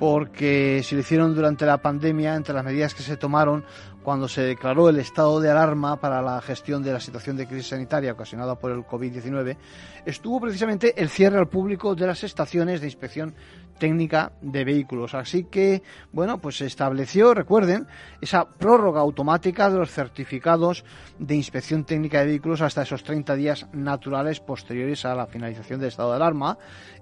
porque 0.00 0.82
se 0.82 0.96
lo 0.96 1.02
hicieron 1.02 1.36
durante 1.36 1.64
la 1.64 1.78
pandemia, 1.78 2.34
entre 2.34 2.52
las 2.52 2.64
medidas 2.64 2.92
que 2.92 3.04
se 3.04 3.16
tomaron 3.16 3.64
cuando 4.02 4.26
se 4.26 4.42
declaró 4.42 4.88
el 4.88 4.98
estado 4.98 5.40
de 5.40 5.50
alarma 5.50 6.00
para 6.00 6.20
la 6.20 6.40
gestión 6.40 6.82
de 6.82 6.92
la 6.92 6.98
situación 6.98 7.36
de 7.36 7.46
crisis 7.46 7.68
sanitaria 7.68 8.12
ocasionada 8.12 8.56
por 8.56 8.72
el 8.72 8.80
COVID-19, 8.80 9.56
estuvo 10.04 10.40
precisamente 10.40 11.00
el 11.00 11.10
cierre 11.10 11.38
al 11.38 11.48
público 11.48 11.94
de 11.94 12.08
las 12.08 12.24
estaciones 12.24 12.80
de 12.80 12.88
inspección 12.88 13.34
técnica 13.78 14.32
de 14.40 14.64
vehículos. 14.64 15.14
Así 15.14 15.44
que, 15.44 15.82
bueno, 16.12 16.38
pues 16.38 16.58
se 16.58 16.66
estableció, 16.66 17.34
recuerden, 17.34 17.86
esa 18.20 18.48
prórroga 18.48 19.00
automática 19.00 19.70
de 19.70 19.78
los 19.78 19.90
certificados 19.90 20.84
de 21.18 21.34
inspección 21.34 21.84
técnica 21.84 22.20
de 22.20 22.26
vehículos 22.26 22.60
hasta 22.60 22.82
esos 22.82 23.02
30 23.02 23.34
días 23.36 23.66
naturales 23.72 24.40
posteriores 24.40 25.04
a 25.04 25.14
la 25.14 25.26
finalización 25.26 25.80
del 25.80 25.88
estado 25.88 26.10
de 26.10 26.16
alarma, 26.16 26.58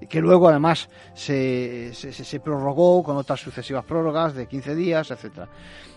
que 0.08 0.20
luego 0.20 0.48
además 0.48 0.88
se, 1.14 1.92
se 1.94 2.40
prorrogó 2.40 3.02
con 3.02 3.16
otras 3.16 3.40
sucesivas 3.40 3.84
prórrogas 3.84 4.34
de 4.34 4.46
15 4.46 4.74
días, 4.74 5.10
etcétera. 5.10 5.48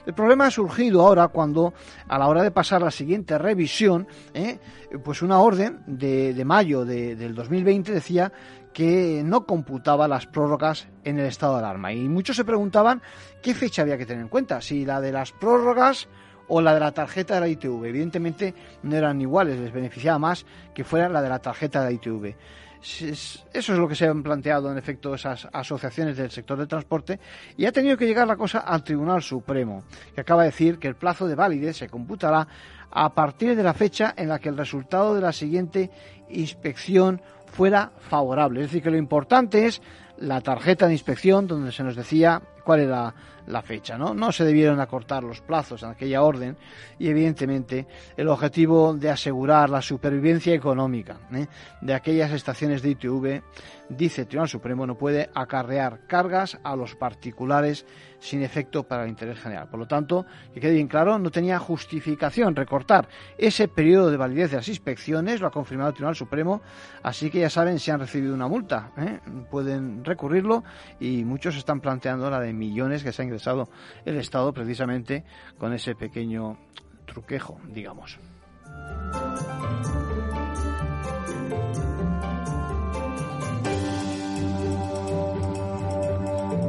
El 0.07 0.13
problema 0.13 0.45
ha 0.45 0.51
surgido 0.51 1.01
ahora 1.01 1.27
cuando, 1.27 1.73
a 2.07 2.17
la 2.17 2.29
hora 2.29 2.41
de 2.41 2.51
pasar 2.51 2.81
la 2.81 2.91
siguiente 2.91 3.37
revisión, 3.37 4.07
¿eh? 4.33 4.57
pues 5.03 5.21
una 5.21 5.39
orden 5.39 5.81
de, 5.85 6.41
mayo 6.45 6.85
del 6.85 7.35
2020 7.35 7.91
decía 7.91 8.31
que 8.77 9.23
no 9.25 9.47
computaba 9.47 10.07
las 10.07 10.27
prórrogas 10.27 10.87
en 11.03 11.17
el 11.17 11.25
estado 11.25 11.53
de 11.53 11.61
alarma. 11.61 11.93
Y 11.93 12.07
muchos 12.07 12.35
se 12.35 12.45
preguntaban 12.45 13.01
qué 13.41 13.55
fecha 13.55 13.81
había 13.81 13.97
que 13.97 14.05
tener 14.05 14.21
en 14.21 14.29
cuenta, 14.29 14.61
si 14.61 14.85
la 14.85 15.01
de 15.01 15.11
las 15.11 15.31
prórrogas 15.31 16.07
o 16.47 16.61
la 16.61 16.75
de 16.75 16.79
la 16.79 16.91
tarjeta 16.91 17.33
de 17.33 17.39
la 17.39 17.47
ITV. 17.47 17.85
Evidentemente 17.85 18.53
no 18.83 18.95
eran 18.95 19.19
iguales, 19.19 19.57
les 19.57 19.73
beneficiaba 19.73 20.19
más 20.19 20.45
que 20.75 20.83
fuera 20.83 21.09
la 21.09 21.23
de 21.23 21.29
la 21.29 21.39
tarjeta 21.39 21.79
de 21.79 21.85
la 21.87 21.91
ITV. 21.93 22.35
Eso 22.79 23.47
es 23.51 23.69
lo 23.69 23.87
que 23.87 23.95
se 23.95 24.05
han 24.05 24.21
planteado, 24.21 24.71
en 24.71 24.77
efecto, 24.77 25.15
esas 25.15 25.47
asociaciones 25.51 26.15
del 26.15 26.29
sector 26.29 26.59
del 26.59 26.67
transporte 26.67 27.19
y 27.57 27.65
ha 27.65 27.71
tenido 27.71 27.97
que 27.97 28.05
llegar 28.05 28.27
la 28.27 28.37
cosa 28.37 28.59
al 28.59 28.83
Tribunal 28.83 29.23
Supremo, 29.23 29.85
que 30.13 30.21
acaba 30.21 30.43
de 30.43 30.49
decir 30.49 30.77
que 30.77 30.87
el 30.87 30.95
plazo 30.95 31.27
de 31.27 31.33
validez 31.33 31.77
se 31.77 31.89
computará 31.89 32.47
a 32.91 33.13
partir 33.15 33.55
de 33.55 33.63
la 33.63 33.73
fecha 33.73 34.13
en 34.15 34.29
la 34.29 34.37
que 34.37 34.49
el 34.49 34.57
resultado 34.57 35.15
de 35.15 35.21
la 35.21 35.33
siguiente 35.33 35.89
inspección 36.29 37.23
fuera 37.47 37.91
favorable. 37.99 38.61
Es 38.61 38.67
decir, 38.67 38.83
que 38.83 38.91
lo 38.91 38.97
importante 38.97 39.65
es 39.65 39.81
la 40.19 40.41
tarjeta 40.41 40.87
de 40.87 40.93
inspección 40.93 41.47
donde 41.47 41.71
se 41.71 41.83
nos 41.83 41.95
decía 41.95 42.41
cuál 42.63 42.81
era 42.81 43.13
la 43.47 43.61
fecha. 43.61 43.97
¿no? 43.97 44.31
se 44.31 44.43
debieron 44.43 44.79
acortar 44.79 45.23
los 45.23 45.41
plazos 45.41 45.83
en 45.83 45.89
aquella 45.89 46.21
orden 46.21 46.57
y 46.99 47.07
evidentemente 47.07 47.87
el 48.15 48.27
objetivo 48.27 48.93
de 48.93 49.09
asegurar 49.09 49.69
la 49.69 49.81
supervivencia 49.81 50.53
económica 50.53 51.17
¿eh? 51.33 51.47
de 51.81 51.93
aquellas 51.93 52.31
estaciones 52.31 52.81
de 52.81 52.89
ITV, 52.89 53.41
dice 53.89 54.21
el 54.21 54.27
Tribunal 54.27 54.49
Supremo, 54.49 54.85
no 54.85 54.95
puede 54.95 55.29
acarrear 55.33 56.05
cargas 56.07 56.57
a 56.63 56.75
los 56.75 56.95
particulares 56.95 57.85
sin 58.19 58.41
efecto 58.43 58.83
para 58.83 59.03
el 59.03 59.09
interés 59.09 59.39
general. 59.39 59.67
Por 59.69 59.79
lo 59.79 59.87
tanto, 59.87 60.25
que 60.53 60.59
quede 60.59 60.73
bien 60.73 60.87
claro, 60.87 61.19
no 61.19 61.31
tenía 61.31 61.59
justificación 61.59 62.55
recortar 62.55 63.07
ese 63.37 63.67
periodo 63.67 64.11
de 64.11 64.17
validez 64.17 64.51
de 64.51 64.57
las 64.57 64.67
inspecciones, 64.67 65.39
lo 65.39 65.47
ha 65.47 65.51
confirmado 65.51 65.89
el 65.89 65.95
Tribunal 65.95 66.15
Supremo, 66.15 66.61
así 67.03 67.29
que 67.29 67.39
ya 67.39 67.49
saben 67.49 67.79
si 67.79 67.91
han 67.91 67.99
recibido 67.99 68.33
una 68.33 68.47
multa, 68.47 68.91
¿eh? 68.97 69.19
pueden 69.49 70.03
recurrirlo 70.03 70.63
y 70.99 71.23
muchos 71.23 71.55
están 71.55 71.79
planteando 71.79 72.29
la 72.29 72.39
de 72.39 72.53
millones 72.53 73.03
que 73.03 73.11
se 73.11 73.21
ha 73.21 73.25
ingresado 73.25 73.69
el 74.05 74.17
Estado 74.17 74.53
precisamente 74.53 75.23
con 75.57 75.73
ese 75.73 75.95
pequeño 75.95 76.57
truquejo, 77.05 77.59
digamos. 77.69 78.19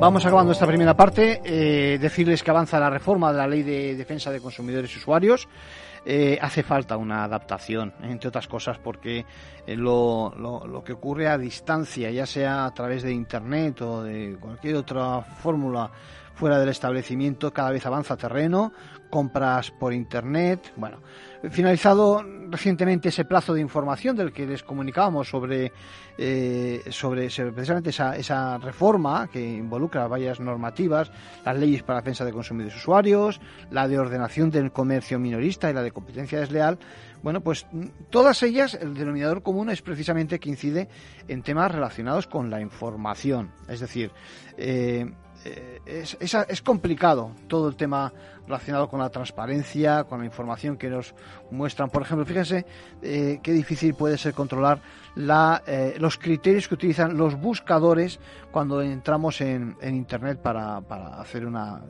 Vamos 0.00 0.24
acabando 0.24 0.52
esta 0.52 0.64
primera 0.64 0.94
parte. 0.94 1.40
Eh, 1.44 1.98
decirles 1.98 2.44
que 2.44 2.52
avanza 2.52 2.78
la 2.78 2.88
reforma 2.88 3.32
de 3.32 3.38
la 3.38 3.48
Ley 3.48 3.64
de 3.64 3.96
Defensa 3.96 4.30
de 4.30 4.40
Consumidores 4.40 4.94
y 4.94 4.98
Usuarios. 4.98 5.48
Eh, 6.06 6.38
hace 6.40 6.62
falta 6.62 6.96
una 6.96 7.24
adaptación, 7.24 7.92
entre 8.02 8.28
otras 8.28 8.46
cosas, 8.46 8.78
porque 8.78 9.26
eh, 9.66 9.74
lo, 9.74 10.32
lo, 10.36 10.84
que 10.84 10.92
ocurre 10.92 11.26
a 11.26 11.36
distancia, 11.36 12.12
ya 12.12 12.26
sea 12.26 12.66
a 12.66 12.72
través 12.72 13.02
de 13.02 13.12
Internet 13.12 13.82
o 13.82 14.04
de 14.04 14.36
cualquier 14.38 14.76
otra 14.76 15.20
fórmula 15.20 15.90
fuera 16.32 16.60
del 16.60 16.68
establecimiento, 16.68 17.52
cada 17.52 17.72
vez 17.72 17.84
avanza 17.84 18.16
terreno, 18.16 18.72
compras 19.10 19.72
por 19.72 19.92
Internet, 19.92 20.72
bueno, 20.76 20.98
finalizado 21.50 22.24
recientemente 22.50 23.10
ese 23.10 23.24
plazo 23.24 23.54
de 23.54 23.60
información 23.60 24.16
del 24.16 24.32
que 24.32 24.46
les 24.46 24.62
comunicábamos 24.62 25.28
sobre, 25.28 25.72
eh, 26.16 26.82
sobre, 26.90 27.28
precisamente 27.52 27.90
esa, 27.90 28.16
esa, 28.16 28.58
reforma 28.58 29.28
que 29.30 29.40
involucra 29.40 30.06
varias 30.08 30.40
normativas, 30.40 31.10
las 31.44 31.58
leyes 31.58 31.82
para 31.82 31.98
la 31.98 32.02
defensa 32.02 32.24
de 32.24 32.32
consumidores 32.32 32.74
y 32.74 32.78
usuarios, 32.78 33.40
la 33.70 33.86
de 33.86 33.98
ordenación 33.98 34.50
del 34.50 34.72
comercio 34.72 35.18
minorista 35.18 35.70
y 35.70 35.74
la 35.74 35.82
de 35.82 35.92
competencia 35.92 36.40
desleal. 36.40 36.78
Bueno, 37.22 37.40
pues 37.40 37.66
todas 38.10 38.42
ellas, 38.42 38.74
el 38.74 38.94
denominador 38.94 39.42
común 39.42 39.70
es 39.70 39.82
precisamente 39.82 40.38
que 40.38 40.48
incide 40.48 40.88
en 41.26 41.42
temas 41.42 41.72
relacionados 41.72 42.26
con 42.26 42.48
la 42.50 42.60
información. 42.60 43.52
Es 43.68 43.80
decir, 43.80 44.12
eh, 44.56 45.10
eh, 45.44 45.80
es, 45.86 46.16
es, 46.20 46.62
complicado 46.62 47.32
todo 47.46 47.68
el 47.68 47.76
tema 47.76 48.12
relacionado 48.46 48.88
con 48.88 49.00
la 49.00 49.08
transparencia, 49.10 50.04
con 50.04 50.20
la 50.20 50.26
información 50.26 50.76
que 50.76 50.88
nos 50.88 51.14
muestran. 51.50 51.90
Por 51.90 52.02
ejemplo, 52.02 52.26
fíjense 52.26 52.66
eh, 53.02 53.40
qué 53.42 53.52
difícil 53.52 53.94
puede 53.94 54.18
ser 54.18 54.34
controlar 54.34 54.80
la, 55.14 55.62
eh, 55.66 55.96
los 55.98 56.18
criterios 56.18 56.66
que 56.66 56.74
utilizan 56.74 57.16
los 57.16 57.38
buscadores 57.40 58.18
cuando 58.50 58.82
entramos 58.82 59.40
en, 59.40 59.76
en 59.80 59.94
Internet 59.94 60.40
para, 60.40 60.80
para 60.80 61.20
hacer 61.20 61.46
una 61.46 61.82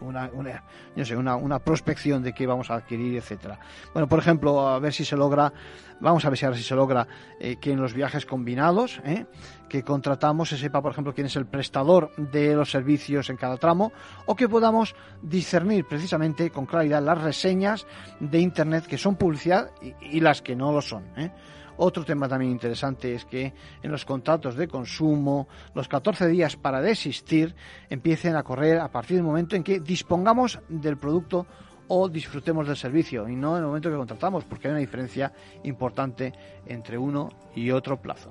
una, 0.00 0.30
una, 0.32 0.62
sé, 1.04 1.16
una, 1.16 1.36
una, 1.36 1.58
prospección 1.58 2.22
de 2.22 2.32
qué 2.32 2.46
vamos 2.46 2.70
a 2.70 2.74
adquirir, 2.74 3.16
etcétera. 3.16 3.58
Bueno, 3.92 4.08
por 4.08 4.18
ejemplo, 4.18 4.68
a 4.68 4.78
ver 4.78 4.92
si 4.92 5.04
se 5.04 5.16
logra, 5.16 5.52
vamos 6.00 6.24
a 6.24 6.30
ver 6.30 6.38
si 6.38 6.44
ahora 6.44 6.56
si 6.56 6.62
se 6.62 6.74
logra 6.74 7.06
eh, 7.40 7.56
que 7.56 7.72
en 7.72 7.80
los 7.80 7.94
viajes 7.94 8.26
combinados 8.26 9.00
eh, 9.04 9.26
que 9.68 9.82
contratamos 9.82 10.48
se 10.48 10.58
sepa, 10.58 10.82
por 10.82 10.92
ejemplo, 10.92 11.14
quién 11.14 11.26
es 11.26 11.36
el 11.36 11.46
prestador 11.46 12.14
de 12.16 12.54
los 12.54 12.70
servicios 12.70 13.30
en 13.30 13.36
cada 13.36 13.56
tramo, 13.56 13.92
o 14.26 14.36
que 14.36 14.48
podamos 14.48 14.94
discernir 15.22 15.86
precisamente 15.86 16.50
con 16.50 16.66
claridad 16.66 17.02
las 17.02 17.20
reseñas 17.20 17.86
de 18.20 18.40
Internet 18.40 18.86
que 18.86 18.98
son 18.98 19.16
publicidad 19.16 19.70
y, 19.82 19.94
y 20.16 20.20
las 20.20 20.42
que 20.42 20.54
no 20.54 20.72
lo 20.72 20.80
son. 20.80 21.04
¿eh? 21.16 21.30
Otro 21.78 22.04
tema 22.04 22.28
también 22.28 22.52
interesante 22.52 23.14
es 23.14 23.24
que 23.24 23.52
en 23.82 23.90
los 23.90 24.04
contratos 24.04 24.56
de 24.56 24.66
consumo, 24.66 25.46
los 25.74 25.88
14 25.88 26.26
días 26.28 26.56
para 26.56 26.80
desistir 26.80 27.54
empiecen 27.90 28.34
a 28.36 28.42
correr 28.42 28.78
a 28.78 28.90
partir 28.90 29.16
del 29.16 29.26
momento 29.26 29.56
en 29.56 29.62
que 29.62 29.80
dispongamos 29.80 30.58
del 30.68 30.96
producto 30.96 31.46
o 31.88 32.08
disfrutemos 32.08 32.66
del 32.66 32.76
servicio 32.76 33.28
y 33.28 33.36
no 33.36 33.56
en 33.56 33.62
el 33.62 33.66
momento 33.66 33.90
que 33.90 33.96
contratamos, 33.96 34.44
porque 34.44 34.68
hay 34.68 34.72
una 34.72 34.80
diferencia 34.80 35.32
importante 35.64 36.32
entre 36.66 36.98
uno 36.98 37.30
y 37.54 37.70
otro 37.70 37.96
plazo. 38.00 38.30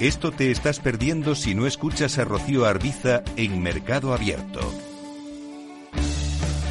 Esto 0.00 0.30
te 0.30 0.52
estás 0.52 0.78
perdiendo 0.78 1.34
si 1.34 1.56
no 1.56 1.66
escuchas 1.66 2.18
a 2.18 2.24
Rocío 2.24 2.66
Arbiza 2.66 3.24
en 3.36 3.60
Mercado 3.60 4.14
Abierto. 4.14 4.60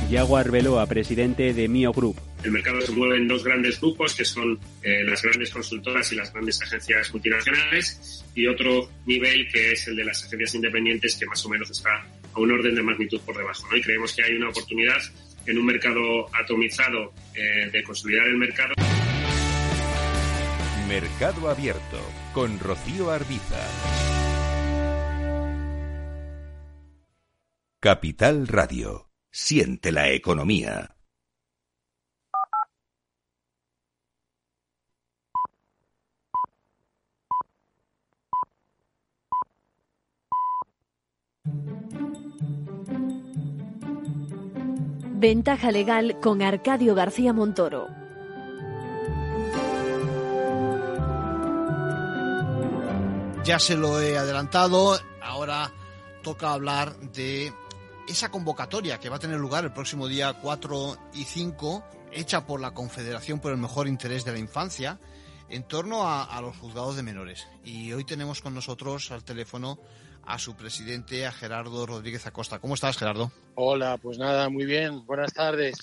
Yago 0.09 0.37
Arbeloa, 0.37 0.85
presidente 0.85 1.53
de 1.53 1.67
Mio 1.67 1.91
Group. 1.91 2.15
El 2.45 2.51
mercado 2.51 2.79
se 2.79 2.93
mueve 2.93 3.17
en 3.17 3.27
dos 3.27 3.43
grandes 3.43 3.81
grupos, 3.81 4.15
que 4.15 4.23
son 4.23 4.57
eh, 4.81 5.03
las 5.03 5.21
grandes 5.21 5.49
consultoras 5.49 6.09
y 6.13 6.15
las 6.15 6.31
grandes 6.31 6.61
agencias 6.61 7.11
multinacionales, 7.11 8.23
y 8.33 8.47
otro 8.47 8.89
nivel 9.05 9.45
que 9.51 9.73
es 9.73 9.85
el 9.89 9.97
de 9.97 10.05
las 10.05 10.23
agencias 10.23 10.55
independientes, 10.55 11.17
que 11.17 11.25
más 11.25 11.45
o 11.45 11.49
menos 11.49 11.69
está 11.69 12.07
a 12.33 12.39
un 12.39 12.49
orden 12.49 12.75
de 12.75 12.81
magnitud 12.81 13.19
por 13.25 13.35
debajo. 13.35 13.75
Y 13.75 13.81
creemos 13.81 14.13
que 14.13 14.23
hay 14.23 14.37
una 14.37 14.47
oportunidad 14.47 15.01
en 15.45 15.57
un 15.57 15.65
mercado 15.65 16.33
atomizado 16.33 17.11
eh, 17.35 17.69
de 17.73 17.83
consolidar 17.83 18.25
el 18.25 18.37
mercado. 18.37 18.73
Mercado 20.87 21.49
Abierto 21.49 21.99
con 22.37 22.59
Rocío 22.59 23.09
Arbiza. 23.09 23.57
Capital 27.79 28.47
Radio. 28.47 29.09
Siente 29.31 29.91
la 29.91 30.11
economía. 30.11 30.95
Ventaja 45.15 45.71
legal 45.71 46.19
con 46.21 46.43
Arcadio 46.43 46.93
García 46.93 47.33
Montoro. 47.33 48.06
Ya 53.47 53.59
se 53.59 53.77
lo 53.77 54.01
he 54.01 54.17
adelantado, 54.17 54.99
ahora 55.21 55.71
toca 56.21 56.51
hablar 56.51 56.99
de 57.13 57.53
esa 58.05 58.29
convocatoria 58.29 58.99
que 58.99 59.07
va 59.07 59.15
a 59.15 59.19
tener 59.19 59.39
lugar 59.39 59.63
el 59.63 59.71
próximo 59.71 60.09
día 60.09 60.33
4 60.33 60.97
y 61.13 61.23
5, 61.23 61.81
hecha 62.11 62.45
por 62.45 62.59
la 62.59 62.73
Confederación 62.73 63.39
por 63.39 63.53
el 63.53 63.57
Mejor 63.57 63.87
Interés 63.87 64.25
de 64.25 64.33
la 64.33 64.39
Infancia, 64.39 64.99
en 65.47 65.63
torno 65.63 66.09
a, 66.09 66.41
los 66.41 66.57
juzgados 66.57 66.97
de 66.97 67.03
menores. 67.03 67.47
Y 67.63 67.93
hoy 67.93 68.03
tenemos 68.03 68.41
con 68.41 68.53
nosotros 68.53 69.11
al 69.11 69.23
teléfono 69.23 69.79
a 70.25 70.39
su 70.39 70.57
presidente, 70.57 71.25
a 71.25 71.31
Gerardo 71.31 71.85
Rodríguez 71.85 72.27
Acosta. 72.27 72.59
¿Cómo 72.59 72.73
estás, 72.73 72.97
Gerardo? 72.97 73.31
Hola, 73.55 73.97
pues 73.97 74.17
nada, 74.17 74.49
muy 74.49 74.65
bien. 74.65 75.05
Buenas 75.05 75.31
tardes. 75.31 75.77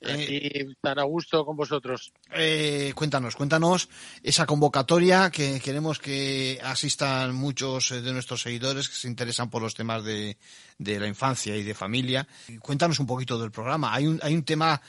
Eh, 0.00 0.66
tan 0.80 0.98
a 0.98 1.04
gusto 1.04 1.44
con 1.44 1.56
vosotros. 1.56 2.12
Eh, 2.32 2.92
cuéntanos, 2.94 3.36
cuéntanos 3.36 3.88
esa 4.22 4.46
convocatoria 4.46 5.30
que 5.30 5.60
queremos 5.60 5.98
que 5.98 6.60
asistan 6.62 7.34
muchos 7.34 7.90
eh, 7.90 8.02
de 8.02 8.12
nuestros 8.12 8.42
seguidores 8.42 8.88
que 8.88 8.94
se 8.94 9.08
interesan 9.08 9.50
por 9.50 9.62
los 9.62 9.74
temas 9.74 10.04
de, 10.04 10.36
la 10.78 11.06
infancia 11.06 11.56
y 11.56 11.62
de 11.62 11.74
familia. 11.74 12.26
Cuéntanos 12.60 13.00
un 13.00 13.06
poquito 13.06 13.38
del 13.38 13.50
programa. 13.50 13.94
Hay 13.94 14.06
un, 14.06 14.20
hay 14.22 14.34
un 14.34 14.44
tema, 14.44 14.80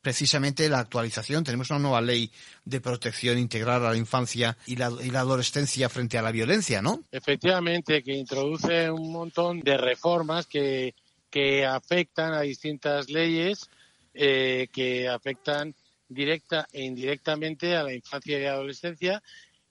precisamente, 0.00 0.68
la 0.68 0.80
actualización. 0.80 1.44
Tenemos 1.44 1.70
una 1.70 1.80
nueva 1.80 2.00
ley 2.00 2.30
de 2.64 2.80
protección 2.80 3.38
integral 3.38 3.84
a 3.84 3.90
la 3.90 3.96
infancia 3.96 4.56
y 4.66 4.76
la, 4.76 4.90
y 5.02 5.10
la 5.10 5.20
adolescencia 5.20 5.88
frente 5.88 6.18
a 6.18 6.22
la 6.22 6.32
violencia, 6.32 6.80
¿no? 6.80 7.02
Efectivamente, 7.12 8.02
que 8.02 8.12
introduce 8.12 8.90
un 8.90 9.12
montón 9.12 9.60
de 9.60 9.76
reformas 9.76 10.46
que, 10.46 10.94
que 11.30 11.66
afectan 11.66 12.32
a 12.32 12.42
distintas 12.42 13.10
leyes 13.10 13.68
eh, 14.14 14.68
que 14.72 15.08
afectan 15.08 15.74
directa 16.08 16.66
e 16.72 16.84
indirectamente 16.84 17.76
a 17.76 17.82
la 17.82 17.92
infancia 17.92 18.38
y 18.38 18.44
adolescencia 18.44 19.22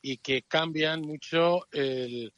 y 0.02 0.18
que 0.18 0.42
cambian 0.44 1.02
mucho 1.02 1.68
el, 1.72 2.32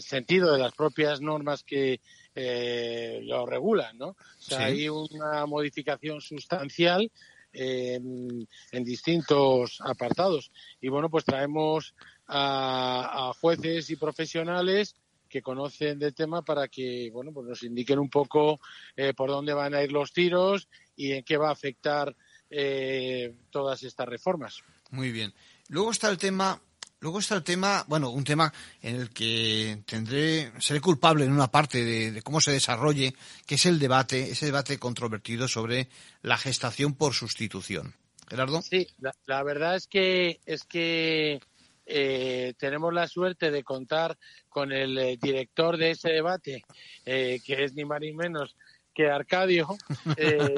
sentido 0.00 0.52
de 0.52 0.58
las 0.58 0.74
propias 0.74 1.20
normas 1.20 1.64
que 1.64 2.00
eh, 2.34 3.20
lo 3.22 3.44
regulan, 3.46 3.98
¿no? 3.98 4.08
O 4.08 4.16
sea, 4.38 4.66
hay 4.66 4.88
una 4.88 5.44
modificación 5.46 6.20
sustancial 6.20 7.10
en, 7.54 8.46
distintos 8.84 9.80
apartados. 9.80 10.50
Y 10.80 10.88
bueno, 10.88 11.08
pues 11.08 11.24
traemos 11.24 11.94
a, 12.26 13.32
jueces 13.40 13.90
y 13.90 13.96
profesionales 13.96 14.96
que 15.34 15.42
conocen 15.42 15.98
del 15.98 16.14
tema 16.14 16.42
para 16.42 16.68
que 16.68 17.10
bueno 17.12 17.32
pues 17.32 17.48
nos 17.48 17.64
indiquen 17.64 17.98
un 17.98 18.08
poco 18.08 18.60
eh, 18.94 19.14
por 19.14 19.30
dónde 19.30 19.52
van 19.52 19.74
a 19.74 19.82
ir 19.82 19.90
los 19.90 20.12
tiros 20.12 20.68
y 20.94 21.10
en 21.10 21.24
qué 21.24 21.36
va 21.36 21.48
a 21.48 21.52
afectar 21.52 22.14
eh, 22.48 23.34
todas 23.50 23.82
estas 23.82 24.06
reformas. 24.06 24.62
Muy 24.90 25.10
bien. 25.10 25.34
Luego 25.66 25.90
está 25.90 26.08
el 26.08 26.18
tema 26.18 26.60
Luego 27.00 27.18
está 27.18 27.34
el 27.34 27.42
tema, 27.42 27.84
bueno, 27.86 28.08
un 28.10 28.24
tema 28.24 28.50
en 28.80 28.96
el 28.96 29.10
que 29.10 29.82
tendré, 29.84 30.52
seré 30.58 30.80
culpable 30.80 31.26
en 31.26 31.32
una 31.32 31.50
parte 31.50 31.84
de, 31.84 32.22
cómo 32.22 32.40
se 32.40 32.52
desarrolle, 32.52 33.14
que 33.44 33.56
es 33.56 33.66
el 33.66 33.78
debate, 33.78 34.30
ese 34.30 34.46
debate 34.46 34.78
controvertido 34.78 35.46
sobre 35.46 35.88
la 36.22 36.38
gestación 36.38 36.94
por 36.94 37.12
sustitución. 37.12 37.94
Gerardo. 38.26 38.62
Sí, 38.62 38.86
la, 39.26 39.42
verdad 39.42 39.76
es 39.76 39.86
que 39.86 40.40
es 40.46 40.64
que 40.64 41.42
eh, 41.86 42.54
tenemos 42.58 42.92
la 42.92 43.08
suerte 43.08 43.50
de 43.50 43.62
contar 43.62 44.16
con 44.48 44.72
el 44.72 44.96
eh, 44.98 45.18
director 45.20 45.76
de 45.76 45.90
ese 45.90 46.10
debate, 46.10 46.64
que 47.04 47.42
es 47.46 47.74
ni 47.74 47.84
más 47.84 48.00
ni 48.00 48.12
menos 48.12 48.56
que 48.94 49.10
Arcadio, 49.10 49.76
eh, 50.16 50.54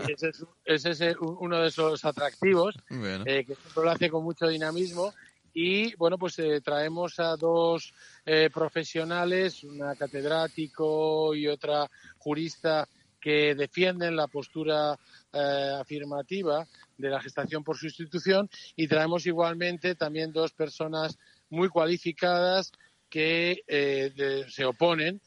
ese 0.65 0.91
es, 0.91 1.17
uno 1.19 1.59
de 1.59 1.69
esos 1.69 2.05
atractivos, 2.05 2.77
eh, 2.91 3.45
que 3.47 3.55
siempre 3.55 3.85
lo 3.85 3.91
hace 3.91 4.11
con 4.11 4.23
mucho 4.23 4.47
dinamismo. 4.47 5.13
Y 5.55 5.95
bueno, 5.97 6.19
pues 6.19 6.39
eh, 6.39 6.61
traemos 6.61 7.19
a 7.19 7.35
dos 7.37 7.95
profesionales, 8.53 9.65
una 9.65 9.95
catedrático 9.95 11.35
y 11.35 11.47
otra 11.49 11.89
jurista, 12.19 12.87
que 13.27 13.57
defienden 13.57 14.15
la 14.15 14.29
postura 14.29 14.97
afirmativa 15.33 16.65
de 16.97 17.11
la 17.11 17.21
gestación 17.21 17.65
por 17.65 17.77
sustitución. 17.77 18.49
Y 18.77 18.87
traemos 18.87 19.27
igualmente 19.27 19.97
también 19.97 20.33
dos 20.33 20.53
personas 20.53 21.19
muy 21.51 21.69
cualificadas 21.69 22.71
que 23.11 23.65
se 24.49 24.65
oponen, 24.65 25.21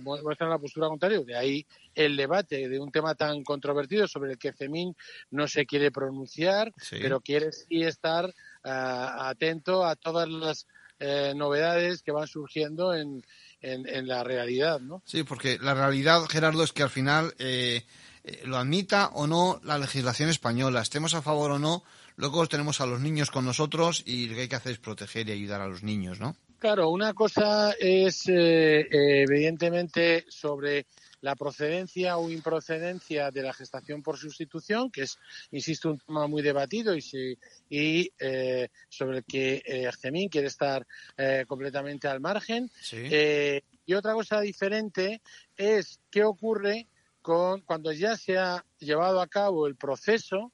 muestran 0.00 0.50
la 0.50 0.58
postura 0.60 0.86
contraria. 0.86 1.18
De 1.22 1.34
ahí 1.34 1.66
el 1.96 2.16
debate 2.16 2.68
de 2.68 2.78
un 2.78 2.92
tema 2.92 3.16
tan 3.16 3.42
controvertido 3.42 4.06
sobre 4.06 4.30
el 4.30 4.38
que 4.38 4.52
Femín 4.52 4.94
no 5.32 5.48
se 5.48 5.66
quiere 5.66 5.90
pronunciar, 5.90 6.72
pero 6.90 7.20
quiere 7.20 7.50
sí 7.50 7.82
estar 7.82 8.32
ah, 8.62 9.28
atento 9.30 9.84
a 9.84 9.96
todas 9.96 10.28
las 10.28 10.68
eh, 11.00 11.32
novedades 11.34 12.02
que 12.02 12.12
van 12.12 12.28
surgiendo 12.28 12.94
en, 12.94 13.24
en, 13.62 14.06
la 14.06 14.24
realidad, 14.24 14.80
¿no? 14.80 15.02
Sí, 15.04 15.22
porque 15.22 15.58
la 15.60 15.74
realidad, 15.74 16.22
Gerardo, 16.28 16.62
es 16.62 16.72
que 16.72 16.82
al 16.82 16.90
final 16.90 17.34
eh, 17.38 17.84
eh, 18.24 18.42
lo 18.44 18.56
admita 18.56 19.08
o 19.14 19.26
no 19.26 19.60
la 19.64 19.78
legislación 19.78 20.28
española, 20.30 20.80
estemos 20.80 21.14
a 21.14 21.22
favor 21.22 21.52
o 21.52 21.58
no, 21.58 21.82
luego 22.16 22.46
tenemos 22.46 22.80
a 22.80 22.86
los 22.86 23.00
niños 23.00 23.30
con 23.30 23.44
nosotros 23.44 24.02
y 24.06 24.26
lo 24.26 24.34
que 24.34 24.42
hay 24.42 24.48
que 24.48 24.56
hacer 24.56 24.72
es 24.72 24.78
proteger 24.78 25.28
y 25.28 25.32
ayudar 25.32 25.60
a 25.60 25.68
los 25.68 25.82
niños, 25.82 26.20
¿no? 26.20 26.36
Claro, 26.58 26.90
una 26.90 27.14
cosa 27.14 27.72
es 27.78 28.24
evidentemente 28.28 30.26
sobre 30.28 30.86
la 31.20 31.36
procedencia 31.36 32.16
o 32.16 32.30
improcedencia 32.30 33.30
de 33.30 33.42
la 33.42 33.52
gestación 33.52 34.02
por 34.02 34.16
sustitución, 34.16 34.90
que 34.90 35.02
es, 35.02 35.18
insisto, 35.50 35.90
un 35.90 35.98
tema 35.98 36.26
muy 36.26 36.42
debatido 36.42 36.96
y, 36.96 37.38
y 37.68 38.12
eh, 38.18 38.68
sobre 38.88 39.18
el 39.18 39.24
que 39.24 39.62
eh, 39.64 39.90
quiere 40.30 40.46
estar 40.46 40.86
eh, 41.16 41.44
completamente 41.46 42.08
al 42.08 42.20
margen. 42.20 42.70
Eh, 42.92 43.62
y 43.84 43.94
otra 43.94 44.14
cosa 44.14 44.40
diferente 44.40 45.20
es 45.56 46.00
qué 46.10 46.24
ocurre 46.24 46.86
con, 47.22 47.60
cuando 47.62 47.92
ya 47.92 48.16
se 48.16 48.38
ha 48.38 48.64
llevado 48.78 49.20
a 49.20 49.26
cabo 49.26 49.66
el 49.66 49.76
proceso, 49.76 50.52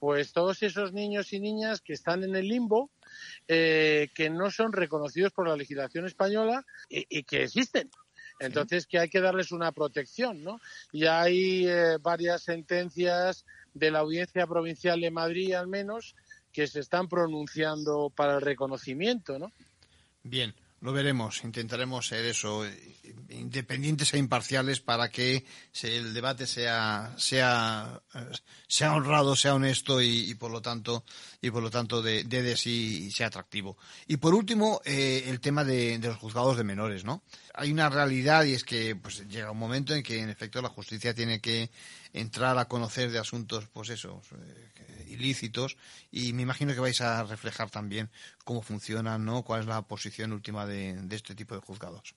pues 0.00 0.32
todos 0.32 0.62
esos 0.62 0.92
niños 0.92 1.32
y 1.32 1.38
niñas 1.38 1.80
que 1.80 1.92
están 1.92 2.24
en 2.24 2.34
el 2.34 2.48
limbo, 2.48 2.90
que 3.46 4.30
no 4.30 4.50
son 4.50 4.72
reconocidos 4.72 5.32
por 5.32 5.48
la 5.48 5.56
legislación 5.56 6.06
española 6.06 6.64
y 6.88 7.22
que 7.22 7.44
existen. 7.44 7.88
Entonces, 8.40 8.86
que 8.86 8.98
hay 8.98 9.08
que 9.08 9.20
darles 9.20 9.52
una 9.52 9.72
protección, 9.72 10.42
¿no? 10.44 10.60
Y 10.92 11.06
hay 11.06 11.66
eh, 11.66 11.98
varias 12.00 12.42
sentencias 12.42 13.44
de 13.74 13.90
la 13.90 14.00
Audiencia 14.00 14.46
Provincial 14.46 15.00
de 15.00 15.10
Madrid, 15.10 15.54
al 15.54 15.66
menos, 15.66 16.14
que 16.52 16.66
se 16.66 16.80
están 16.80 17.08
pronunciando 17.08 18.10
para 18.14 18.36
el 18.36 18.40
reconocimiento, 18.40 19.38
¿no? 19.38 19.52
Bien. 20.22 20.54
Lo 20.80 20.92
veremos, 20.92 21.42
intentaremos 21.42 22.06
ser 22.06 22.24
eso, 22.24 22.64
independientes 23.30 24.14
e 24.14 24.18
imparciales 24.18 24.80
para 24.80 25.10
que 25.10 25.44
el 25.82 26.14
debate 26.14 26.46
sea, 26.46 27.14
sea, 27.18 28.00
sea 28.68 28.94
honrado, 28.94 29.34
sea 29.34 29.56
honesto 29.56 30.00
y, 30.00 30.32
por 30.34 30.52
lo 30.52 30.62
tanto, 30.62 31.04
y 31.42 31.50
por 31.50 31.64
lo 31.64 31.70
tanto 31.70 32.00
de, 32.00 32.22
de, 32.22 32.56
sí 32.56 33.10
sea 33.10 33.26
atractivo. 33.26 33.76
Y 34.06 34.18
por 34.18 34.34
último, 34.34 34.80
eh, 34.84 35.24
el 35.26 35.40
tema 35.40 35.64
de, 35.64 35.98
los 35.98 36.16
juzgados 36.16 36.56
de 36.56 36.62
menores, 36.62 37.04
¿no? 37.04 37.22
Hay 37.54 37.72
una 37.72 37.88
realidad 37.88 38.44
y 38.44 38.54
es 38.54 38.62
que 38.62 38.94
pues 38.94 39.26
llega 39.28 39.50
un 39.50 39.58
momento 39.58 39.96
en 39.96 40.04
que 40.04 40.20
en 40.20 40.30
efecto 40.30 40.62
la 40.62 40.68
justicia 40.68 41.12
tiene 41.12 41.40
que 41.40 41.70
entrar 42.12 42.56
a 42.56 42.66
conocer 42.66 43.10
de 43.10 43.18
asuntos, 43.18 43.66
pues 43.72 43.88
eso, 43.88 44.22
eh, 44.32 44.77
ilícitos 45.08 45.76
y 46.10 46.32
me 46.32 46.42
imagino 46.42 46.74
que 46.74 46.80
vais 46.80 47.00
a 47.00 47.24
reflejar 47.24 47.70
también 47.70 48.10
cómo 48.44 48.62
funcionan, 48.62 49.24
¿no? 49.24 49.42
¿Cuál 49.42 49.60
es 49.60 49.66
la 49.66 49.82
posición 49.82 50.32
última 50.32 50.66
de, 50.66 50.98
este 51.10 51.34
tipo 51.34 51.54
de 51.54 51.60
juzgados? 51.60 52.14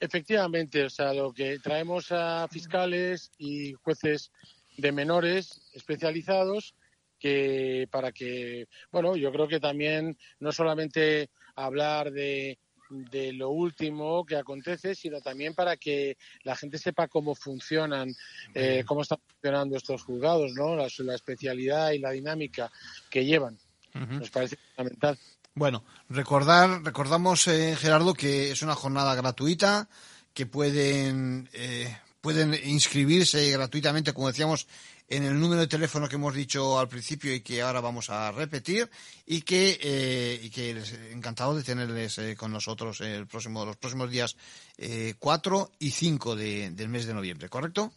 efectivamente, 0.00 0.84
o 0.84 0.90
sea, 0.90 1.12
lo 1.12 1.32
que 1.32 1.58
traemos 1.58 2.12
a 2.12 2.48
fiscales 2.48 3.30
y 3.38 3.74
jueces 3.74 4.30
de 4.78 4.92
menores 4.92 5.60
especializados 5.74 6.74
que 7.18 7.88
para 7.90 8.12
que, 8.12 8.68
bueno, 8.90 9.16
yo 9.16 9.32
creo 9.32 9.48
que 9.48 9.60
también 9.60 10.18
no 10.38 10.52
solamente 10.52 11.30
hablar 11.54 12.10
de 12.12 12.58
de 12.90 13.32
lo 13.32 13.50
último 13.50 14.24
que 14.24 14.36
acontece, 14.36 14.94
sino 14.94 15.20
también 15.20 15.54
para 15.54 15.76
que 15.76 16.16
la 16.42 16.56
gente 16.56 16.78
sepa 16.78 17.08
cómo 17.08 17.34
funcionan, 17.34 18.14
eh, 18.54 18.84
cómo 18.86 19.02
están 19.02 19.18
funcionando 19.28 19.76
estos 19.76 20.02
juzgados, 20.02 20.52
¿no? 20.54 20.76
La, 20.76 20.86
especialidad 21.14 21.92
y 21.92 21.98
la 21.98 22.10
dinámica 22.10 22.70
que 23.10 23.24
llevan. 23.24 23.58
Nos 23.94 24.30
parece 24.30 24.56
fundamental. 24.56 25.18
Bueno, 25.54 25.84
recordar, 26.10 26.82
recordamos, 26.84 27.48
eh, 27.48 27.74
Gerardo, 27.76 28.12
que 28.12 28.50
es 28.50 28.60
una 28.60 28.74
jornada 28.74 29.14
gratuita, 29.14 29.88
que 30.34 30.44
pueden, 30.44 31.48
eh, 31.54 31.96
pueden 32.20 32.52
inscribirse 32.64 33.50
gratuitamente, 33.52 34.12
como 34.12 34.28
decíamos, 34.28 34.68
en 35.08 35.24
el 35.24 35.38
número 35.38 35.60
de 35.60 35.66
teléfono 35.66 36.08
que 36.08 36.16
hemos 36.16 36.34
dicho 36.34 36.78
al 36.78 36.88
principio 36.88 37.34
y 37.34 37.40
que 37.40 37.62
ahora 37.62 37.80
vamos 37.80 38.10
a 38.10 38.32
repetir 38.32 38.88
y 39.24 39.42
que, 39.42 39.78
eh, 39.80 40.40
y 40.42 40.50
que 40.50 40.82
encantado 41.12 41.54
de 41.54 41.62
tenerles 41.62 42.18
eh, 42.18 42.34
con 42.36 42.52
nosotros 42.52 43.00
el 43.00 43.26
próximo, 43.26 43.64
los 43.64 43.76
próximos 43.76 44.10
días 44.10 44.36
eh, 44.78 45.14
4 45.18 45.72
y 45.78 45.90
5 45.90 46.36
de, 46.36 46.70
del 46.70 46.88
mes 46.88 47.06
de 47.06 47.14
noviembre, 47.14 47.48
¿correcto? 47.48 47.92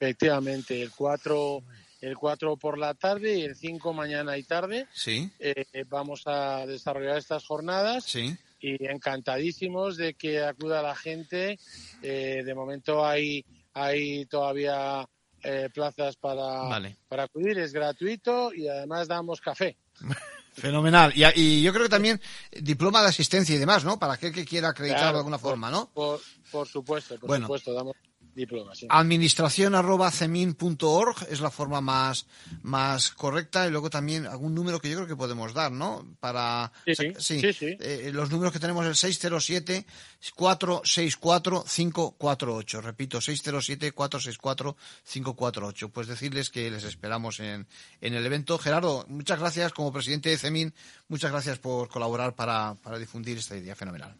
Efectivamente, 0.00 0.80
el 0.80 0.90
4 0.90 1.62
el 2.00 2.16
4 2.16 2.56
por 2.56 2.78
la 2.78 2.94
tarde 2.94 3.38
y 3.38 3.42
el 3.42 3.56
5 3.56 3.92
mañana 3.92 4.36
y 4.38 4.44
tarde. 4.44 4.86
Sí. 4.92 5.30
Eh, 5.38 5.64
vamos 5.88 6.22
a 6.26 6.66
desarrollar 6.66 7.18
estas 7.18 7.44
jornadas. 7.44 8.04
Sí. 8.04 8.36
Y 8.60 8.86
encantadísimos 8.86 9.96
de 9.96 10.14
que 10.14 10.40
acuda 10.40 10.82
la 10.82 10.94
gente. 10.94 11.58
Eh, 12.02 12.42
de 12.44 12.54
momento 12.54 13.04
hay, 13.04 13.44
hay 13.72 14.26
todavía 14.26 15.08
eh, 15.42 15.68
plazas 15.72 16.16
para, 16.16 16.68
para 17.08 17.24
acudir, 17.24 17.58
es 17.58 17.72
gratuito 17.72 18.52
y 18.52 18.68
además 18.68 19.08
damos 19.08 19.40
café. 19.40 19.76
Fenomenal. 20.52 21.12
Y, 21.14 21.62
yo 21.62 21.72
creo 21.72 21.84
que 21.84 21.90
también 21.90 22.20
diploma 22.50 23.00
de 23.00 23.08
asistencia 23.08 23.54
y 23.54 23.58
demás, 23.58 23.84
¿no? 23.84 23.98
Para 23.98 24.14
aquel 24.14 24.32
que 24.32 24.44
quiera 24.44 24.70
acreditar 24.70 25.12
de 25.12 25.18
alguna 25.18 25.38
forma, 25.38 25.70
¿no? 25.70 25.90
Por, 25.94 26.20
por 26.50 26.66
supuesto, 26.66 27.16
por 27.18 27.40
supuesto. 27.40 27.72
Damos 27.72 27.94
Administración 28.88 29.74
arroba 29.74 30.10
cemin.org 30.10 31.26
es 31.30 31.40
la 31.40 31.50
forma 31.50 31.80
más, 31.80 32.26
más 32.62 33.10
correcta 33.10 33.66
y 33.66 33.70
luego 33.70 33.90
también 33.90 34.26
algún 34.26 34.54
número 34.54 34.80
que 34.80 34.90
yo 34.90 34.96
creo 34.96 35.08
que 35.08 35.16
podemos 35.16 35.54
dar, 35.54 35.72
¿no? 35.72 36.06
Para 36.20 36.72
sí, 36.86 37.12
sí, 37.18 37.52
sí, 37.52 37.76
eh, 37.80 38.10
los 38.12 38.30
números 38.30 38.52
que 38.52 38.58
tenemos 38.58 38.86
el 38.86 38.94
607 38.94 39.86
464 40.34 41.64
548. 41.64 42.80
Repito, 42.80 43.20
607 43.20 43.92
464 43.92 44.76
548. 45.04 45.88
Pues 45.88 46.06
decirles 46.06 46.50
que 46.50 46.70
les 46.70 46.84
esperamos 46.84 47.40
en, 47.40 47.66
en 48.00 48.14
el 48.14 48.24
evento. 48.24 48.58
Gerardo, 48.58 49.04
muchas 49.08 49.38
gracias 49.38 49.72
como 49.72 49.92
presidente 49.92 50.28
de 50.30 50.38
CEMIN, 50.38 50.74
muchas 51.08 51.30
gracias 51.30 51.58
por 51.58 51.88
colaborar 51.88 52.34
para, 52.34 52.74
para 52.82 52.98
difundir 52.98 53.38
esta 53.38 53.56
idea 53.56 53.74
fenomenal. 53.74 54.14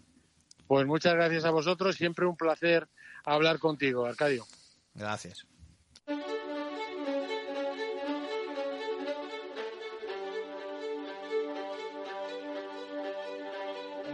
Pues 0.66 0.87
muchas 0.87 1.14
gracias 1.14 1.44
a 1.46 1.50
vosotros, 1.50 1.96
siempre 1.96 2.26
un 2.26 2.37
placer 2.37 2.88
hablar 3.35 3.59
contigo, 3.59 4.07
Arcadio. 4.07 4.45
Gracias. 4.95 5.47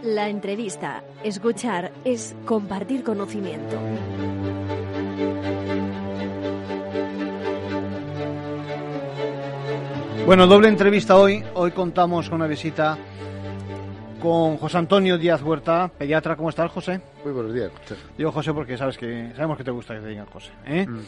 La 0.03 0.29
entrevista, 0.29 1.03
escuchar, 1.23 1.91
es 2.03 2.35
compartir 2.45 3.03
conocimiento. 3.03 3.79
Bueno, 10.25 10.47
doble 10.47 10.69
entrevista 10.69 11.17
hoy. 11.17 11.43
Hoy 11.53 11.71
contamos 11.71 12.29
con 12.29 12.37
una 12.37 12.47
visita 12.47 12.97
con 14.25 14.57
José 14.57 14.79
Antonio 14.79 15.19
Díaz 15.19 15.43
Huerta, 15.43 15.87
pediatra. 15.87 16.35
¿Cómo 16.35 16.49
estás, 16.49 16.71
José? 16.71 16.99
Muy 17.23 17.31
buenos 17.31 17.53
días, 17.53 17.71
José. 17.79 17.95
Digo 18.17 18.31
José 18.31 18.53
porque 18.55 18.75
sabes 18.75 18.97
que 18.97 19.31
sabemos 19.35 19.55
que 19.55 19.63
te 19.63 19.69
gusta 19.69 19.93
que 19.93 19.99
te 19.99 20.07
digan 20.07 20.25
José. 20.25 20.51
¿eh? 20.65 20.87
Mm. 20.87 21.01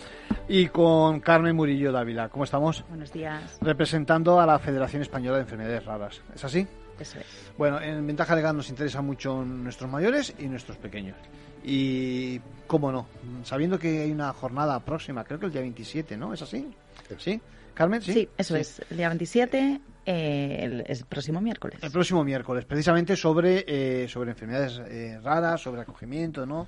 Y 0.48 0.68
con 0.68 1.20
Carmen 1.20 1.56
Murillo 1.56 1.92
Dávila. 1.92 2.30
¿Cómo 2.30 2.44
estamos? 2.44 2.86
Buenos 2.90 3.12
días. 3.12 3.58
Representando 3.60 4.40
a 4.40 4.46
la 4.46 4.60
Federación 4.60 5.02
Española 5.02 5.38
de 5.38 5.44
Enfermedades 5.46 5.84
Raras. 5.84 6.22
¿Es 6.36 6.46
así? 6.46 6.68
Eso 7.00 7.20
es. 7.20 7.26
Bueno, 7.58 7.82
en 7.82 8.06
Ventaja 8.06 8.36
Legal 8.36 8.56
nos 8.56 8.70
interesa 8.70 9.02
mucho 9.02 9.44
nuestros 9.44 9.90
mayores 9.90 10.36
y 10.38 10.46
nuestros 10.46 10.78
pequeños. 10.78 11.18
Y, 11.64 12.40
cómo 12.68 12.92
no, 12.92 13.08
sabiendo 13.42 13.80
que 13.80 14.04
hay 14.04 14.12
una 14.12 14.32
jornada 14.32 14.80
próxima, 14.82 15.24
creo 15.24 15.40
que 15.40 15.48
el 15.48 15.52
día 15.52 15.62
27, 15.62 16.18
¿no? 16.18 16.36
¿Es 16.36 16.44
así? 16.44 16.70
¿Sí? 17.18 17.42
Carmen, 17.78 18.02
sí. 18.02 18.12
Sí, 18.12 18.30
eso 18.36 18.56
es. 18.56 18.82
El 18.90 18.98
día 18.98 19.08
27 19.08 19.82
eh, 20.04 20.84
el, 20.88 21.06
próximo 21.06 21.40
miércoles. 21.40 21.78
El 21.84 21.92
próximo 21.92 22.24
miércoles, 22.24 22.66
precisamente 22.66 23.16
sobre, 23.16 23.66
eh, 23.68 24.08
sobre 24.08 24.32
enfermedades 24.32 24.82
eh, 24.88 25.20
raras, 25.22 25.62
sobre 25.62 25.82
acogimiento, 25.82 26.44
¿no? 26.44 26.68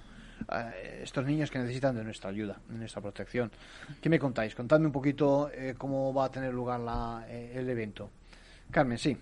estos 1.01 1.25
niños 1.25 1.49
que 1.49 1.57
necesitan 1.59 1.95
de 1.95 2.03
nuestra 2.03 2.29
ayuda, 2.29 2.59
de 2.69 2.77
nuestra 2.77 3.01
protección. 3.01 3.51
¿Qué 3.99 4.07
me 4.07 4.19
contáis? 4.19 4.53
Contadme 4.53 4.85
un 4.85 4.91
poquito 4.91 5.51
cómo 5.77 6.13
va 6.13 6.25
a 6.25 6.31
tener 6.31 6.53
lugar 6.53 6.79
la, 6.79 7.25
el 7.29 7.69
evento. 7.69 8.09
Carmen, 8.71 8.97
sí. 8.97 9.17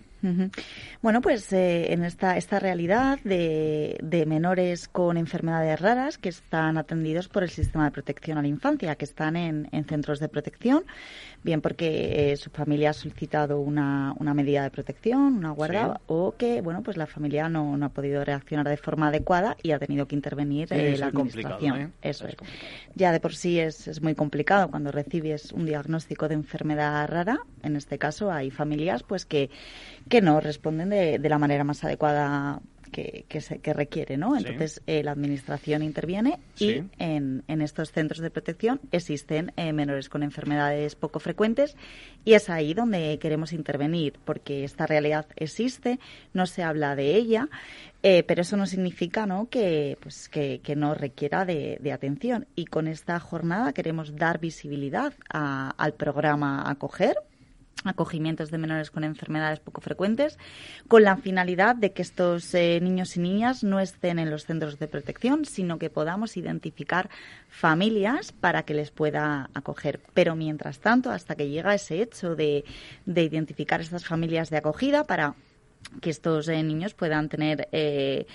Bueno, 1.00 1.20
pues 1.20 1.52
eh, 1.52 1.92
en 1.92 2.04
esta, 2.04 2.36
esta 2.36 2.58
realidad 2.58 3.20
de, 3.22 3.98
de, 4.02 4.26
menores 4.26 4.88
con 4.88 5.16
enfermedades 5.16 5.80
raras 5.80 6.18
que 6.18 6.28
están 6.28 6.76
atendidos 6.76 7.28
por 7.28 7.44
el 7.44 7.50
sistema 7.50 7.84
de 7.84 7.90
protección 7.92 8.36
a 8.38 8.42
la 8.42 8.48
infancia, 8.48 8.96
que 8.96 9.04
están 9.04 9.36
en, 9.36 9.68
en 9.70 9.84
centros 9.84 10.18
de 10.18 10.28
protección, 10.28 10.84
bien 11.42 11.60
porque 11.60 12.32
eh, 12.32 12.36
su 12.36 12.50
familia 12.50 12.90
ha 12.90 12.92
solicitado 12.92 13.60
una, 13.60 14.12
una 14.18 14.34
medida 14.34 14.62
de 14.62 14.70
protección, 14.70 15.36
una 15.36 15.50
guarda, 15.50 16.00
o 16.06 16.34
que, 16.36 16.60
bueno, 16.62 16.82
pues 16.82 16.96
la 16.96 17.06
familia 17.06 17.48
no, 17.48 17.76
no, 17.76 17.86
ha 17.86 17.90
podido 17.90 18.24
reaccionar 18.24 18.68
de 18.68 18.76
forma 18.76 19.08
adecuada 19.08 19.56
y 19.62 19.70
ha 19.72 19.78
tenido 19.78 20.06
que 20.06 20.16
intervenir 20.16 20.68
eh, 20.72 20.96
la 20.98 21.06
administración. 21.06 21.92
Eso 22.02 22.26
es. 22.26 22.36
Ya 22.94 23.12
de 23.12 23.20
por 23.20 23.34
sí 23.34 23.60
es, 23.60 23.86
es 23.86 24.02
muy 24.02 24.14
complicado 24.14 24.68
cuando 24.68 24.90
recibes 24.90 25.52
un 25.52 25.64
diagnóstico 25.64 26.28
de 26.28 26.34
enfermedad 26.34 27.06
rara. 27.08 27.38
En 27.62 27.76
este 27.76 27.98
caso 27.98 28.32
hay 28.32 28.50
familias 28.50 29.02
pues 29.02 29.24
que 29.24 29.50
que 30.08 30.20
no 30.20 30.40
responden 30.40 30.90
de, 30.90 31.18
de 31.18 31.28
la 31.28 31.38
manera 31.38 31.64
más 31.64 31.84
adecuada 31.84 32.60
que, 32.88 33.24
que, 33.28 33.40
se, 33.40 33.58
que 33.58 33.72
requiere, 33.72 34.16
¿no? 34.16 34.36
Entonces, 34.36 34.82
eh, 34.86 35.02
la 35.02 35.12
Administración 35.12 35.82
interviene 35.82 36.38
y 36.58 36.82
en, 36.98 37.44
en, 37.46 37.62
estos 37.62 37.92
centros 37.92 38.20
de 38.20 38.30
protección 38.30 38.80
existen 38.92 39.52
eh, 39.56 39.72
menores 39.72 40.08
con 40.08 40.22
enfermedades 40.22 40.94
poco 40.94 41.20
frecuentes 41.20 41.76
y 42.24 42.34
es 42.34 42.50
ahí 42.50 42.74
donde 42.74 43.18
queremos 43.18 43.52
intervenir, 43.52 44.14
porque 44.24 44.64
esta 44.64 44.86
realidad 44.86 45.26
existe, 45.36 45.98
no 46.32 46.46
se 46.46 46.62
habla 46.62 46.96
de 46.96 47.14
ella, 47.14 47.48
eh, 48.02 48.22
pero 48.22 48.42
eso 48.42 48.56
no 48.56 48.66
significa 48.66 49.26
¿no? 49.26 49.48
Que, 49.48 49.98
pues, 50.00 50.28
que, 50.28 50.60
que 50.62 50.76
no 50.76 50.94
requiera 50.94 51.44
de, 51.44 51.78
de, 51.80 51.92
atención. 51.92 52.46
Y 52.54 52.66
con 52.66 52.86
esta 52.86 53.18
jornada 53.18 53.72
queremos 53.72 54.14
dar 54.16 54.38
visibilidad 54.38 55.12
a, 55.32 55.70
al 55.70 55.94
programa 55.94 56.68
Acoger, 56.68 57.16
acogimientos 57.84 58.50
de 58.50 58.58
menores 58.58 58.90
con 58.90 59.04
enfermedades 59.04 59.60
poco 59.60 59.80
frecuentes, 59.80 60.38
con 60.88 61.02
la 61.04 61.16
finalidad 61.16 61.76
de 61.76 61.92
que 61.92 62.02
estos 62.02 62.54
eh, 62.54 62.80
niños 62.82 63.16
y 63.16 63.20
niñas 63.20 63.62
no 63.62 63.80
estén 63.80 64.18
en 64.18 64.30
los 64.30 64.44
centros 64.44 64.78
de 64.78 64.88
protección, 64.88 65.44
sino 65.44 65.78
que 65.78 65.90
podamos 65.90 66.36
identificar 66.36 67.08
familias 67.48 68.32
para 68.32 68.64
que 68.64 68.74
les 68.74 68.90
pueda 68.90 69.50
acoger. 69.54 70.00
Pero 70.14 70.34
mientras 70.34 70.80
tanto, 70.80 71.10
hasta 71.10 71.36
que 71.36 71.48
llega 71.48 71.74
ese 71.74 72.02
hecho 72.02 72.34
de, 72.34 72.64
de 73.06 73.22
identificar 73.22 73.80
estas 73.80 74.04
familias 74.04 74.50
de 74.50 74.58
acogida 74.58 75.04
para 75.04 75.34
que 76.00 76.10
estos 76.10 76.48
eh, 76.48 76.62
niños 76.62 76.94
puedan 76.94 77.28
tener 77.28 77.68
eh, 77.72 78.26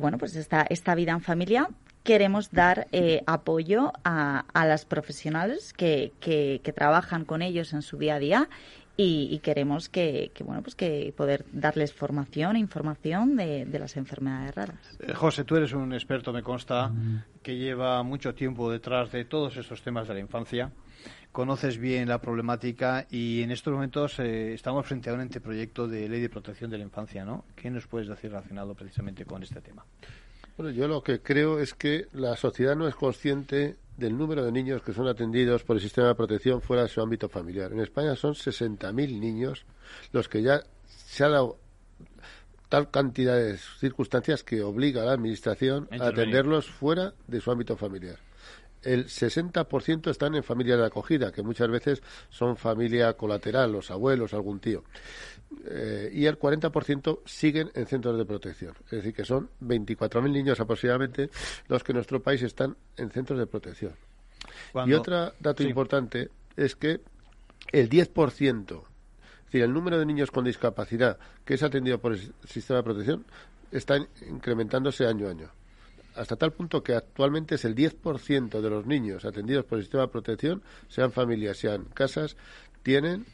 bueno 0.00 0.18
pues 0.18 0.34
esta, 0.36 0.66
esta 0.68 0.94
vida 0.94 1.12
en 1.12 1.20
familia 1.20 1.68
queremos 2.02 2.50
dar 2.50 2.88
apoyo 3.26 3.92
a, 4.04 4.44
a, 4.52 4.66
las 4.66 4.84
profesionales 4.84 5.72
que, 5.72 6.12
que, 6.18 6.60
que, 6.64 6.72
trabajan 6.72 7.24
con 7.24 7.42
ellos 7.42 7.72
en 7.72 7.82
su 7.82 7.96
día 7.96 8.16
a 8.16 8.18
día 8.18 8.48
y, 8.96 9.38
queremos 9.38 9.88
que, 9.88 10.30
bueno 10.44 10.62
pues 10.62 10.74
que 10.74 11.12
poder 11.16 11.46
darles 11.52 11.92
formación 11.92 12.56
e 12.56 12.58
información 12.58 13.36
de, 13.36 13.66
las 13.78 13.96
enfermedades 13.96 14.54
raras. 14.54 14.96
Eh, 15.00 15.14
José, 15.14 15.44
tú 15.44 15.56
eres 15.56 15.72
un 15.72 15.94
experto, 15.94 16.32
me 16.32 16.42
consta, 16.42 16.92
que 17.42 17.56
lleva 17.56 18.02
mucho 18.02 18.34
tiempo 18.34 18.70
detrás 18.70 19.10
de 19.10 19.24
todos 19.24 19.56
estos 19.56 19.82
temas 19.82 20.06
de 20.06 20.14
la 20.14 20.20
infancia. 20.20 20.70
Conoces 21.32 21.78
bien 21.78 22.08
la 22.08 22.20
problemática 22.20 23.06
y 23.08 23.42
en 23.42 23.52
estos 23.52 23.72
momentos 23.72 24.18
eh, 24.18 24.52
estamos 24.52 24.84
frente 24.84 25.10
a 25.10 25.14
un 25.14 25.20
anteproyecto 25.20 25.86
de 25.86 26.08
ley 26.08 26.20
de 26.20 26.28
protección 26.28 26.70
de 26.70 26.78
la 26.78 26.84
infancia, 26.84 27.24
¿no? 27.24 27.44
¿Qué 27.54 27.70
nos 27.70 27.86
puedes 27.86 28.08
decir 28.08 28.30
relacionado 28.30 28.74
precisamente 28.74 29.24
con 29.24 29.42
este 29.42 29.60
tema? 29.60 29.84
Bueno, 30.56 30.72
yo 30.72 30.88
lo 30.88 31.02
que 31.02 31.20
creo 31.20 31.58
es 31.58 31.74
que 31.74 32.06
la 32.12 32.36
sociedad 32.36 32.76
no 32.76 32.86
es 32.86 32.94
consciente 32.94 33.76
del 33.96 34.16
número 34.16 34.44
de 34.44 34.52
niños 34.52 34.82
que 34.82 34.92
son 34.92 35.08
atendidos 35.08 35.62
por 35.62 35.76
el 35.76 35.82
sistema 35.82 36.08
de 36.08 36.14
protección 36.14 36.62
fuera 36.62 36.82
de 36.82 36.88
su 36.88 37.00
ámbito 37.00 37.28
familiar. 37.28 37.72
En 37.72 37.80
España 37.80 38.16
son 38.16 38.34
60.000 38.34 38.92
niños 39.20 39.64
los 40.12 40.28
que 40.28 40.42
ya 40.42 40.62
se 40.86 41.24
ha 41.24 41.28
dado 41.28 41.58
tal 42.68 42.90
cantidad 42.90 43.36
de 43.36 43.58
circunstancias 43.58 44.42
que 44.42 44.62
obliga 44.62 45.02
a 45.02 45.06
la 45.06 45.12
Administración 45.12 45.88
a 45.90 46.06
atenderlos 46.06 46.66
fuera 46.66 47.12
de 47.26 47.40
su 47.40 47.50
ámbito 47.50 47.76
familiar. 47.76 48.16
El 48.82 49.06
60% 49.06 50.10
están 50.10 50.34
en 50.34 50.42
familias 50.42 50.78
de 50.78 50.86
acogida, 50.86 51.32
que 51.32 51.42
muchas 51.42 51.68
veces 51.68 52.02
son 52.30 52.56
familia 52.56 53.12
colateral, 53.14 53.72
los 53.72 53.90
abuelos, 53.90 54.32
algún 54.32 54.60
tío. 54.60 54.84
Eh, 55.66 56.10
y 56.12 56.26
el 56.26 56.38
40% 56.38 57.20
siguen 57.24 57.70
en 57.74 57.86
centros 57.86 58.16
de 58.16 58.24
protección. 58.24 58.74
Es 58.84 58.90
decir, 58.90 59.14
que 59.14 59.24
son 59.24 59.50
24.000 59.60 60.30
niños 60.30 60.60
aproximadamente 60.60 61.30
los 61.68 61.82
que 61.82 61.92
en 61.92 61.96
nuestro 61.96 62.22
país 62.22 62.42
están 62.42 62.76
en 62.96 63.10
centros 63.10 63.38
de 63.38 63.46
protección. 63.46 63.92
Y 64.86 64.92
otro 64.92 65.32
dato 65.38 65.62
importante 65.62 66.30
es 66.56 66.76
que 66.76 67.00
el 67.72 67.88
10%, 67.88 68.60
es 68.60 69.44
decir, 69.46 69.62
el 69.62 69.72
número 69.72 69.98
de 69.98 70.06
niños 70.06 70.30
con 70.30 70.44
discapacidad 70.44 71.18
que 71.44 71.54
es 71.54 71.62
atendido 71.62 71.98
por 71.98 72.12
el 72.12 72.32
sistema 72.44 72.78
de 72.78 72.84
protección 72.84 73.24
está 73.70 73.96
incrementándose 74.28 75.06
año 75.06 75.26
a 75.26 75.30
año. 75.30 75.50
Hasta 76.14 76.36
tal 76.36 76.52
punto 76.52 76.82
que 76.82 76.94
actualmente 76.94 77.54
es 77.54 77.64
el 77.64 77.74
10% 77.74 78.60
de 78.60 78.70
los 78.70 78.86
niños 78.86 79.24
atendidos 79.24 79.64
por 79.64 79.78
el 79.78 79.84
sistema 79.84 80.04
de 80.04 80.08
protección, 80.08 80.62
sean 80.88 81.12
familias, 81.12 81.56
sean 81.56 81.84
casas, 81.84 82.36
tienen 82.82 83.26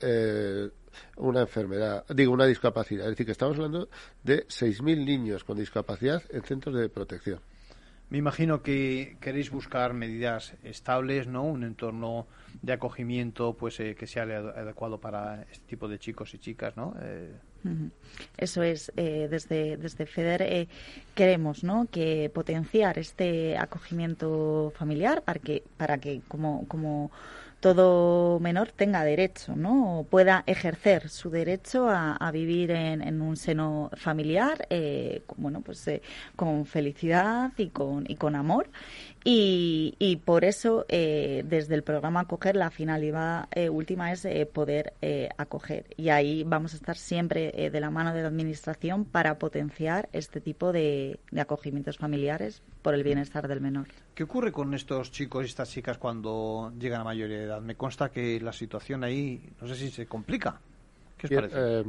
eh, 0.00 0.68
una 1.16 1.42
enfermedad, 1.42 2.04
digo, 2.14 2.32
una 2.32 2.46
discapacidad. 2.46 3.04
Es 3.04 3.10
decir, 3.10 3.26
que 3.26 3.32
estamos 3.32 3.56
hablando 3.56 3.88
de 4.22 4.46
6.000 4.46 5.04
niños 5.04 5.44
con 5.44 5.58
discapacidad 5.58 6.22
en 6.30 6.42
centros 6.42 6.74
de 6.74 6.88
protección. 6.88 7.40
Me 8.08 8.18
imagino 8.18 8.62
que 8.62 9.16
queréis 9.20 9.50
buscar 9.50 9.92
medidas 9.92 10.54
estables, 10.62 11.26
¿no? 11.26 11.42
Un 11.42 11.64
entorno 11.64 12.28
de 12.62 12.72
acogimiento 12.72 13.54
pues 13.54 13.80
eh, 13.80 13.96
que 13.96 14.06
sea 14.06 14.22
adecuado 14.22 15.00
para 15.00 15.42
este 15.50 15.66
tipo 15.66 15.88
de 15.88 15.98
chicos 15.98 16.32
y 16.34 16.38
chicas, 16.38 16.76
¿no? 16.76 16.94
Eh, 17.00 17.34
Eso 18.38 18.62
es, 18.62 18.92
eh, 18.96 19.28
desde, 19.30 19.76
desde 19.76 20.06
FEDER 20.06 20.68
queremos 21.14 21.64
¿no? 21.64 21.86
que 21.90 22.30
potenciar 22.32 22.98
este 22.98 23.58
acogimiento 23.58 24.72
familiar 24.76 25.22
para 25.22 25.38
que, 25.38 25.62
para 25.76 25.98
que 25.98 26.22
como, 26.28 26.66
como 26.68 27.10
todo 27.60 28.38
menor 28.38 28.70
tenga 28.70 29.02
derecho, 29.02 29.56
¿no? 29.56 30.06
pueda 30.10 30.44
ejercer 30.46 31.08
su 31.08 31.30
derecho 31.30 31.88
a, 31.90 32.30
vivir 32.30 32.70
en, 32.70 33.20
un 33.20 33.36
seno 33.36 33.90
familiar, 33.96 34.66
eh, 34.70 35.22
bueno, 35.36 35.62
pues 35.62 35.86
eh, 35.88 36.02
con 36.36 36.66
felicidad 36.66 37.52
y 37.56 37.68
con, 37.70 38.04
y 38.08 38.16
con 38.16 38.36
amor. 38.36 38.68
Y, 39.28 39.96
y 39.98 40.16
por 40.16 40.44
eso, 40.44 40.86
eh, 40.88 41.42
desde 41.44 41.74
el 41.74 41.82
programa 41.82 42.20
Acoger, 42.20 42.54
la 42.54 42.70
finalidad 42.70 43.48
última 43.72 44.12
es 44.12 44.24
poder 44.52 44.92
acoger. 45.36 45.86
Y 45.96 46.10
ahí 46.10 46.44
vamos 46.44 46.74
a 46.74 46.76
estar 46.76 46.96
siempre 46.96 47.70
de 47.72 47.80
la 47.80 47.90
mano 47.90 48.14
de 48.14 48.22
la 48.22 48.28
Administración 48.28 49.04
para 49.04 49.38
potenciar 49.40 50.08
este 50.12 50.40
tipo 50.40 50.70
de, 50.72 51.18
de 51.32 51.40
acogimientos 51.40 51.98
familiares 51.98 52.62
por 52.82 52.94
el 52.94 53.02
bienestar 53.02 53.48
del 53.48 53.60
menor. 53.60 53.88
¿Qué 54.14 54.22
ocurre 54.22 54.52
con 54.52 54.72
estos 54.74 55.10
chicos 55.10 55.44
y 55.44 55.48
estas 55.48 55.70
chicas 55.70 55.98
cuando 55.98 56.72
llegan 56.78 57.00
a 57.00 57.04
mayoría 57.04 57.38
de 57.38 57.44
edad? 57.46 57.60
Me 57.60 57.74
consta 57.74 58.10
que 58.10 58.40
la 58.40 58.52
situación 58.52 59.02
ahí, 59.02 59.42
no 59.60 59.66
sé 59.66 59.74
si 59.74 59.90
se 59.90 60.06
complica. 60.06 60.60
¿Qué 61.18 61.26
os 61.26 61.32
parece? 61.32 61.56
Eh, 61.56 61.84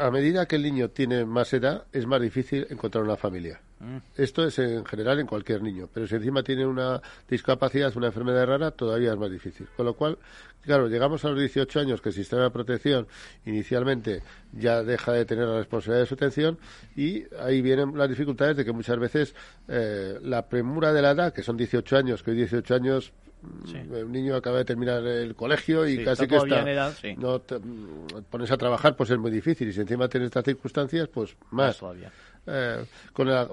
a 0.00 0.10
medida 0.10 0.46
que 0.46 0.56
el 0.56 0.62
niño 0.62 0.90
tiene 0.90 1.24
más 1.24 1.52
edad, 1.52 1.84
es 1.92 2.06
más 2.06 2.20
difícil 2.20 2.66
encontrar 2.70 3.04
una 3.04 3.16
familia. 3.16 3.60
Mm. 3.80 3.98
Esto 4.16 4.44
es 4.44 4.58
en 4.58 4.84
general 4.84 5.20
en 5.20 5.26
cualquier 5.26 5.62
niño, 5.62 5.88
pero 5.92 6.06
si 6.06 6.14
encima 6.14 6.42
tiene 6.42 6.66
una 6.66 7.00
discapacidad, 7.28 7.96
una 7.96 8.08
enfermedad 8.08 8.46
rara, 8.46 8.70
todavía 8.70 9.12
es 9.12 9.18
más 9.18 9.30
difícil. 9.30 9.68
Con 9.76 9.86
lo 9.86 9.94
cual, 9.94 10.18
claro, 10.62 10.88
llegamos 10.88 11.24
a 11.24 11.30
los 11.30 11.38
18 11.38 11.80
años 11.80 12.00
que 12.00 12.08
el 12.08 12.14
sistema 12.14 12.42
de 12.42 12.50
protección 12.50 13.06
inicialmente 13.44 14.22
ya 14.52 14.82
deja 14.82 15.12
de 15.12 15.24
tener 15.24 15.46
la 15.46 15.58
responsabilidad 15.58 16.02
de 16.02 16.06
su 16.06 16.14
atención 16.14 16.58
y 16.96 17.24
ahí 17.40 17.62
vienen 17.62 17.96
las 17.96 18.08
dificultades 18.08 18.56
de 18.56 18.64
que 18.64 18.72
muchas 18.72 18.98
veces 18.98 19.34
eh, 19.68 20.18
la 20.22 20.48
premura 20.48 20.92
de 20.92 21.02
la 21.02 21.10
edad, 21.10 21.32
que 21.32 21.42
son 21.42 21.56
18 21.56 21.96
años, 21.96 22.22
que 22.22 22.30
hoy 22.30 22.38
18 22.38 22.74
años 22.74 23.12
mm, 23.44 24.04
Un 24.04 24.12
niño 24.12 24.36
acaba 24.36 24.58
de 24.58 24.64
terminar 24.64 25.04
el 25.06 25.34
colegio 25.34 25.86
y 25.86 26.04
casi 26.04 26.26
que 26.26 26.36
está. 26.36 26.92
no 27.16 27.40
te, 27.40 27.58
mm, 27.58 28.24
pones 28.30 28.50
a 28.50 28.56
trabajar, 28.56 28.96
pues 28.96 29.10
es 29.10 29.18
muy 29.18 29.30
difícil. 29.30 29.68
Y 29.68 29.72
si 29.72 29.80
encima 29.80 30.08
tienes 30.08 30.26
estas 30.26 30.44
circunstancias, 30.44 31.08
pues 31.08 31.36
más. 31.50 31.78
todavía. 31.78 32.10
Eh, 32.46 32.84
con 33.14 33.26
la, 33.26 33.48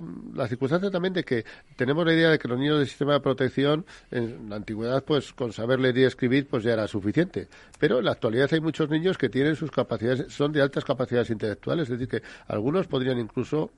circunstancia 0.50 0.92
también 0.92 1.14
de 1.14 1.24
que 1.24 1.46
tenemos 1.78 2.06
la 2.06 2.14
idea 2.14 2.30
de 2.30 2.38
que 2.38 2.50
los 2.50 2.60
niños 2.60 2.78
del 2.78 2.88
sistema 2.88 3.14
de 3.14 3.22
protección 3.22 3.86
en 4.10 4.50
la 4.50 4.58
antigüedad 4.58 5.06
pues 5.06 5.32
con 5.32 5.54
saber 5.54 5.80
leer 5.80 5.98
y 6.00 6.04
escribir 6.04 6.46
pues 6.46 6.64
ya 6.64 6.74
era 6.74 6.86
suficiente 6.90 7.48
pero 7.80 8.00
en 8.00 8.06
la 8.06 8.12
actualidad 8.12 8.50
hay 8.52 8.60
muchos 8.60 8.90
niños 8.90 9.18
que 9.18 9.30
tienen 9.30 9.56
sus 9.56 9.72
capacidades 9.72 10.34
son 10.34 10.52
de 10.52 10.62
altas 10.62 10.84
capacidades 10.84 11.30
intelectuales 11.30 11.84
es 11.84 12.00
decir 12.00 12.10
que 12.10 12.28
algunos 12.48 12.88
podrían 12.88 13.18
incluso 13.18 13.72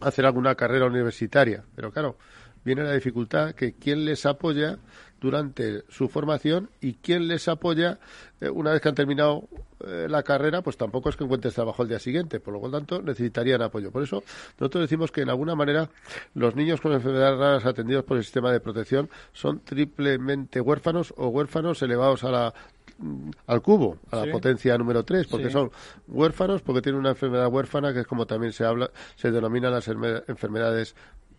hacer 0.00 0.24
alguna 0.24 0.54
carrera 0.54 0.86
universitaria 0.86 1.64
pero 1.74 1.90
claro 1.90 2.16
viene 2.64 2.82
la 2.82 2.92
dificultad 2.92 3.54
que 3.54 3.74
quién 3.74 4.04
les 4.04 4.26
apoya 4.26 4.78
durante 5.24 5.84
su 5.88 6.08
formación 6.08 6.68
y 6.82 6.94
quién 6.94 7.28
les 7.28 7.48
apoya 7.48 7.98
eh, 8.42 8.50
una 8.50 8.72
vez 8.72 8.82
que 8.82 8.90
han 8.90 8.94
terminado 8.94 9.48
eh, 9.86 10.06
la 10.08 10.22
carrera, 10.22 10.60
pues 10.60 10.76
tampoco 10.76 11.08
es 11.08 11.16
que 11.16 11.24
encuentres 11.24 11.54
trabajo 11.54 11.80
al 11.82 11.88
día 11.88 11.98
siguiente, 11.98 12.40
por 12.40 12.52
lo 12.52 12.70
tanto 12.70 13.00
necesitarían 13.00 13.62
apoyo. 13.62 13.90
Por 13.90 14.02
eso 14.02 14.22
nosotros 14.60 14.82
decimos 14.82 15.10
que 15.10 15.22
en 15.22 15.30
alguna 15.30 15.54
manera 15.54 15.88
los 16.34 16.54
niños 16.54 16.80
con 16.80 16.92
enfermedades 16.92 17.38
raras 17.38 17.64
atendidos 17.64 18.04
por 18.04 18.18
el 18.18 18.24
sistema 18.24 18.52
de 18.52 18.60
protección 18.60 19.08
son 19.32 19.60
triplemente 19.60 20.60
huérfanos 20.60 21.14
o 21.16 21.28
huérfanos 21.28 21.80
elevados 21.80 22.22
a 22.24 22.30
la 22.30 22.54
mm, 22.98 23.30
al 23.46 23.62
cubo, 23.62 23.98
a 24.10 24.26
la 24.26 24.30
potencia 24.30 24.76
número 24.76 25.04
3, 25.04 25.26
porque 25.26 25.48
son 25.48 25.70
huérfanos, 26.06 26.60
porque 26.60 26.82
tienen 26.82 27.00
una 27.00 27.10
enfermedad 27.10 27.48
huérfana, 27.48 27.94
que 27.94 28.00
es 28.00 28.06
como 28.06 28.26
también 28.26 28.52
se 28.52 28.64
habla, 28.64 28.90
se 29.16 29.30
denominan 29.30 29.72
las 29.72 29.88
enfermedades 29.88 30.94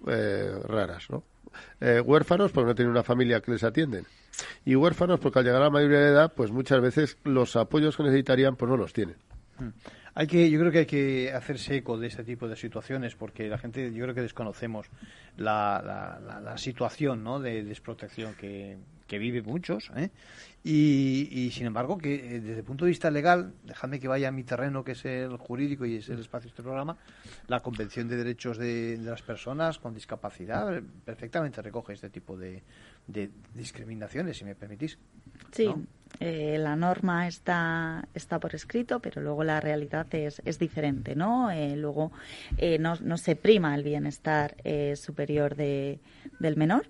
eh, 0.08 0.60
raras, 0.68 1.10
¿no? 1.10 1.24
Eh, 1.80 2.02
huérfanos 2.02 2.52
porque 2.52 2.68
no 2.68 2.76
tienen 2.76 2.92
una 2.92 3.04
familia 3.04 3.42
que 3.42 3.52
les 3.52 3.64
atienden. 3.64 4.06
Y 4.66 4.76
huérfanos 4.76 5.20
porque 5.20 5.40
al 5.40 5.46
llegar 5.46 5.62
a 5.62 5.66
la 5.66 5.70
mayoría 5.70 6.00
de 6.00 6.10
edad, 6.10 6.34
pues 6.36 6.52
muchas 6.52 6.82
veces 6.82 7.18
los 7.24 7.56
apoyos 7.56 7.96
que 7.96 8.04
necesitarían, 8.04 8.56
pues 8.56 8.70
no 8.70 8.78
los 8.78 8.94
tienen. 8.94 9.16
Hmm. 9.58 9.70
Hay 10.18 10.28
que, 10.28 10.50
yo 10.50 10.60
creo 10.60 10.72
que 10.72 10.80
hay 10.80 10.86
que 10.86 11.34
hacerse 11.34 11.76
eco 11.76 11.98
de 11.98 12.08
este 12.08 12.24
tipo 12.24 12.48
de 12.48 12.56
situaciones 12.56 13.16
porque 13.16 13.50
la 13.50 13.58
gente, 13.58 13.92
yo 13.94 14.04
creo 14.04 14.16
que 14.16 14.22
desconocemos 14.22 14.88
la, 15.36 16.22
la, 16.42 16.58
situación 16.58 17.22
¿no? 17.22 17.42
de 17.42 17.66
desprotección 17.66 18.34
que, 18.36 18.78
que 19.08 19.20
vive 19.20 19.42
muchos 19.42 19.92
¿eh? 19.98 20.10
y, 20.64 21.52
sin 21.52 21.68
embargo 21.68 21.98
que 21.98 22.16
eh, 22.16 22.40
desde 22.40 22.60
el 22.60 22.64
punto 22.64 22.86
de 22.86 22.90
vista 22.90 23.12
legal 23.12 23.54
dejadme 23.64 24.00
que 24.00 24.08
vaya 24.08 24.30
a 24.30 24.32
mi 24.32 24.44
terreno 24.44 24.86
que 24.86 24.94
es 24.94 25.04
el 25.04 25.36
jurídico 25.36 25.86
y 25.86 25.98
es 25.98 26.08
el 26.08 26.20
espacio 26.20 26.46
de 26.46 26.50
este 26.52 26.64
programa 26.64 26.98
la 27.48 27.60
convención 27.60 28.08
de 28.08 28.16
derechos 28.16 28.58
de, 28.58 28.98
las 29.02 29.22
personas 29.22 29.80
con 29.80 29.94
discapacidad 29.94 30.82
perfectamente 31.04 31.62
recoge 31.62 31.92
este 31.92 32.10
tipo 32.10 32.38
de, 32.38 32.64
de 33.06 33.30
discriminaciones 33.54 34.38
si 34.38 34.46
me 34.46 34.56
permitís 34.56 34.98
sí 35.52 35.70
eh, 36.20 36.58
la 36.60 36.76
norma 36.76 37.28
está, 37.28 38.08
está 38.14 38.40
por 38.40 38.56
escrito, 38.56 39.00
pero 39.00 39.22
luego 39.22 39.44
la 39.44 39.60
realidad 39.60 40.08
es, 40.14 40.42
es 40.46 40.60
diferente, 40.60 41.16
¿no? 41.16 41.50
luego 41.76 42.12
no, 42.80 42.96
no, 43.02 43.18
se 43.18 43.36
prima 43.36 43.76
el 43.76 43.84
bienestar 43.84 44.56
superior 44.96 45.56
de, 45.56 46.00
del 46.40 46.56
menor 46.58 46.88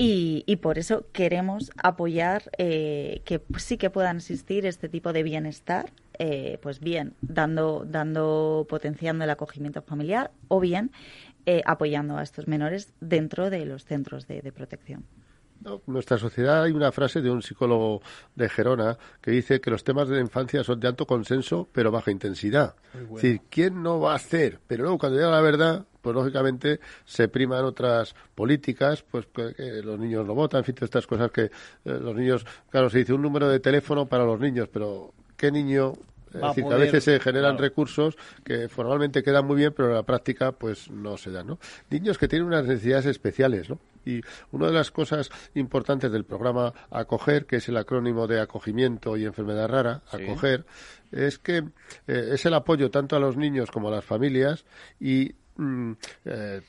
y, 0.00 0.44
y, 0.46 0.56
por 0.56 0.78
eso 0.78 1.06
queremos 1.12 1.72
apoyar 1.82 2.50
eh, 2.56 3.20
que 3.24 3.42
sí 3.56 3.78
que 3.78 3.90
puedan 3.90 4.18
existir 4.18 4.64
este 4.64 4.88
tipo 4.88 5.12
de 5.12 5.24
bienestar, 5.24 5.90
eh, 6.20 6.58
pues 6.62 6.78
bien, 6.78 7.14
dando, 7.20 7.84
dando, 7.84 8.64
potenciando 8.68 9.24
el 9.24 9.30
acogimiento 9.30 9.82
familiar 9.82 10.30
o 10.46 10.60
bien 10.60 10.92
eh, 11.46 11.62
apoyando 11.66 12.16
a 12.16 12.22
estos 12.22 12.46
menores 12.46 12.92
dentro 13.00 13.50
de 13.50 13.66
los 13.66 13.84
centros 13.84 14.28
de, 14.28 14.52
protección. 14.52 15.04
Nuestra 15.86 16.18
sociedad 16.18 16.62
hay 16.62 16.72
una 16.72 16.92
frase 16.92 17.20
de 17.20 17.30
un 17.30 17.42
psicólogo 17.42 18.00
de 18.34 18.48
Gerona 18.48 18.96
que 19.20 19.30
dice 19.30 19.60
que 19.60 19.70
los 19.70 19.82
temas 19.82 20.08
de 20.08 20.16
la 20.16 20.20
infancia 20.20 20.62
son 20.62 20.78
de 20.80 20.88
alto 20.88 21.06
consenso 21.06 21.68
pero 21.72 21.90
baja 21.90 22.10
intensidad. 22.10 22.74
Es 22.94 23.10
decir, 23.10 23.40
¿quién 23.50 23.82
no 23.82 24.00
va 24.00 24.12
a 24.12 24.16
hacer? 24.16 24.60
Pero 24.66 24.84
luego 24.84 24.98
cuando 24.98 25.18
llega 25.18 25.30
la 25.30 25.40
verdad, 25.40 25.84
pues 26.00 26.14
lógicamente 26.14 26.80
se 27.04 27.28
priman 27.28 27.64
otras 27.64 28.14
políticas, 28.34 29.02
pues 29.02 29.26
que, 29.26 29.82
los 29.82 29.98
niños 29.98 30.26
no 30.26 30.34
votan, 30.34 30.60
en 30.60 30.64
fin, 30.64 30.74
estas 30.80 31.06
cosas 31.06 31.30
que 31.30 31.42
eh, 31.42 31.50
los 31.84 32.14
niños, 32.14 32.46
claro, 32.70 32.88
se 32.88 32.98
dice 32.98 33.12
un 33.12 33.22
número 33.22 33.48
de 33.48 33.60
teléfono 33.60 34.06
para 34.06 34.24
los 34.24 34.38
niños, 34.38 34.68
pero 34.72 35.12
¿qué 35.36 35.50
niño 35.50 35.94
es 36.34 36.40
decir, 36.40 36.64
que 36.66 36.74
a 36.74 36.78
veces 36.78 37.04
se 37.04 37.20
generan 37.20 37.58
recursos 37.58 38.16
que 38.44 38.68
formalmente 38.68 39.22
quedan 39.22 39.46
muy 39.46 39.56
bien, 39.56 39.72
pero 39.74 39.88
en 39.88 39.94
la 39.94 40.02
práctica 40.02 40.52
pues 40.52 40.90
no 40.90 41.16
se 41.16 41.30
dan, 41.30 41.46
¿no? 41.46 41.58
Niños 41.90 42.18
que 42.18 42.28
tienen 42.28 42.46
unas 42.46 42.66
necesidades 42.66 43.06
especiales, 43.06 43.70
¿no? 43.70 43.78
Y 44.08 44.22
una 44.52 44.68
de 44.68 44.72
las 44.72 44.90
cosas 44.90 45.28
importantes 45.54 46.10
del 46.10 46.24
programa 46.24 46.72
Acoger, 46.90 47.44
que 47.44 47.56
es 47.56 47.68
el 47.68 47.76
acrónimo 47.76 48.26
de 48.26 48.40
acogimiento 48.40 49.16
y 49.18 49.26
enfermedad 49.26 49.68
rara, 49.68 50.02
Acoger, 50.10 50.64
es 51.12 51.38
que 51.38 51.58
eh, 52.06 52.30
es 52.32 52.46
el 52.46 52.54
apoyo 52.54 52.90
tanto 52.90 53.16
a 53.16 53.20
los 53.20 53.36
niños 53.36 53.70
como 53.70 53.88
a 53.88 53.90
las 53.90 54.04
familias 54.04 54.64
y 54.98 55.34
eh, 56.24 56.60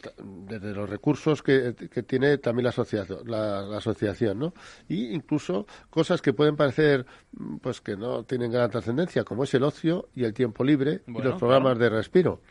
desde 0.47 0.73
los 0.73 0.89
recursos 0.89 1.43
que, 1.43 1.73
tiene 2.07 2.39
también 2.39 2.63
la 2.63 2.69
asociación, 2.69 3.19
la, 3.25 3.77
asociación, 3.77 4.39
¿no? 4.39 4.53
Y 4.87 5.13
incluso 5.13 5.67
cosas 5.89 6.21
que 6.21 6.33
pueden 6.33 6.55
parecer, 6.55 7.05
mm, 7.33 7.57
pues 7.57 7.81
que 7.81 7.95
no 7.95 8.23
tienen 8.23 8.51
gran 8.51 8.69
trascendencia, 8.71 9.23
como 9.23 9.43
es 9.43 9.53
el 9.53 9.63
ocio 9.63 10.09
y 10.15 10.23
el 10.23 10.33
tiempo 10.33 10.63
libre 10.63 11.01
y 11.05 11.21
los 11.21 11.37
programas 11.37 11.77
de 11.77 11.89
respiro. 11.89 12.41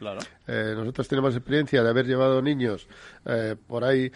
Eh, 0.47 0.74
nosotros 0.76 1.09
tenemos 1.09 1.34
experiencia 1.34 1.82
de 1.82 1.91
haber 1.91 2.07
llevado 2.07 2.41
niños 2.41 2.86
eh, 3.26 3.57
por 3.66 3.84
ahí 3.84 4.11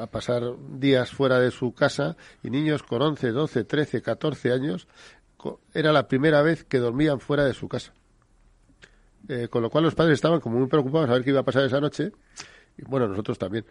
a 0.00 0.06
pasar 0.06 0.42
días 0.78 1.10
fuera 1.10 1.38
de 1.38 1.50
su 1.50 1.74
casa 1.74 2.16
y 2.42 2.50
niños 2.50 2.82
con 2.82 3.02
11, 3.02 3.30
12, 3.32 3.64
13, 3.64 4.02
14 4.02 4.52
años 4.52 4.88
era 5.74 5.92
la 5.92 6.08
primera 6.08 6.42
vez 6.42 6.64
que 6.64 6.78
dormían 6.78 7.20
fuera 7.20 7.44
de 7.44 7.54
su 7.54 7.68
casa. 7.68 7.92
Eh, 9.28 9.48
con 9.48 9.62
lo 9.62 9.70
cual 9.70 9.84
los 9.84 9.94
padres 9.94 10.14
estaban 10.14 10.40
como 10.40 10.58
muy 10.58 10.68
preocupados 10.68 11.08
a 11.10 11.14
ver 11.14 11.24
qué 11.24 11.30
iba 11.30 11.40
a 11.40 11.44
pasar 11.44 11.64
esa 11.64 11.80
noche. 11.80 12.12
Y 12.78 12.82
bueno, 12.84 13.08
nosotros 13.08 13.38
también. 13.38 13.64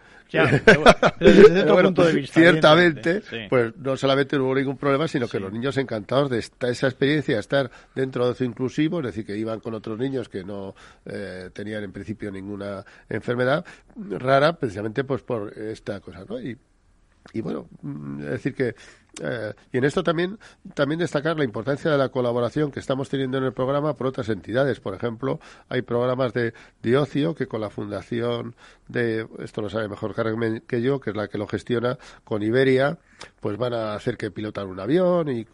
ciertamente, 2.27 3.23
pues 3.49 3.75
no 3.77 3.97
solamente 3.97 4.37
no 4.37 4.45
hubo 4.45 4.55
ningún 4.55 4.77
problema, 4.77 5.07
sino 5.07 5.27
que 5.27 5.39
los 5.39 5.51
niños 5.51 5.77
encantados 5.77 6.29
de 6.29 6.39
esta, 6.39 6.69
esa 6.69 6.87
experiencia, 6.87 7.35
de 7.35 7.39
estar 7.39 7.71
dentro 7.95 8.25
de 8.25 8.31
ocio 8.31 8.45
inclusivo, 8.45 8.99
es 8.99 9.07
decir, 9.07 9.25
que 9.25 9.35
iban 9.35 9.61
con 9.61 9.73
otros 9.73 9.97
niños 9.97 10.29
que 10.29 10.43
no 10.43 10.75
eh, 11.05 11.49
tenían 11.53 11.83
en 11.83 11.91
principio 11.91 12.29
ninguna 12.29 12.85
enfermedad 13.07 13.65
rara, 13.95 14.53
precisamente 14.53 15.03
pues 15.03 15.23
por 15.23 15.57
esta 15.57 15.99
cosa, 16.01 16.23
¿no? 16.27 16.39
Y 16.39 16.55
y 17.33 17.41
bueno, 17.41 17.67
mm, 17.81 18.21
es 18.21 18.29
decir 18.29 18.55
que 18.55 18.75
eh, 19.21 19.53
y 19.71 19.77
en 19.77 19.83
esto 19.83 20.03
también, 20.03 20.37
también 20.73 20.99
destacar 20.99 21.37
la 21.37 21.43
importancia 21.43 21.91
de 21.91 21.97
la 21.97 22.09
colaboración 22.09 22.71
que 22.71 22.79
estamos 22.79 23.09
teniendo 23.09 23.37
en 23.37 23.43
el 23.43 23.53
programa 23.53 23.95
por 23.95 24.07
otras 24.07 24.29
entidades. 24.29 24.79
Por 24.79 24.93
ejemplo, 24.93 25.39
hay 25.67 25.81
programas 25.81 26.33
de, 26.33 26.53
de 26.81 26.97
ocio 26.97 27.35
que 27.35 27.47
con 27.47 27.61
la 27.61 27.69
fundación 27.69 28.55
de, 28.87 29.27
esto 29.39 29.61
lo 29.61 29.69
sabe 29.69 29.87
mejor 29.87 30.13
Carmen 30.13 30.63
que 30.67 30.81
yo, 30.81 30.99
que 30.99 31.11
es 31.11 31.15
la 31.15 31.27
que 31.27 31.37
lo 31.37 31.47
gestiona, 31.47 31.97
con 32.23 32.43
Iberia, 32.43 32.97
pues 33.39 33.57
van 33.57 33.73
a 33.73 33.93
hacer 33.93 34.17
que 34.17 34.31
pilotan 34.31 34.67
un 34.67 34.79
avión 34.79 35.29
y 35.29 35.45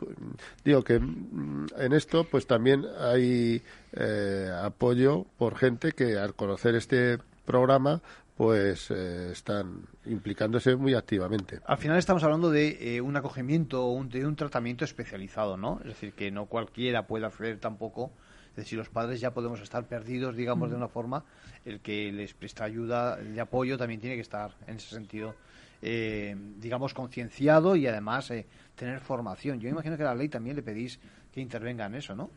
digo 0.63 0.83
que 0.83 0.99
mm, 0.99 1.67
en 1.77 1.93
esto 1.93 2.23
pues 2.23 2.47
también 2.47 2.85
hay 2.99 3.61
eh, 3.93 4.51
apoyo 4.61 5.25
por 5.37 5.57
gente 5.57 5.93
que 5.93 6.17
al 6.17 6.33
conocer 6.35 6.75
este 6.75 7.19
programa 7.45 8.01
pues 8.35 8.91
eh, 8.91 9.31
están 9.31 9.87
implicándose 10.05 10.75
muy 10.75 10.93
activamente. 10.93 11.61
Al 11.65 11.77
final 11.77 11.97
estamos 11.97 12.23
hablando 12.23 12.51
de 12.51 12.95
eh, 12.95 13.01
un 13.01 13.15
acogimiento 13.15 13.87
o 13.87 14.03
de 14.03 14.25
un 14.25 14.35
tratamiento 14.35 14.83
especializado, 14.83 15.55
¿no? 15.55 15.79
Es 15.81 15.87
decir, 15.87 16.13
que 16.13 16.31
no 16.31 16.45
cualquiera 16.45 17.07
puede 17.07 17.25
acceder 17.25 17.59
tampoco. 17.59 18.11
Es 18.49 18.57
decir, 18.57 18.77
los 18.77 18.89
padres 18.89 19.19
ya 19.19 19.31
podemos 19.31 19.61
estar 19.61 19.85
perdidos, 19.85 20.35
digamos, 20.35 20.69
de 20.69 20.77
una 20.77 20.87
forma, 20.87 21.25
el 21.65 21.81
que 21.81 22.11
les 22.11 22.33
presta 22.33 22.63
ayuda 22.63 23.17
de 23.17 23.39
apoyo 23.41 23.77
también 23.77 23.99
tiene 23.99 24.15
que 24.15 24.21
estar 24.21 24.55
en 24.65 24.77
ese 24.77 24.95
sentido, 24.95 25.35
eh, 25.81 26.35
digamos, 26.57 26.93
concienciado 26.93 27.75
y 27.75 27.85
además 27.87 28.31
tener 28.75 29.01
formación. 29.01 29.59
Yo 29.59 29.67
imagino 29.67 29.97
que 29.97 30.03
a 30.03 30.07
la 30.07 30.15
ley 30.15 30.29
también 30.29 30.55
le 30.55 30.63
pedís 30.63 30.99
que 31.35 31.41
intervenga 31.41 31.85
en 31.85 31.95
eso, 31.95 32.15
¿no? 32.15 32.29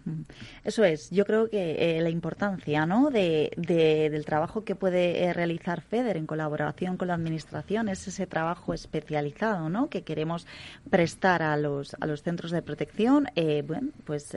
Eso 0.64 0.82
es. 0.82 1.08
Yo 1.10 1.24
creo 1.24 1.48
que 1.48 1.98
eh, 1.98 2.00
la 2.02 2.10
importancia, 2.10 2.84
¿no? 2.84 3.10
De, 3.10 3.52
del 3.56 4.24
trabajo 4.24 4.64
que 4.64 4.74
puede 4.74 5.22
eh, 5.22 5.32
realizar 5.32 5.82
FEDER 5.82 6.16
en 6.16 6.26
colaboración 6.26 6.96
con 6.96 7.06
la 7.06 7.14
administración 7.14 7.88
es 7.88 8.08
ese 8.08 8.26
trabajo 8.26 8.74
especializado, 8.74 9.68
¿no? 9.68 9.88
Que 9.88 10.02
queremos 10.02 10.48
prestar 10.90 11.42
a 11.42 11.56
los 11.56 11.94
a 12.00 12.06
los 12.06 12.24
centros 12.24 12.50
de 12.50 12.60
protección, 12.60 13.28
eh, 13.36 13.62
bueno, 13.64 13.90
pues 14.04 14.36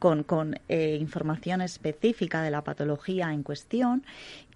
con, 0.00 0.24
con 0.24 0.58
información 0.68 1.60
específica 1.60 2.42
de 2.42 2.50
la 2.50 2.62
patología 2.62 3.32
en 3.32 3.44
cuestión 3.44 4.02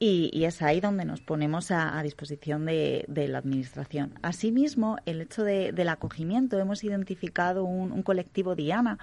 y, 0.02 0.44
es 0.44 0.62
ahí 0.62 0.80
donde 0.80 1.04
nos 1.04 1.20
ponemos 1.20 1.70
a, 1.70 2.02
disposición 2.02 2.64
de, 2.64 3.04
la 3.28 3.38
administración. 3.38 4.14
Asimismo, 4.22 4.96
el 5.04 5.20
hecho 5.20 5.44
del 5.44 5.88
acogimiento 5.90 6.58
hemos 6.58 6.82
identificado 6.82 7.64
un, 7.64 7.92
un 7.92 8.02
colectivo 8.02 8.56
Diana 8.56 8.98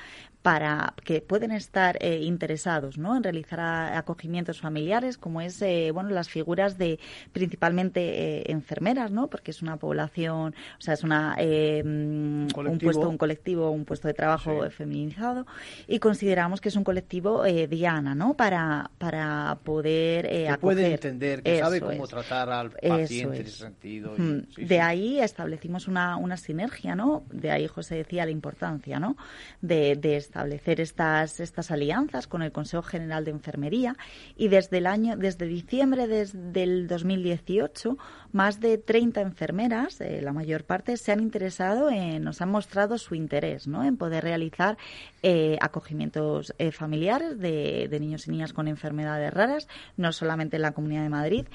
para 0.47 0.93
que 1.03 1.19
pueden 1.19 1.51
estar 1.51 1.97
eh, 1.99 2.21
interesados 2.21 2.97
¿no? 2.97 3.17
en 3.17 3.21
realizar 3.21 3.59
acogimientos 3.93 4.61
familiares, 4.61 5.17
como 5.17 5.41
es 5.41 5.61
eh, 5.61 5.91
bueno 5.93 6.11
las 6.11 6.29
figuras 6.29 6.77
de 6.77 6.99
principalmente 7.33 7.99
eh, 8.01 8.43
enfermeras, 8.47 9.11
¿no? 9.11 9.27
porque 9.27 9.51
es 9.51 9.61
una 9.61 9.75
población, 9.75 10.55
o 10.77 10.81
sea, 10.81 10.93
es 10.93 11.03
una 11.03 11.35
mm, 11.35 12.47
un 12.55 12.79
puesto, 12.81 13.09
un 13.09 13.17
colectivo, 13.17 13.71
un 13.71 13.83
puesto 13.83 14.07
de 14.07 14.13
trabajo 14.13 14.69
feminizado 14.69 15.45
y 15.85 15.99
consideramos 15.99 16.61
que 16.61 16.69
es 16.69 16.77
un 16.77 16.85
colectivo 16.85 17.43
diana, 17.43 18.15
¿no? 18.15 18.35
Para 18.35 18.89
para 18.97 19.57
poder 19.65 20.29
que 20.29 20.57
puede 20.61 20.93
entender, 20.93 21.43
que 21.43 21.59
sabe 21.59 21.81
cómo 21.81 22.07
tratar 22.07 22.49
al 22.49 22.71
paciente 22.71 23.39
en 23.39 23.47
ese 23.47 23.57
sentido. 23.57 24.13
Mm. 24.17 24.43
de 24.55 24.79
ahí 24.79 25.19
establecimos 25.19 25.89
una, 25.89 26.15
una 26.15 26.37
sinergia, 26.37 26.95
¿no? 26.95 27.23
De 27.33 27.51
ahí 27.51 27.67
José 27.67 27.95
decía 27.95 28.23
la 28.23 28.31
importancia, 28.31 28.97
¿no? 28.97 29.17
De, 29.59 29.97
de 29.97 30.15
esta 30.15 30.36
establecer 30.37 30.79
estas, 30.81 31.39
estas 31.39 31.71
alianzas 31.71 32.27
con 32.27 32.43
el 32.43 32.51
Consejo 32.51 32.83
General 32.83 33.25
de 33.25 33.31
Enfermería 33.31 33.95
y 34.35 34.49
desde 34.49 34.77
el 34.77 34.85
año, 34.85 35.17
desde 35.17 35.47
diciembre 35.47 36.05
del 36.05 36.87
2018, 36.87 37.97
más 38.33 38.59
de 38.59 38.77
30 38.77 39.21
enfermeras, 39.21 39.99
eh, 39.99 40.21
la 40.21 40.33
mayor 40.33 40.63
parte, 40.63 40.95
se 40.97 41.11
han 41.11 41.21
interesado, 41.21 41.89
en, 41.89 42.23
nos 42.23 42.39
han 42.41 42.49
mostrado 42.49 42.99
su 42.99 43.15
interés 43.15 43.67
¿no? 43.67 43.83
en 43.83 43.97
poder 43.97 44.23
realizar 44.23 44.77
eh, 45.23 45.57
acogimientos 45.59 46.53
eh, 46.59 46.71
familiares 46.71 47.39
de, 47.39 47.97
niños 47.99 48.27
y 48.27 48.31
niñas 48.31 48.53
con 48.53 48.67
enfermedades 48.67 49.33
raras, 49.33 49.67
no 49.95 50.11
solamente 50.11 50.57
en 50.57 50.61
la 50.61 50.73
Comunidad 50.73 51.01
de 51.01 51.09
Madrid, 51.09 51.47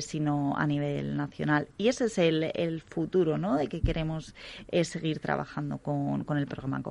sino 0.00 0.56
a 0.56 0.66
nivel 0.66 1.18
nacional. 1.18 1.68
Y 1.76 1.88
ese 1.88 2.06
es 2.06 2.16
el, 2.16 2.50
el 2.54 2.80
futuro 2.80 3.36
¿no? 3.36 3.56
de 3.56 3.66
que 3.66 3.82
queremos 3.82 4.34
seguir 4.84 5.18
trabajando 5.18 5.78
con, 5.78 6.24
con 6.24 6.38
el 6.38 6.46
programa 6.46 6.82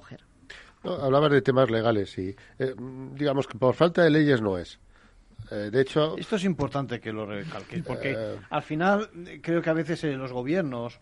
Hablabas 0.86 1.32
de 1.32 1.42
temas 1.42 1.70
legales 1.70 2.18
y 2.18 2.36
eh, 2.60 2.76
digamos 3.14 3.48
que 3.48 3.58
por 3.58 3.76
falta 3.76 4.04
de 4.04 4.10
leyes 4.10 4.42
no 4.42 4.58
es. 4.58 4.80
Eh, 5.52 5.70
de 5.72 5.82
hecho, 5.82 6.16
esto 6.18 6.38
es 6.38 6.44
importante 6.44 7.00
que 7.00 7.12
lo 7.12 7.26
recalques 7.26 7.84
porque 7.84 8.14
eh, 8.18 8.40
al 8.50 8.64
final 8.64 9.10
creo 9.42 9.62
que 9.62 9.70
a 9.70 9.74
veces 9.74 10.04
los 10.04 10.32
gobiernos, 10.32 11.00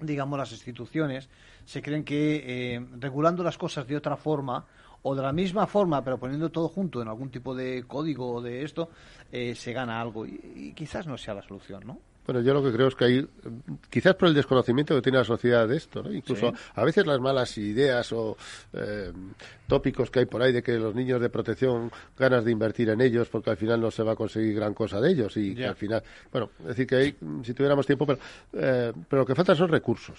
digamos 0.00 0.38
las 0.38 0.52
instituciones, 0.52 1.28
se 1.64 1.82
creen 1.82 2.04
que 2.04 2.82
regulando 2.98 3.42
las 3.42 3.58
cosas 3.58 3.86
de 3.86 3.96
otra 3.96 4.16
forma 4.16 4.64
o 5.02 5.14
de 5.14 5.22
la 5.22 5.32
misma 5.32 5.66
forma, 5.66 6.02
pero 6.02 6.18
poniendo 6.18 6.50
todo 6.50 6.68
junto 6.68 7.02
en 7.02 7.08
algún 7.08 7.30
tipo 7.30 7.54
de 7.54 7.84
código 7.86 8.34
o 8.34 8.40
de 8.40 8.62
esto, 8.62 8.90
se 9.30 9.72
gana 9.72 10.00
algo 10.00 10.26
y, 10.26 10.72
quizás 10.74 11.06
no 11.06 11.18
sea 11.18 11.34
la 11.34 11.42
solución, 11.42 11.86
¿no? 11.86 11.98
Bueno, 12.26 12.40
yo 12.40 12.54
lo 12.54 12.62
que 12.62 12.72
creo 12.72 12.88
es 12.88 12.94
que 12.94 13.04
hay, 13.04 13.28
quizás 13.90 14.14
por 14.14 14.28
el 14.28 14.34
desconocimiento 14.34 14.94
que 14.94 15.02
tiene 15.02 15.18
la 15.18 15.24
sociedad 15.24 15.68
de 15.68 15.76
esto, 15.76 16.02
¿no? 16.02 16.12
incluso 16.12 16.52
a 16.74 16.84
veces 16.84 17.06
las 17.06 17.20
malas 17.20 17.56
ideas 17.58 18.12
o 18.12 18.36
eh, 18.72 19.12
tópicos 19.66 20.10
que 20.10 20.20
hay 20.20 20.26
por 20.26 20.42
ahí 20.42 20.52
de 20.52 20.62
que 20.62 20.72
los 20.78 20.94
niños 20.94 21.20
de 21.20 21.28
protección 21.28 21.90
ganas 22.18 22.44
de 22.44 22.50
invertir 22.50 22.88
en 22.88 23.00
ellos 23.00 23.28
porque 23.28 23.50
al 23.50 23.56
final 23.56 23.80
no 23.80 23.90
se 23.90 24.02
va 24.02 24.12
a 24.12 24.16
conseguir 24.16 24.54
gran 24.54 24.74
cosa 24.74 25.00
de 25.00 25.10
ellos 25.10 25.36
y 25.36 25.54
que 25.54 25.66
al 25.66 25.76
final, 25.76 26.02
bueno, 26.32 26.50
es 26.60 26.66
decir 26.68 26.86
que 26.86 26.96
hay, 26.96 27.16
si 27.42 27.52
tuviéramos 27.52 27.86
tiempo, 27.86 28.06
pero, 28.06 28.18
eh, 28.54 28.92
pero 29.08 29.22
lo 29.22 29.26
que 29.26 29.34
falta 29.34 29.54
son 29.54 29.68
recursos. 29.68 30.18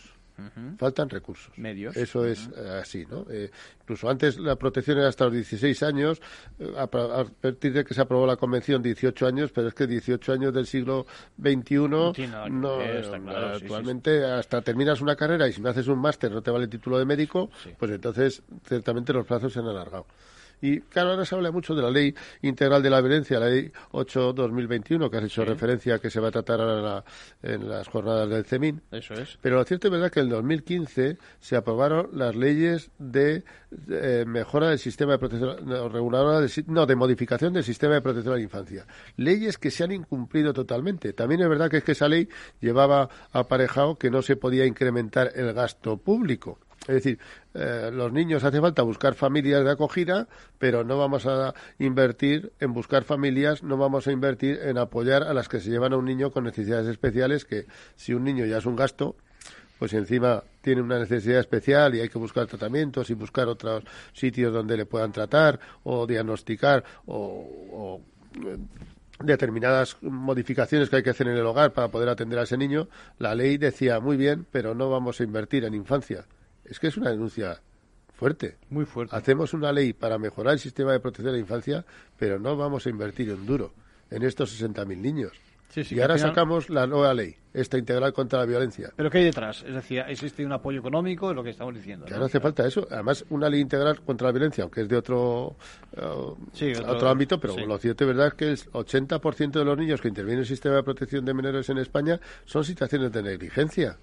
Faltan 0.77 1.09
recursos. 1.09 1.57
Medios. 1.57 1.95
Eso 1.95 2.25
es 2.25 2.49
eh, 2.57 2.79
así, 2.81 3.05
¿no? 3.05 3.25
Eh, 3.29 3.49
incluso 3.81 4.09
antes 4.09 4.38
la 4.38 4.55
protección 4.57 4.97
era 4.97 5.07
hasta 5.07 5.25
los 5.25 5.33
16 5.33 5.83
años, 5.83 6.21
eh, 6.59 6.73
a, 6.77 6.88
partir 6.88 7.71
de 7.71 7.86
que 7.86 7.93
se 7.93 8.01
aprobó 8.01 8.27
la 8.27 8.36
convención 8.36 8.81
18 8.81 9.27
años, 9.27 9.51
pero 9.53 9.69
es 9.69 9.73
que 9.73 9.88
18 9.88 10.33
años 10.33 10.53
del 10.53 10.67
siglo 10.67 11.05
XXI 11.41 11.77
no, 11.88 12.79
actualmente 13.53 14.25
hasta 14.25 14.61
terminas 14.61 14.99
una 15.01 15.15
carrera 15.15 15.47
y 15.47 15.53
si 15.53 15.61
no 15.61 15.69
haces 15.69 15.88
un 15.88 15.99
máster 15.99 16.31
no 16.31 16.41
te 16.41 16.51
vale 16.51 16.65
el 16.65 16.69
título 16.69 16.99
de 16.99 17.05
médico, 17.05 17.49
pues 17.77 17.91
entonces 17.91 18.43
ciertamente 18.67 19.13
los 19.13 19.25
plazos 19.25 19.53
se 19.53 19.59
han 19.59 19.67
alargado. 19.67 20.05
Y 20.66 20.82
claro, 20.82 21.11
ahora 21.11 21.26
se 21.26 21.36
habla 21.36 21.51
mucho 21.51 21.76
de 21.76 21.84
la 21.84 21.91
Ley 21.91 22.16
Integral 22.41 22.82
de 22.82 22.89
la 22.89 22.99
Violencia, 22.99 23.39
la 23.39 23.49
Ley 23.49 23.72
8-2021, 23.91 25.11
que 25.11 25.18
has 25.18 25.24
hecho 25.26 25.45
referencia 25.45 25.99
que 25.99 26.09
se 26.09 26.20
va 26.20 26.30
a 26.30 26.32
tratar 26.32 26.59
ahora 26.59 27.03
en 27.43 27.70
las 27.70 27.88
jornadas 27.88 28.28
del 28.30 28.45
CEMIN. 28.45 28.82
Eso 28.91 29.13
es. 29.13 29.38
Pero 29.41 29.57
lo 29.57 29.63
cierto 29.63 29.88
es 29.88 29.91
verdad 29.91 30.11
que 30.11 30.22
en 30.22 30.26
el 30.26 30.32
2015 30.32 31.18
se 31.39 31.55
aprobaron 31.55 32.09
las 32.13 32.36
leyes 32.36 32.89
de 32.97 33.43
eh, 33.89 34.26
mejora 34.26 34.70
del 34.70 34.80
sistema 34.80 35.13
de 35.13 35.20
protección, 35.20 35.57
no, 35.66 35.88
reguladora 35.88 36.41
de, 36.41 36.63
no, 36.66 36.88
de 36.88 36.95
modificación 36.95 37.53
del 37.53 37.63
sistema 37.63 37.93
de 37.93 38.01
protección 38.01 38.34
a 38.34 38.38
la 38.38 38.43
infancia. 38.43 38.88
Leyes 39.18 39.59
que 39.59 39.70
se 39.70 39.84
han 39.84 39.91
incumplido 39.91 40.51
totalmente. 40.51 41.13
También 41.13 41.41
es 41.41 41.49
verdad 41.49 41.70
que 41.70 41.78
es 41.78 41.84
que 41.84 41.91
esa 41.91 42.07
ley 42.07 42.28
llevaba 42.59 43.07
aparejado 43.32 43.97
que 43.97 44.09
no 44.09 44.24
se 44.24 44.36
podía 44.36 44.66
incrementar 44.66 45.32
el 45.36 45.53
gasto 45.53 45.97
público. 45.97 46.59
Es 46.88 46.95
decir, 46.95 47.19
eh, 47.55 47.89
los 47.91 48.13
niños 48.13 48.43
hace 48.43 48.61
falta 48.61 48.83
buscar 48.83 49.15
familias 49.15 49.63
de 49.63 49.71
acogida, 49.71 50.27
pero 50.59 50.83
no 50.83 50.97
vamos 50.97 51.25
a 51.25 51.53
invertir 51.79 52.53
en 52.59 52.73
buscar 52.73 53.03
familias, 53.03 53.63
no 53.63 53.77
vamos 53.77 54.07
a 54.07 54.11
invertir 54.11 54.59
en 54.61 54.77
apoyar 54.77 55.23
a 55.23 55.33
las 55.33 55.49
que 55.49 55.59
se 55.59 55.71
llevan 55.71 55.93
a 55.93 55.97
un 55.97 56.05
niño 56.05 56.31
con 56.31 56.43
necesidades 56.43 56.88
especiales, 56.88 57.43
que 57.43 57.65
si 57.95 58.13
un 58.13 58.23
niño 58.23 58.45
ya 58.45 58.59
es 58.59 58.65
un 58.67 58.75
gasto, 58.75 59.15
pues 59.79 59.93
encima 59.93 60.43
tiene 60.61 60.81
una 60.81 60.99
necesidad 60.99 61.39
especial 61.39 61.95
y 61.95 62.01
hay 62.01 62.09
que 62.09 62.19
buscar 62.19 62.45
tratamientos 62.45 63.09
y 63.09 63.15
buscar 63.15 63.47
otros 63.47 63.83
sitios 64.13 64.53
donde 64.53 64.77
le 64.77 64.86
puedan 64.86 65.11
tratar 65.11 65.59
o 65.83 66.05
diagnosticar 66.05 66.83
o, 67.07 67.99
eh, 68.45 68.57
determinadas 69.19 69.97
modificaciones 70.01 70.89
que 70.89 70.97
hay 70.97 71.03
que 71.03 71.09
hacer 71.09 71.27
en 71.29 71.38
el 71.38 71.45
hogar 71.45 71.73
para 71.73 71.88
poder 71.88 72.09
atender 72.09 72.38
a 72.38 72.43
ese 72.43 72.57
niño, 72.57 72.89
la 73.17 73.33
ley 73.33 73.57
decía 73.57 73.99
muy 73.99 74.17
bien, 74.17 74.45
pero 74.51 74.75
no 74.75 74.89
vamos 74.89 75.19
a 75.19 75.23
invertir 75.23 75.63
en 75.63 75.73
infancia 75.73 76.25
es 76.66 76.80
que 76.80 76.88
es 76.88 76.97
una 76.97 77.11
denuncia 77.11 77.61
fuerte. 78.13 78.57
Muy 78.70 78.86
fuerte. 78.86 79.16
Hacemos 79.16 79.53
una 79.53 79.72
ley 79.72 79.93
para 79.93 80.18
mejorar 80.18 80.53
el 80.53 80.59
sistema 80.59 80.91
de 80.91 80.99
protección 80.99 81.28
de 81.28 81.34
la 81.34 81.39
infancia, 81.39 81.86
pero 82.18 82.39
no 82.39 82.55
vamos 82.57 82.86
a 82.86 82.89
invertir 82.89 83.30
en 83.30 83.45
duro 83.45 83.74
en 84.09 84.24
estos 84.24 84.61
60.000 84.61 84.97
niños. 84.97 85.32
y 85.76 85.99
ahora 85.99 86.18
sacamos 86.18 86.70
la 86.70 86.88
nueva 86.88 87.13
ley, 87.13 87.36
esta 87.53 87.78
integral 87.78 88.13
contra 88.13 88.39
la 88.39 88.45
violencia. 88.45 88.93
¿Pero 88.95 89.09
qué 89.09 89.18
hay 89.18 89.24
detrás? 89.26 89.63
Es 89.68 89.74
decir, 89.74 90.03
¿existe 90.07 90.45
un 90.45 90.53
apoyo 90.53 90.80
económico? 90.80 91.32
Es 91.32 91.36
lo 91.36 91.43
que 91.43 91.49
estamos 91.49 91.76
diciendo. 91.76 92.05
Que 92.05 92.13
¿no? 92.13 92.26
hace 92.26 92.39
falta 92.39 92.66
eso. 92.66 92.88
Además, 92.89 93.26
una 93.30 93.49
ley 93.49 93.59
integral 93.59 93.99
contra 94.01 94.28
la 94.28 94.32
violencia, 94.32 94.63
aunque 94.63 94.82
es 94.82 94.88
de 94.88 94.95
otro, 94.95 95.57
eh, 95.97 96.78
otro, 96.88 97.09
ámbito, 97.09 97.39
pero 97.39 97.57
lo 97.57 97.78
cierto 97.78 98.05
y 98.05 98.07
verdad 98.07 98.28
es 98.28 98.34
que 98.36 98.45
el 98.45 98.57
80% 98.57 99.51
de 99.51 99.66
los 99.66 99.78
niños 99.78 99.99
que 99.99 100.07
intervienen 100.07 100.38
en 100.38 100.43
el 100.43 100.47
sistema 100.47 100.76
de 100.76 100.84
protección 100.84 101.26
de 101.26 101.34
menores 101.34 101.68
en 101.70 101.80
España 101.80 102.22
son 102.45 102.63
situaciones 102.63 103.11
de 103.11 103.24
negligencia 103.24 103.97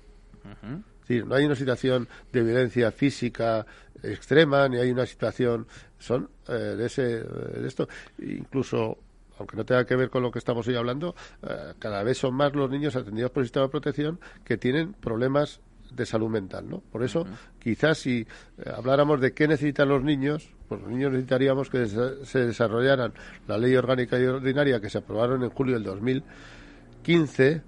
no 1.08 1.34
hay 1.34 1.44
una 1.44 1.54
situación 1.54 2.08
de 2.32 2.42
violencia 2.42 2.90
física 2.90 3.66
extrema, 4.02 4.68
ni 4.68 4.78
hay 4.78 4.90
una 4.90 5.06
situación, 5.06 5.66
son 5.98 6.28
eh, 6.48 6.52
de 6.52 6.86
ese, 6.86 7.02
de 7.02 7.66
esto, 7.66 7.88
incluso 8.18 8.98
aunque 9.38 9.56
no 9.56 9.64
tenga 9.64 9.84
que 9.84 9.96
ver 9.96 10.10
con 10.10 10.22
lo 10.22 10.30
que 10.30 10.38
estamos 10.38 10.66
hoy 10.68 10.76
hablando, 10.76 11.14
eh, 11.42 11.74
cada 11.78 12.02
vez 12.02 12.18
son 12.18 12.34
más 12.34 12.54
los 12.54 12.70
niños 12.70 12.96
atendidos 12.96 13.30
por 13.30 13.42
el 13.42 13.46
sistema 13.46 13.66
de 13.66 13.70
protección 13.70 14.20
que 14.44 14.56
tienen 14.56 14.92
problemas 14.92 15.60
de 15.94 16.06
salud 16.06 16.30
mental, 16.30 16.68
¿no? 16.68 16.80
Por 16.80 17.02
eso, 17.02 17.26
quizás 17.58 17.98
si 17.98 18.20
eh, 18.20 18.26
habláramos 18.74 19.20
de 19.20 19.32
qué 19.34 19.46
necesitan 19.46 19.88
los 19.88 20.02
niños, 20.02 20.48
pues 20.68 20.80
los 20.80 20.90
niños 20.90 21.12
necesitaríamos 21.12 21.68
que 21.68 21.86
se 21.86 22.46
desarrollaran 22.46 23.12
la 23.46 23.58
ley 23.58 23.74
orgánica 23.76 24.18
y 24.18 24.24
ordinaria 24.24 24.80
que 24.80 24.88
se 24.88 24.98
aprobaron 24.98 25.42
en 25.42 25.50
julio 25.50 25.74
del 25.74 25.84
2015 25.84 27.62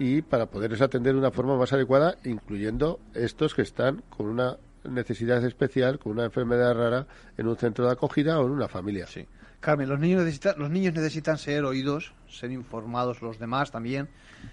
y 0.00 0.22
para 0.22 0.46
poderles 0.46 0.80
atender 0.80 1.12
de 1.12 1.18
una 1.18 1.30
forma 1.30 1.58
más 1.58 1.74
adecuada, 1.74 2.16
incluyendo 2.24 3.00
estos 3.14 3.54
que 3.54 3.60
están 3.60 4.02
con 4.08 4.28
una 4.28 4.56
necesidad 4.82 5.44
especial, 5.44 5.98
con 5.98 6.12
una 6.12 6.24
enfermedad 6.24 6.74
rara 6.74 7.06
en 7.36 7.46
un 7.46 7.56
centro 7.56 7.84
de 7.84 7.92
acogida 7.92 8.40
o 8.40 8.46
en 8.46 8.52
una 8.52 8.66
familia. 8.66 9.06
Sí. 9.06 9.26
Carmen, 9.60 9.90
los 9.90 10.00
niños, 10.00 10.20
necesitan, 10.20 10.54
los 10.58 10.70
niños 10.70 10.94
necesitan 10.94 11.36
ser 11.36 11.64
oídos, 11.66 12.14
ser 12.30 12.50
informados 12.50 13.20
los 13.20 13.38
demás 13.38 13.70
también, 13.70 14.08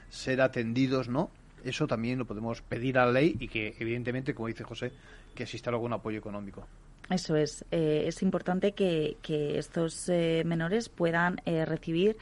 ser 0.10 0.42
atendidos, 0.42 1.08
¿no? 1.08 1.32
Eso 1.64 1.88
también 1.88 2.20
lo 2.20 2.26
podemos 2.26 2.62
pedir 2.62 2.98
a 2.98 3.06
la 3.06 3.14
ley 3.14 3.38
y 3.40 3.48
que, 3.48 3.74
evidentemente, 3.80 4.34
como 4.36 4.50
dice 4.50 4.66
José, 4.66 4.92
que 5.34 5.44
exista 5.44 5.70
algún 5.70 5.94
apoyo 5.94 6.20
económico. 6.20 6.68
Eso 7.10 7.38
es. 7.38 7.64
Eh, 7.72 8.04
es 8.06 8.22
importante 8.22 8.74
que, 8.74 9.16
que 9.22 9.58
estos 9.58 10.10
eh, 10.10 10.44
menores 10.46 10.90
puedan 10.90 11.42
eh, 11.46 11.64
recibir 11.64 12.18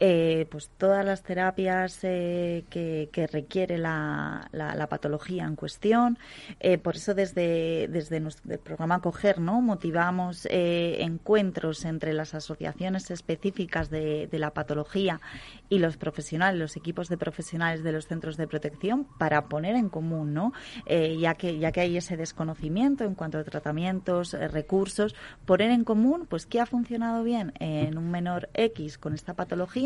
eh, 0.00 0.46
pues 0.50 0.70
todas 0.76 1.04
las 1.04 1.22
terapias 1.22 2.00
eh, 2.02 2.64
que, 2.68 3.28
requiere 3.30 3.78
la, 3.78 4.48
la, 4.50 4.86
patología 4.88 5.44
en 5.44 5.54
cuestión. 5.54 6.18
Eh, 6.58 6.78
por 6.78 6.96
eso 6.96 7.14
desde, 7.14 7.86
desde 7.88 8.18
nuestro 8.18 8.58
programa 8.58 9.00
Coger 9.00 9.40
¿no? 9.40 9.60
motivamos 9.60 10.48
encuentros 10.50 11.84
entre 11.84 12.12
las 12.12 12.34
asociaciones 12.34 13.10
específicas 13.10 13.88
de, 13.88 14.26
de, 14.26 14.38
la 14.38 14.50
patología 14.50 15.20
y 15.68 15.78
los 15.78 15.96
profesionales, 15.96 16.60
los 16.60 16.76
equipos 16.76 17.08
de 17.08 17.16
profesionales 17.16 17.84
de 17.84 17.92
los 17.92 18.06
centros 18.06 18.36
de 18.36 18.48
protección 18.48 19.06
para 19.18 19.46
poner 19.48 19.76
en 19.76 19.88
común, 19.88 20.34
¿no? 20.34 20.52
ya, 20.86 21.34
que, 21.34 21.58
ya 21.58 21.70
que 21.72 21.80
hay 21.80 21.96
ese 21.96 22.16
desconocimiento 22.16 23.04
en 23.04 23.14
cuanto 23.14 23.38
a 23.38 23.44
tratamientos, 23.44 24.32
recursos, 24.32 25.14
poner 25.46 25.70
en 25.70 25.84
común 25.84 26.26
pues 26.28 26.46
qué 26.46 26.60
ha 26.60 26.66
funcionado 26.66 27.22
bien 27.22 27.52
en 27.60 27.96
un 27.96 28.10
menor 28.10 28.48
X 28.54 28.98
con 28.98 29.14
esta 29.14 29.34
patología 29.34 29.83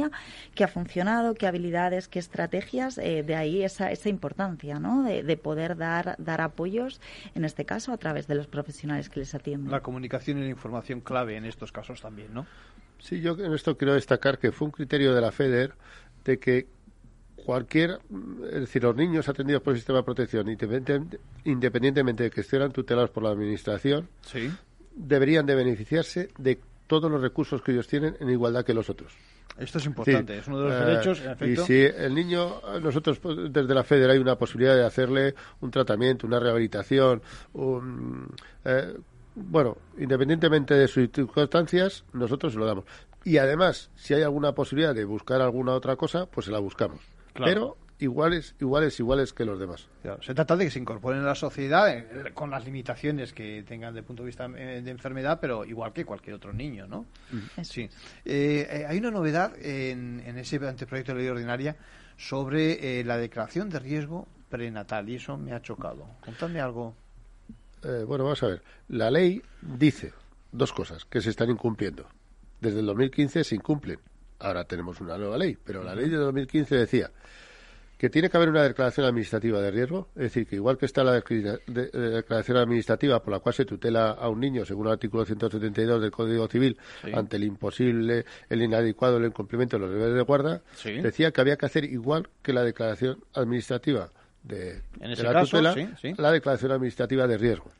qué 0.54 0.64
ha 0.64 0.68
funcionado, 0.68 1.34
qué 1.34 1.46
habilidades, 1.46 2.08
qué 2.08 2.18
estrategias, 2.18 2.98
eh, 2.98 3.22
de 3.22 3.34
ahí 3.34 3.62
esa, 3.62 3.90
esa 3.90 4.08
importancia, 4.08 4.78
¿no? 4.78 5.02
De, 5.02 5.36
poder 5.36 5.76
dar, 5.76 6.16
dar 6.18 6.40
apoyos, 6.40 7.00
en 7.34 7.44
este 7.44 7.64
caso, 7.64 7.92
a 7.92 7.96
través 7.96 8.26
de 8.26 8.34
los 8.34 8.46
profesionales 8.46 9.08
que 9.08 9.20
les 9.20 9.34
atienden. 9.34 9.70
La 9.70 9.80
comunicación 9.80 10.38
y 10.38 10.42
la 10.42 10.48
información 10.48 11.00
clave 11.00 11.36
en 11.36 11.44
estos 11.44 11.72
casos 11.72 12.00
también, 12.00 12.34
¿no? 12.34 12.46
Sí, 12.98 13.20
yo 13.20 13.38
en 13.38 13.52
esto 13.52 13.76
quiero 13.76 13.94
destacar 13.94 14.38
que 14.38 14.50
fue 14.50 14.66
un 14.66 14.72
criterio 14.72 15.14
de 15.14 15.20
la 15.20 15.30
FEDER 15.30 15.74
de 16.24 16.38
que 16.38 16.66
cualquier, 17.48 18.00
es 18.52 18.60
decir, 18.60 18.82
los 18.82 18.94
niños 18.94 19.28
atendidos 19.28 19.62
por 19.62 19.72
el 19.72 19.78
sistema 19.78 20.00
de 20.00 20.04
protección, 20.04 20.46
independientemente 21.44 22.24
de 22.24 22.30
que 22.30 22.42
estén 22.42 22.70
tutelados 22.72 23.10
por 23.10 23.22
la 23.22 23.30
administración, 23.30 24.08
sí. 24.22 24.50
deberían 24.94 25.46
de 25.46 25.54
beneficiarse 25.54 26.28
de 26.36 26.58
todos 26.88 27.08
los 27.08 27.20
recursos 27.20 27.62
que 27.62 27.70
ellos 27.70 27.86
tienen 27.86 28.16
en 28.18 28.28
igualdad 28.30 28.64
que 28.64 28.74
los 28.74 28.90
otros. 28.90 29.12
Esto 29.56 29.78
es 29.78 29.86
importante, 29.86 30.38
es 30.38 30.46
uno 30.48 30.60
de 30.60 30.68
los 30.68 30.86
derechos, 30.86 31.20
en 31.20 31.30
efecto. 31.30 31.62
Y 31.62 31.66
si 31.66 31.80
el 31.82 32.14
niño, 32.14 32.60
nosotros 32.80 33.18
pues, 33.18 33.36
desde 33.50 33.74
la 33.74 33.84
FEDER 33.84 34.10
hay 34.10 34.18
una 34.18 34.36
posibilidad 34.36 34.74
de 34.74 34.84
hacerle 34.84 35.34
un 35.60 35.70
tratamiento, 35.70 36.26
una 36.26 36.40
rehabilitación, 36.40 37.22
eh, 38.64 38.96
bueno, 39.34 39.76
independientemente 39.98 40.74
de 40.74 40.88
sus 40.88 41.08
circunstancias, 41.12 42.04
nosotros 42.12 42.52
se 42.52 42.58
lo 42.58 42.66
damos. 42.66 42.84
Y 43.24 43.38
además, 43.38 43.90
si 43.94 44.14
hay 44.14 44.22
alguna 44.22 44.52
posibilidad 44.52 44.94
de 44.94 45.04
buscar 45.04 45.40
alguna 45.40 45.74
otra 45.74 45.96
cosa, 45.96 46.26
pues 46.26 46.46
se 46.46 46.52
la 46.52 46.58
buscamos. 46.58 47.00
Pero 47.34 47.76
iguales, 47.98 48.54
iguales, 48.60 48.98
iguales 49.00 49.32
que 49.32 49.44
los 49.44 49.58
demás. 49.58 49.88
se 50.22 50.34
trata 50.34 50.56
de 50.56 50.66
que 50.66 50.70
se 50.70 50.78
incorporen 50.78 51.20
a 51.20 51.24
la 51.24 51.34
sociedad 51.34 51.90
eh, 51.90 52.32
con 52.34 52.50
las 52.50 52.64
limitaciones 52.64 53.32
que 53.32 53.64
tengan 53.66 53.92
desde 53.92 54.00
el 54.00 54.04
punto 54.04 54.22
de 54.22 54.28
vista 54.28 54.46
eh, 54.56 54.82
de 54.82 54.90
enfermedad, 54.90 55.38
pero 55.40 55.64
igual 55.64 55.92
que 55.92 56.04
cualquier 56.04 56.36
otro 56.36 56.52
niño, 56.52 56.86
¿no? 56.86 57.06
Sí. 57.62 57.88
Eh, 58.24 58.86
hay 58.88 58.98
una 58.98 59.10
novedad 59.10 59.52
en, 59.60 60.22
en, 60.24 60.38
ese 60.38 60.56
anteproyecto 60.56 61.12
de 61.12 61.18
ley 61.18 61.28
ordinaria 61.28 61.76
sobre 62.16 63.04
la 63.04 63.16
declaración 63.16 63.68
de 63.68 63.78
riesgo 63.78 64.26
prenatal 64.48 65.08
y 65.08 65.16
eso 65.16 65.36
me 65.36 65.52
ha 65.52 65.62
chocado. 65.62 66.06
Contadme 66.24 66.60
algo. 66.60 66.94
bueno, 67.82 68.24
vamos 68.24 68.42
a 68.42 68.48
ver. 68.48 68.62
La 68.88 69.10
ley 69.10 69.42
dice 69.60 70.12
dos 70.50 70.72
cosas 70.72 71.04
que 71.04 71.20
se 71.20 71.30
están 71.30 71.50
incumpliendo. 71.50 72.06
Desde 72.60 72.80
el 72.80 72.86
2015 72.86 73.44
se 73.44 73.54
incumplen. 73.54 74.00
Ahora 74.40 74.64
tenemos 74.64 75.00
una 75.00 75.16
nueva 75.16 75.36
ley, 75.36 75.56
pero 75.64 75.82
la 75.82 75.94
ley 75.94 76.08
de 76.08 76.16
2015 76.16 76.76
decía 76.76 77.10
que 77.98 78.08
tiene 78.08 78.30
que 78.30 78.36
haber 78.36 78.48
una 78.48 78.62
declaración 78.62 79.06
administrativa 79.06 79.60
de 79.60 79.72
riesgo, 79.72 80.08
es 80.14 80.22
decir, 80.22 80.46
que 80.46 80.54
igual 80.54 80.78
que 80.78 80.86
está 80.86 81.02
la 81.02 81.14
declaración 81.14 82.56
administrativa 82.56 83.20
por 83.20 83.32
la 83.32 83.40
cual 83.40 83.56
se 83.56 83.64
tutela 83.64 84.12
a 84.12 84.28
un 84.28 84.38
niño, 84.38 84.64
según 84.64 84.86
el 84.86 84.92
artículo 84.92 85.24
172 85.24 86.00
del 86.00 86.12
Código 86.12 86.46
Civil, 86.46 86.78
ante 87.12 87.36
el 87.36 87.44
imposible, 87.44 88.24
el 88.48 88.62
inadecuado, 88.62 89.16
el 89.16 89.26
incumplimiento 89.26 89.76
de 89.76 89.80
los 89.80 89.90
deberes 89.90 90.14
de 90.14 90.22
guarda, 90.22 90.62
decía 91.02 91.32
que 91.32 91.40
había 91.40 91.56
que 91.56 91.66
hacer 91.66 91.84
igual 91.84 92.28
que 92.40 92.52
la 92.52 92.62
declaración 92.62 93.18
administrativa 93.34 94.12
de, 94.44 94.80
la 95.00 95.42
tutela, 95.42 95.74
la 96.16 96.30
declaración 96.30 96.70
administrativa 96.70 97.26
de 97.26 97.36
riesgo. 97.36 97.72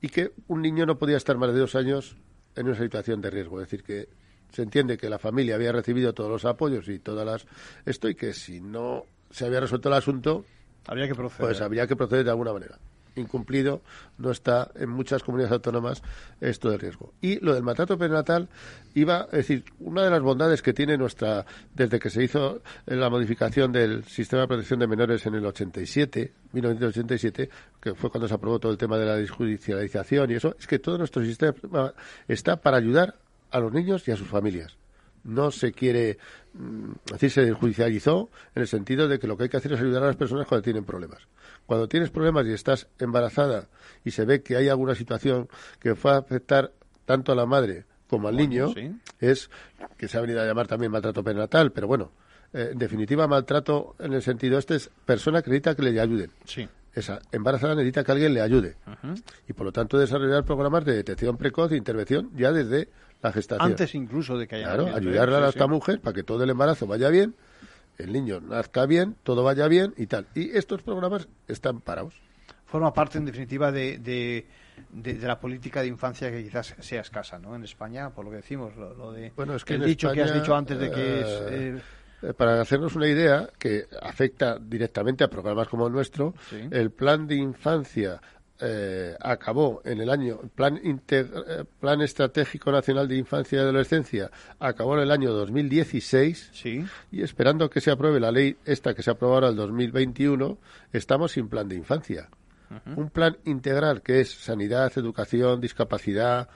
Y 0.00 0.10
que 0.10 0.30
un 0.46 0.62
niño 0.62 0.86
no 0.86 0.96
podía 0.96 1.16
estar 1.16 1.36
más 1.38 1.52
de 1.52 1.58
dos 1.58 1.74
años 1.74 2.16
en 2.54 2.68
una 2.68 2.76
situación 2.76 3.20
de 3.20 3.30
riesgo, 3.30 3.60
es 3.60 3.68
decir, 3.68 3.82
que 3.82 4.08
se 4.52 4.62
entiende 4.62 4.96
que 4.96 5.10
la 5.10 5.18
familia 5.18 5.56
había 5.56 5.72
recibido 5.72 6.14
todos 6.14 6.30
los 6.30 6.44
apoyos 6.44 6.88
y 6.88 7.00
todas 7.00 7.26
las 7.26 7.44
esto 7.84 8.08
y 8.08 8.14
que 8.14 8.32
si 8.32 8.60
no 8.60 9.06
se 9.34 9.44
había 9.44 9.58
resuelto 9.58 9.88
el 9.88 9.96
asunto, 9.96 10.44
habría 10.86 11.08
que 11.08 11.14
proceder. 11.16 11.48
Pues 11.48 11.60
habría 11.60 11.88
que 11.88 11.96
proceder 11.96 12.24
de 12.24 12.30
alguna 12.30 12.52
manera. 12.52 12.78
Incumplido 13.16 13.82
no 14.16 14.30
está 14.30 14.70
en 14.76 14.90
muchas 14.90 15.24
comunidades 15.24 15.52
autónomas 15.52 16.02
esto 16.40 16.70
de 16.70 16.78
riesgo. 16.78 17.12
Y 17.20 17.40
lo 17.44 17.52
del 17.52 17.64
maltrato 17.64 17.98
perinatal 17.98 18.48
iba, 18.94 19.24
es 19.24 19.38
decir, 19.38 19.64
una 19.80 20.04
de 20.04 20.10
las 20.10 20.22
bondades 20.22 20.62
que 20.62 20.72
tiene 20.72 20.96
nuestra, 20.96 21.44
desde 21.74 21.98
que 21.98 22.10
se 22.10 22.22
hizo 22.22 22.62
la 22.86 23.10
modificación 23.10 23.72
del 23.72 24.04
sistema 24.04 24.42
de 24.42 24.48
protección 24.48 24.78
de 24.78 24.86
menores 24.86 25.26
en 25.26 25.34
el 25.34 25.44
87, 25.44 26.32
1987, 26.52 27.50
que 27.80 27.94
fue 27.94 28.10
cuando 28.10 28.28
se 28.28 28.34
aprobó 28.34 28.60
todo 28.60 28.70
el 28.70 28.78
tema 28.78 28.98
de 28.98 29.06
la 29.06 29.16
desjudicialización 29.16 30.30
y 30.30 30.34
eso, 30.34 30.54
es 30.56 30.68
que 30.68 30.78
todo 30.78 30.96
nuestro 30.96 31.24
sistema 31.24 31.92
está 32.28 32.54
para 32.54 32.76
ayudar 32.76 33.16
a 33.50 33.58
los 33.58 33.72
niños 33.72 34.06
y 34.06 34.12
a 34.12 34.16
sus 34.16 34.28
familias 34.28 34.76
no 35.24 35.50
se 35.50 35.72
quiere 35.72 36.18
mm, 36.52 36.92
decir 37.12 37.30
se 37.30 37.52
judicializó 37.52 38.30
en 38.54 38.62
el 38.62 38.68
sentido 38.68 39.08
de 39.08 39.18
que 39.18 39.26
lo 39.26 39.36
que 39.36 39.44
hay 39.44 39.48
que 39.48 39.56
hacer 39.56 39.72
es 39.72 39.80
ayudar 39.80 40.04
a 40.04 40.06
las 40.06 40.16
personas 40.16 40.46
cuando 40.46 40.62
tienen 40.62 40.84
problemas. 40.84 41.26
Cuando 41.66 41.88
tienes 41.88 42.10
problemas 42.10 42.46
y 42.46 42.52
estás 42.52 42.88
embarazada 42.98 43.68
y 44.04 44.10
se 44.10 44.24
ve 44.24 44.42
que 44.42 44.56
hay 44.56 44.68
alguna 44.68 44.94
situación 44.94 45.48
que 45.80 45.92
va 45.94 46.14
a 46.14 46.18
afectar 46.18 46.72
tanto 47.06 47.32
a 47.32 47.34
la 47.34 47.46
madre 47.46 47.84
como 48.06 48.28
al 48.28 48.36
niño, 48.36 48.72
es 49.18 49.50
que 49.96 50.08
se 50.08 50.18
ha 50.18 50.20
venido 50.20 50.40
a 50.40 50.46
llamar 50.46 50.66
también 50.66 50.92
maltrato 50.92 51.24
perinatal, 51.24 51.72
pero 51.72 51.88
bueno, 51.88 52.12
eh, 52.52 52.70
en 52.72 52.78
definitiva 52.78 53.26
maltrato 53.26 53.96
en 53.98 54.12
el 54.12 54.22
sentido 54.22 54.58
este 54.58 54.76
es 54.76 54.90
persona 55.04 55.42
que 55.42 55.50
necesita 55.50 55.74
que 55.74 55.82
le 55.82 56.00
ayuden. 56.00 56.30
Sí. 56.44 56.68
Esa 56.94 57.18
embarazada 57.32 57.74
necesita 57.74 58.04
que 58.04 58.12
alguien 58.12 58.34
le 58.34 58.40
ayude. 58.40 58.76
Y 59.48 59.52
por 59.52 59.66
lo 59.66 59.72
tanto 59.72 59.98
desarrollar 59.98 60.44
programas 60.44 60.84
de 60.84 60.94
detección 60.94 61.36
precoz 61.36 61.72
e 61.72 61.76
intervención 61.76 62.30
ya 62.36 62.52
desde 62.52 62.88
la 63.24 63.32
gestación. 63.32 63.70
Antes 63.70 63.94
incluso 63.94 64.38
de 64.38 64.46
que 64.46 64.56
haya 64.56 64.66
Claro, 64.66 64.94
ayudarle 64.94 65.36
a 65.36 65.48
esta 65.48 65.66
mujer 65.66 66.00
para 66.00 66.14
que 66.14 66.22
todo 66.22 66.44
el 66.44 66.50
embarazo 66.50 66.86
vaya 66.86 67.08
bien, 67.08 67.34
el 67.98 68.12
niño 68.12 68.40
nazca 68.40 68.86
bien, 68.86 69.16
todo 69.22 69.42
vaya 69.42 69.66
bien 69.68 69.94
y 69.96 70.06
tal. 70.06 70.26
Y 70.34 70.56
estos 70.56 70.82
programas 70.82 71.28
están 71.48 71.80
parados. 71.80 72.14
Forma 72.66 72.92
parte, 72.92 73.18
en 73.18 73.24
definitiva, 73.24 73.70
de, 73.70 73.98
de, 73.98 75.18
la 75.20 75.38
política 75.38 75.80
de 75.80 75.88
infancia 75.88 76.30
que 76.30 76.42
quizás 76.42 76.74
sea 76.80 77.02
escasa, 77.02 77.38
¿no? 77.38 77.54
En 77.54 77.62
España, 77.62 78.10
por 78.10 78.24
lo 78.24 78.30
que 78.30 78.38
decimos, 78.38 78.74
lo, 78.76 79.12
de 79.12 79.32
bueno, 79.36 79.54
es 79.54 79.64
que 79.64 79.74
el 79.74 79.84
dicho 79.84 80.10
que 80.10 80.22
has 80.22 80.34
dicho 80.34 80.54
antes 80.54 80.78
de 80.78 80.90
que 80.90 81.20
es... 81.20 81.26
Eh, 81.26 81.82
eh, 82.22 82.32
para 82.34 82.60
hacernos 82.60 82.96
una 82.96 83.06
idea 83.06 83.48
que 83.58 83.84
afecta 84.02 84.58
directamente 84.58 85.24
a 85.24 85.28
programas 85.28 85.68
como 85.68 85.86
el 85.86 85.92
nuestro, 85.92 86.34
el 86.70 86.90
plan 86.90 87.26
de 87.26 87.36
infancia 87.36 88.20
eh, 88.66 89.14
acabó 89.20 89.82
en 89.84 90.00
el 90.00 90.08
año, 90.08 90.40
plan, 90.54 90.80
eh, 90.82 91.64
plan 91.80 92.00
Estratégico 92.00 92.72
Nacional 92.72 93.06
de 93.06 93.16
Infancia 93.16 93.58
y 93.58 93.60
Adolescencia 93.60 94.30
acabó 94.58 94.96
en 94.96 95.02
el 95.02 95.10
año 95.10 95.32
2016 95.32 96.50
sí. 96.50 96.82
y 97.12 97.22
esperando 97.22 97.68
que 97.68 97.82
se 97.82 97.90
apruebe 97.90 98.20
la 98.20 98.32
ley 98.32 98.56
esta 98.64 98.94
que 98.94 99.02
se 99.02 99.10
aprobó 99.10 99.34
ahora 99.34 99.48
el 99.48 99.56
2021, 99.56 100.56
estamos 100.94 101.32
sin 101.32 101.48
plan 101.48 101.68
de 101.68 101.76
infancia. 101.76 102.30
Un 102.96 103.10
plan 103.10 103.36
integral 103.44 104.00
que 104.00 104.20
es 104.20 104.30
sanidad, 104.32 104.90
educación, 104.96 105.60
discapacidad. 105.60 106.48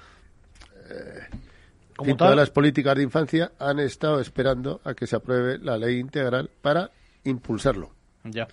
Eh, 0.90 2.14
todas 2.16 2.34
las 2.34 2.50
políticas 2.50 2.96
de 2.96 3.02
infancia 3.02 3.52
han 3.58 3.78
estado 3.78 4.18
esperando 4.18 4.80
a 4.82 4.94
que 4.94 5.06
se 5.06 5.14
apruebe 5.14 5.58
la 5.58 5.76
ley 5.76 5.98
integral 5.98 6.50
para 6.62 6.90
impulsarlo. 7.24 7.92
Ya. 8.24 8.48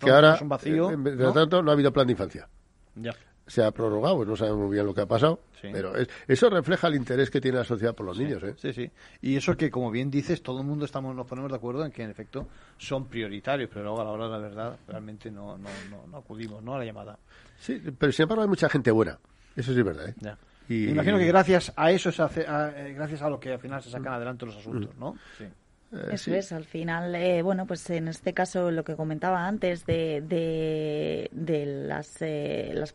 que 0.00 0.10
ahora, 0.10 0.38
un 0.40 0.48
vacío, 0.48 0.90
tanto, 1.34 1.60
no 1.60 1.70
ha 1.70 1.74
habido 1.74 1.92
plan 1.92 2.06
de 2.06 2.12
infancia. 2.12 2.48
Ya. 2.96 3.12
se 3.46 3.62
ha 3.62 3.70
prorrogado, 3.70 4.16
pues 4.16 4.28
no 4.28 4.36
sabemos 4.36 4.60
muy 4.60 4.74
bien 4.74 4.86
lo 4.86 4.94
que 4.94 5.02
ha 5.02 5.06
pasado, 5.06 5.40
pero 5.60 5.92
eso 6.26 6.50
refleja 6.50 6.88
el 6.88 6.94
interés 6.94 7.30
que 7.30 7.40
tiene 7.40 7.58
la 7.58 7.64
sociedad 7.64 7.94
por 7.94 8.06
los 8.06 8.18
niños. 8.18 8.42
¿eh? 8.42 8.54
Sí, 8.56 8.72
sí. 8.72 8.90
Y 9.22 9.36
eso 9.36 9.56
que, 9.56 9.70
como 9.70 9.90
bien 9.90 10.10
dices, 10.10 10.42
todo 10.42 10.60
el 10.60 10.66
mundo 10.66 10.84
estamos 10.84 11.14
nos 11.14 11.26
ponemos 11.26 11.50
de 11.50 11.56
acuerdo 11.56 11.84
en 11.84 11.92
que, 11.92 12.02
en 12.02 12.10
efecto, 12.10 12.48
son 12.78 13.06
prioritarios, 13.06 13.68
pero 13.70 13.84
luego 13.84 14.00
a 14.00 14.04
la 14.04 14.10
hora 14.10 14.24
de 14.26 14.30
la 14.30 14.38
verdad 14.38 14.78
realmente 14.86 15.30
no, 15.30 15.58
no, 15.58 15.68
no, 16.10 16.16
acudimos 16.16 16.62
¿no? 16.62 16.74
a 16.74 16.78
la 16.78 16.84
llamada. 16.84 17.18
Sí, 17.58 17.82
pero 17.98 18.12
sin 18.12 18.24
embargo 18.24 18.42
hay 18.42 18.48
mucha 18.48 18.68
gente 18.68 18.90
buena. 18.90 19.18
Eso 19.56 19.72
sí 19.72 19.78
es 19.78 19.84
verdad. 19.84 20.08
¿eh? 20.08 20.36
Y... 20.68 20.88
imagino 20.88 21.18
que 21.18 21.26
gracias 21.26 21.72
a 21.76 21.90
eso, 21.90 22.10
se 22.10 22.22
hace, 22.22 22.42
eh, 22.42 22.94
gracias 22.94 23.22
a 23.22 23.28
lo 23.28 23.38
que 23.38 23.52
al 23.52 23.58
final 23.58 23.82
se 23.82 23.90
sacan 23.90 24.14
adelante 24.14 24.46
los 24.46 24.56
asuntos, 24.56 24.96
¿no? 24.96 25.16
Sí. 25.36 25.44
Eh, 25.92 26.08
eso 26.12 26.34
es, 26.34 26.52
al 26.52 26.64
final, 26.64 27.14
eh, 27.14 27.42
bueno, 27.42 27.66
pues 27.66 27.88
en 27.90 28.08
este 28.08 28.32
caso 28.34 28.70
lo 28.70 28.84
que 28.84 28.96
comentaba 28.96 29.46
antes 29.46 29.86
de, 29.86 30.22
de, 30.26 31.28
de 31.32 31.66
las, 31.66 32.20
eh, 32.20 32.72
las 32.74 32.92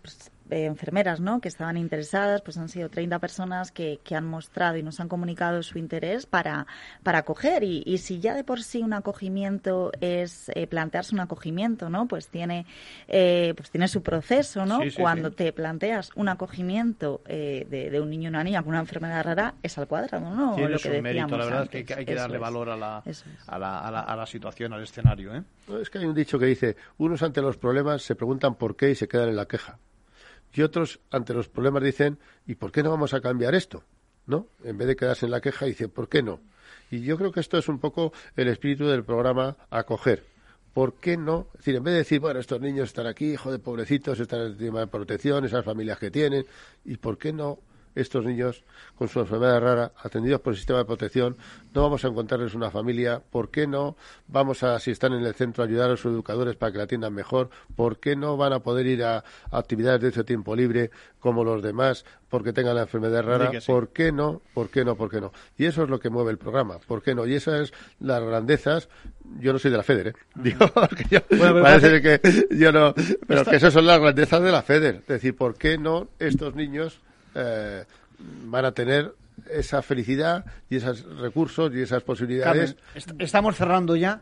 eh, 0.50 0.66
enfermeras 0.66 1.20
¿no? 1.20 1.42
que 1.42 1.48
estaban 1.48 1.78
interesadas, 1.78 2.42
pues 2.42 2.58
han 2.58 2.70
sido 2.70 2.90
30 2.90 3.20
personas 3.20 3.72
que, 3.72 4.00
que 4.04 4.16
han 4.16 4.26
mostrado 4.26 4.78
y 4.78 4.84
nos 4.84 5.00
han 5.00 5.08
comunicado 5.08 5.62
su 5.64 5.78
interés 5.78 6.26
para, 6.26 6.68
para 7.04 7.20
acoger. 7.20 7.64
Y, 7.64 7.84
y 7.86 8.00
si 8.00 8.20
ya 8.20 8.34
de 8.34 8.44
por 8.44 8.64
sí 8.64 8.82
un 8.82 8.94
acogimiento 8.94 9.92
es 10.02 10.50
eh, 10.56 10.68
plantearse 10.68 11.14
un 11.14 11.22
acogimiento, 11.22 11.90
¿no? 11.90 12.08
pues, 12.08 12.28
tiene, 12.30 12.66
eh, 13.08 13.54
pues 13.56 13.70
tiene 13.70 13.88
su 13.88 14.02
proceso. 14.02 14.66
¿no? 14.66 14.80
Cuando 14.98 15.32
te 15.32 15.54
planteas 15.54 16.12
un 16.16 16.30
acogimiento 16.30 17.22
de, 17.26 17.90
de, 17.92 18.02
un 18.02 18.10
niño 18.10 18.30
o 18.30 18.32
una 18.32 18.44
niña 18.44 18.62
con 18.62 18.70
una 18.70 18.80
enfermedad 18.80 19.24
rara, 19.24 19.56
es 19.62 19.78
al 19.78 19.88
cuadrado. 19.88 20.30
¿no? 20.30 20.56
Tiene 20.56 20.72
Lo 20.72 20.80
que 20.80 21.02
mérito, 21.02 21.38
la 21.38 21.46
verdad 21.46 21.70
es 21.72 21.86
que 21.86 21.94
hay 21.94 22.06
que 22.06 22.16
darle 22.16 22.38
valor 22.38 22.70
a 22.70 22.78
la, 22.78 23.04
a 23.48 23.60
la, 23.60 23.80
a, 23.80 23.92
la, 23.92 24.00
a 24.02 24.16
la 24.16 24.26
situación, 24.26 24.74
al 24.74 24.84
escenario. 24.84 25.36
¿eh? 25.36 25.44
Es 25.82 25.90
que 25.90 26.00
hay 26.00 26.06
un 26.06 26.16
dicho 26.16 26.40
que 26.40 26.46
dice, 26.46 26.76
unos 26.98 27.22
ante 27.24 27.42
los 27.42 27.58
problemas 27.58 28.02
se 28.02 28.16
preguntan 28.16 28.56
por 28.56 28.76
qué 28.76 28.92
y 28.92 28.96
se 28.96 29.08
quedan 29.08 29.30
en 29.30 29.36
la 29.36 29.46
queja 29.46 29.78
y 30.54 30.62
otros 30.62 31.00
ante 31.12 31.34
los 31.34 31.50
problemas 31.50 31.84
dicen, 31.84 32.20
¿y 32.46 32.56
por 32.56 32.72
qué 32.72 32.84
no 32.84 32.90
vamos 32.90 33.14
a 33.14 33.22
cambiar 33.22 33.56
esto? 33.56 33.84
¿No? 34.26 34.48
En 34.64 34.78
vez 34.78 34.88
de 34.88 34.96
quedarse 34.96 35.26
en 35.26 35.32
la 35.32 35.42
queja, 35.42 35.66
dice, 35.66 35.88
¿por 35.88 36.08
qué 36.08 36.22
no? 36.22 36.40
Y 36.92 37.02
yo 37.02 37.18
creo 37.18 37.32
que 37.32 37.40
esto 37.40 37.58
es 37.58 37.68
un 37.68 37.80
poco 37.80 38.14
el 38.36 38.48
espíritu 38.48 38.88
del 38.88 39.04
programa 39.04 39.58
Acoger. 39.70 40.24
¿Por 40.74 40.96
qué 40.96 41.18
no? 41.18 41.48
Es 41.54 41.60
decir, 41.60 41.76
en 41.76 41.84
vez 41.84 41.94
de 41.94 41.98
decir, 42.00 42.20
bueno, 42.20 42.40
estos 42.40 42.62
niños 42.62 42.90
están 42.90 43.08
aquí, 43.08 43.34
hijo 43.34 43.52
de 43.52 43.60
pobrecitos, 43.60 44.20
están 44.20 44.42
en 44.42 44.58
tema 44.58 44.82
de 44.82 44.88
protección, 44.88 45.46
esas 45.46 45.66
familias 45.66 45.98
que 45.98 46.12
tienen, 46.12 46.46
¿y 46.86 46.98
por 46.98 47.18
qué 47.18 47.34
no 47.34 47.60
estos 48.02 48.26
niños 48.26 48.64
con 48.98 49.08
su 49.08 49.20
enfermedad 49.20 49.62
rara, 49.62 49.92
atendidos 50.04 50.42
por 50.42 50.54
el 50.54 50.58
sistema 50.58 50.80
de 50.80 50.86
protección, 50.86 51.38
no 51.74 51.84
vamos 51.84 52.04
a 52.04 52.08
encontrarles 52.08 52.54
una 52.54 52.72
familia, 52.72 53.22
¿por 53.32 53.50
qué 53.50 53.68
no 53.68 53.96
vamos 54.28 54.64
a, 54.64 54.80
si 54.80 54.92
están 54.92 55.14
en 55.14 55.24
el 55.24 55.34
centro, 55.36 55.64
ayudar 55.64 55.92
a 55.92 55.98
sus 55.98 56.12
educadores 56.12 56.56
para 56.56 56.72
que 56.72 56.78
la 56.78 56.84
atiendan 56.86 57.14
mejor? 57.14 57.50
¿Por 57.76 58.00
qué 58.00 58.16
no 58.16 58.38
van 58.38 58.54
a 58.54 58.60
poder 58.60 58.88
ir 58.88 59.04
a, 59.04 59.24
actividades 59.52 60.02
de 60.02 60.10
ese 60.10 60.24
tiempo 60.24 60.56
libre 60.56 60.92
como 61.20 61.44
los 61.44 61.62
demás 61.62 62.06
porque 62.30 62.54
tengan 62.54 62.76
la 62.76 62.84
enfermedad 62.84 63.24
rara? 63.24 63.52
¿Por 63.66 63.90
qué 63.90 64.12
no? 64.12 64.42
¿Por 64.54 64.70
qué 64.70 64.84
no? 64.84 64.96
¿Por 64.96 65.10
qué 65.10 65.22
no? 65.22 65.32
Y 65.58 65.66
eso 65.66 65.84
es 65.84 65.90
lo 65.90 66.00
que 66.00 66.10
mueve 66.10 66.32
el 66.32 66.38
programa, 66.38 66.80
¿por 66.80 67.02
qué 67.02 67.16
no? 67.16 67.26
Y 67.26 67.36
esas 67.36 67.62
es 67.62 67.74
las 68.00 68.24
grandezas, 68.24 68.90
yo 69.40 69.54
no 69.54 69.60
soy 69.60 69.72
de 69.72 69.78
la 69.78 69.84
FEDER, 69.84 70.08
¿eh? 70.10 70.14
Digo, 70.36 70.66
yo, 71.10 71.20
parece 71.62 72.02
que 72.02 72.48
yo 72.52 72.72
no, 72.72 72.94
pero 73.28 73.46
que 73.46 73.56
esas 73.56 73.74
son 73.74 73.86
las 73.86 74.00
grandezas 74.00 74.42
de 74.42 74.52
la 74.52 74.62
FEDER, 74.62 74.96
es 74.96 75.08
decir, 75.08 75.36
¿por 75.36 75.58
qué 75.58 75.78
no 75.78 76.08
estos 76.20 76.56
niños 76.56 77.02
eh, 77.36 77.86
van 78.46 78.66
a 78.66 78.72
tener 78.72 79.14
esa 79.50 79.82
felicidad 79.82 80.46
y 80.70 80.78
esos 80.78 81.04
recursos 81.18 81.74
y 81.74 81.82
esas 81.82 82.04
posibilidades. 82.04 82.76
estamos 83.18 83.56
cerrando 83.56 83.96
ya. 83.96 84.20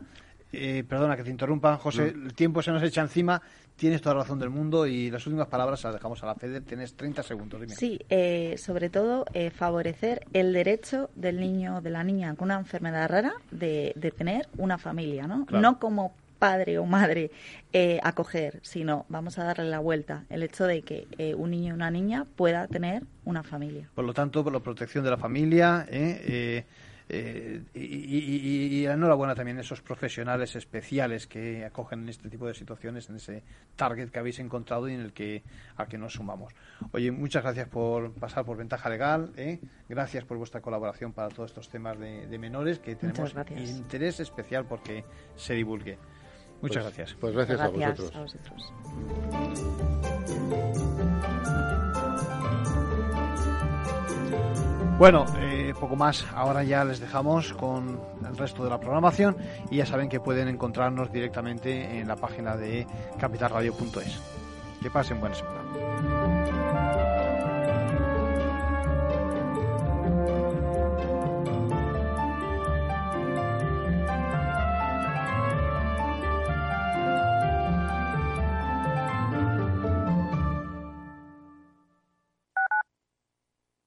Eh, 0.50 0.82
perdona 0.88 1.16
que 1.16 1.24
te 1.24 1.30
interrumpa, 1.30 1.76
José. 1.76 2.08
El 2.08 2.32
tiempo 2.32 2.62
se 2.62 2.70
nos 2.70 2.82
echa 2.82 3.02
encima. 3.02 3.42
Tienes 3.76 4.00
toda 4.00 4.14
la 4.14 4.22
razón 4.22 4.38
del 4.38 4.50
mundo 4.50 4.86
y 4.86 5.10
las 5.10 5.26
últimas 5.26 5.46
palabras 5.46 5.84
las 5.84 5.94
dejamos 5.94 6.22
a 6.22 6.26
la 6.26 6.34
FEDER. 6.34 6.62
Tienes 6.62 6.94
30 6.94 7.22
segundos. 7.22 7.60
Sí, 7.76 8.00
eh, 8.08 8.56
sobre 8.56 8.88
todo 8.88 9.26
favorecer 9.54 10.26
el 10.32 10.52
derecho 10.52 11.10
del 11.14 11.38
niño 11.38 11.76
o 11.76 11.80
de 11.80 11.90
la 11.90 12.02
niña 12.02 12.34
con 12.34 12.46
una 12.46 12.58
enfermedad 12.58 13.08
rara 13.08 13.34
de, 13.50 13.94
tener 14.16 14.48
una 14.56 14.78
familia, 14.78 15.26
¿no? 15.26 15.46
No 15.50 15.78
como 15.78 16.14
padre 16.38 16.78
o 16.78 16.86
madre 16.86 17.30
eh, 17.72 17.98
acoger, 18.02 18.60
sino 18.62 19.04
vamos 19.08 19.38
a 19.38 19.44
darle 19.44 19.64
la 19.64 19.80
vuelta, 19.80 20.24
el 20.30 20.42
hecho 20.42 20.64
de 20.64 20.82
que 20.82 21.06
eh, 21.18 21.34
un 21.34 21.50
niño 21.50 21.68
y 21.68 21.72
una 21.72 21.90
niña 21.90 22.26
pueda 22.36 22.66
tener 22.68 23.02
una 23.24 23.42
familia. 23.42 23.88
Por 23.94 24.04
lo 24.04 24.14
tanto, 24.14 24.44
por 24.44 24.52
la 24.52 24.60
protección 24.60 25.04
de 25.04 25.10
la 25.10 25.18
familia, 25.18 25.86
¿eh? 25.90 26.22
eh 26.26 26.64
eh, 27.10 27.62
y, 27.74 28.84
enhorabuena 28.84 29.34
también 29.34 29.56
a 29.56 29.62
esos 29.62 29.80
profesionales 29.80 30.54
especiales 30.56 31.26
que 31.26 31.64
acogen 31.64 32.02
en 32.02 32.10
este 32.10 32.28
tipo 32.28 32.46
de 32.46 32.52
situaciones, 32.52 33.08
en 33.08 33.16
ese 33.16 33.42
target 33.76 34.10
que 34.10 34.18
habéis 34.18 34.38
encontrado 34.40 34.88
y 34.88 34.94
en 34.94 35.00
el 35.00 35.12
que 35.14 35.42
al 35.76 35.88
que 35.88 35.96
nos 35.96 36.12
sumamos. 36.12 36.52
Oye, 36.92 37.10
muchas 37.10 37.42
gracias 37.42 37.68
por 37.68 38.12
pasar 38.12 38.44
por 38.44 38.58
Ventaja 38.58 38.90
Legal, 38.90 39.32
¿eh? 39.36 39.58
gracias 39.88 40.24
por 40.24 40.36
vuestra 40.36 40.60
colaboración 40.60 41.14
para 41.14 41.28
todos 41.28 41.50
estos 41.50 41.70
temas 41.70 41.98
de, 41.98 42.38
menores 42.38 42.78
que 42.78 42.94
tenemos 42.94 43.34
interés 43.56 44.20
especial 44.20 44.66
porque 44.66 45.04
se 45.34 45.54
divulgue. 45.54 45.98
Muchas 46.60 46.84
pues, 46.84 46.96
gracias. 46.96 47.16
Pues 47.20 47.34
gracias, 47.34 47.60
a 47.60 47.68
vosotros. 47.68 48.72
Bueno, 54.98 55.26
eh, 55.38 55.74
poco 55.78 55.94
más. 55.94 56.26
Ahora 56.34 56.64
ya 56.64 56.84
les 56.84 56.98
dejamos 56.98 57.52
con 57.52 58.00
el 58.28 58.36
resto 58.36 58.64
de 58.64 58.70
la 58.70 58.80
programación 58.80 59.36
y 59.70 59.76
ya 59.76 59.86
saben 59.86 60.08
que 60.08 60.18
pueden 60.18 60.48
encontrarnos 60.48 61.12
directamente 61.12 62.00
en 62.00 62.08
la 62.08 62.16
página 62.16 62.56
de 62.56 62.84
capitalradio.es. 63.20 64.20
Que 64.82 64.90
pasen 64.90 65.20
buena 65.20 65.36
semana. 65.36 65.67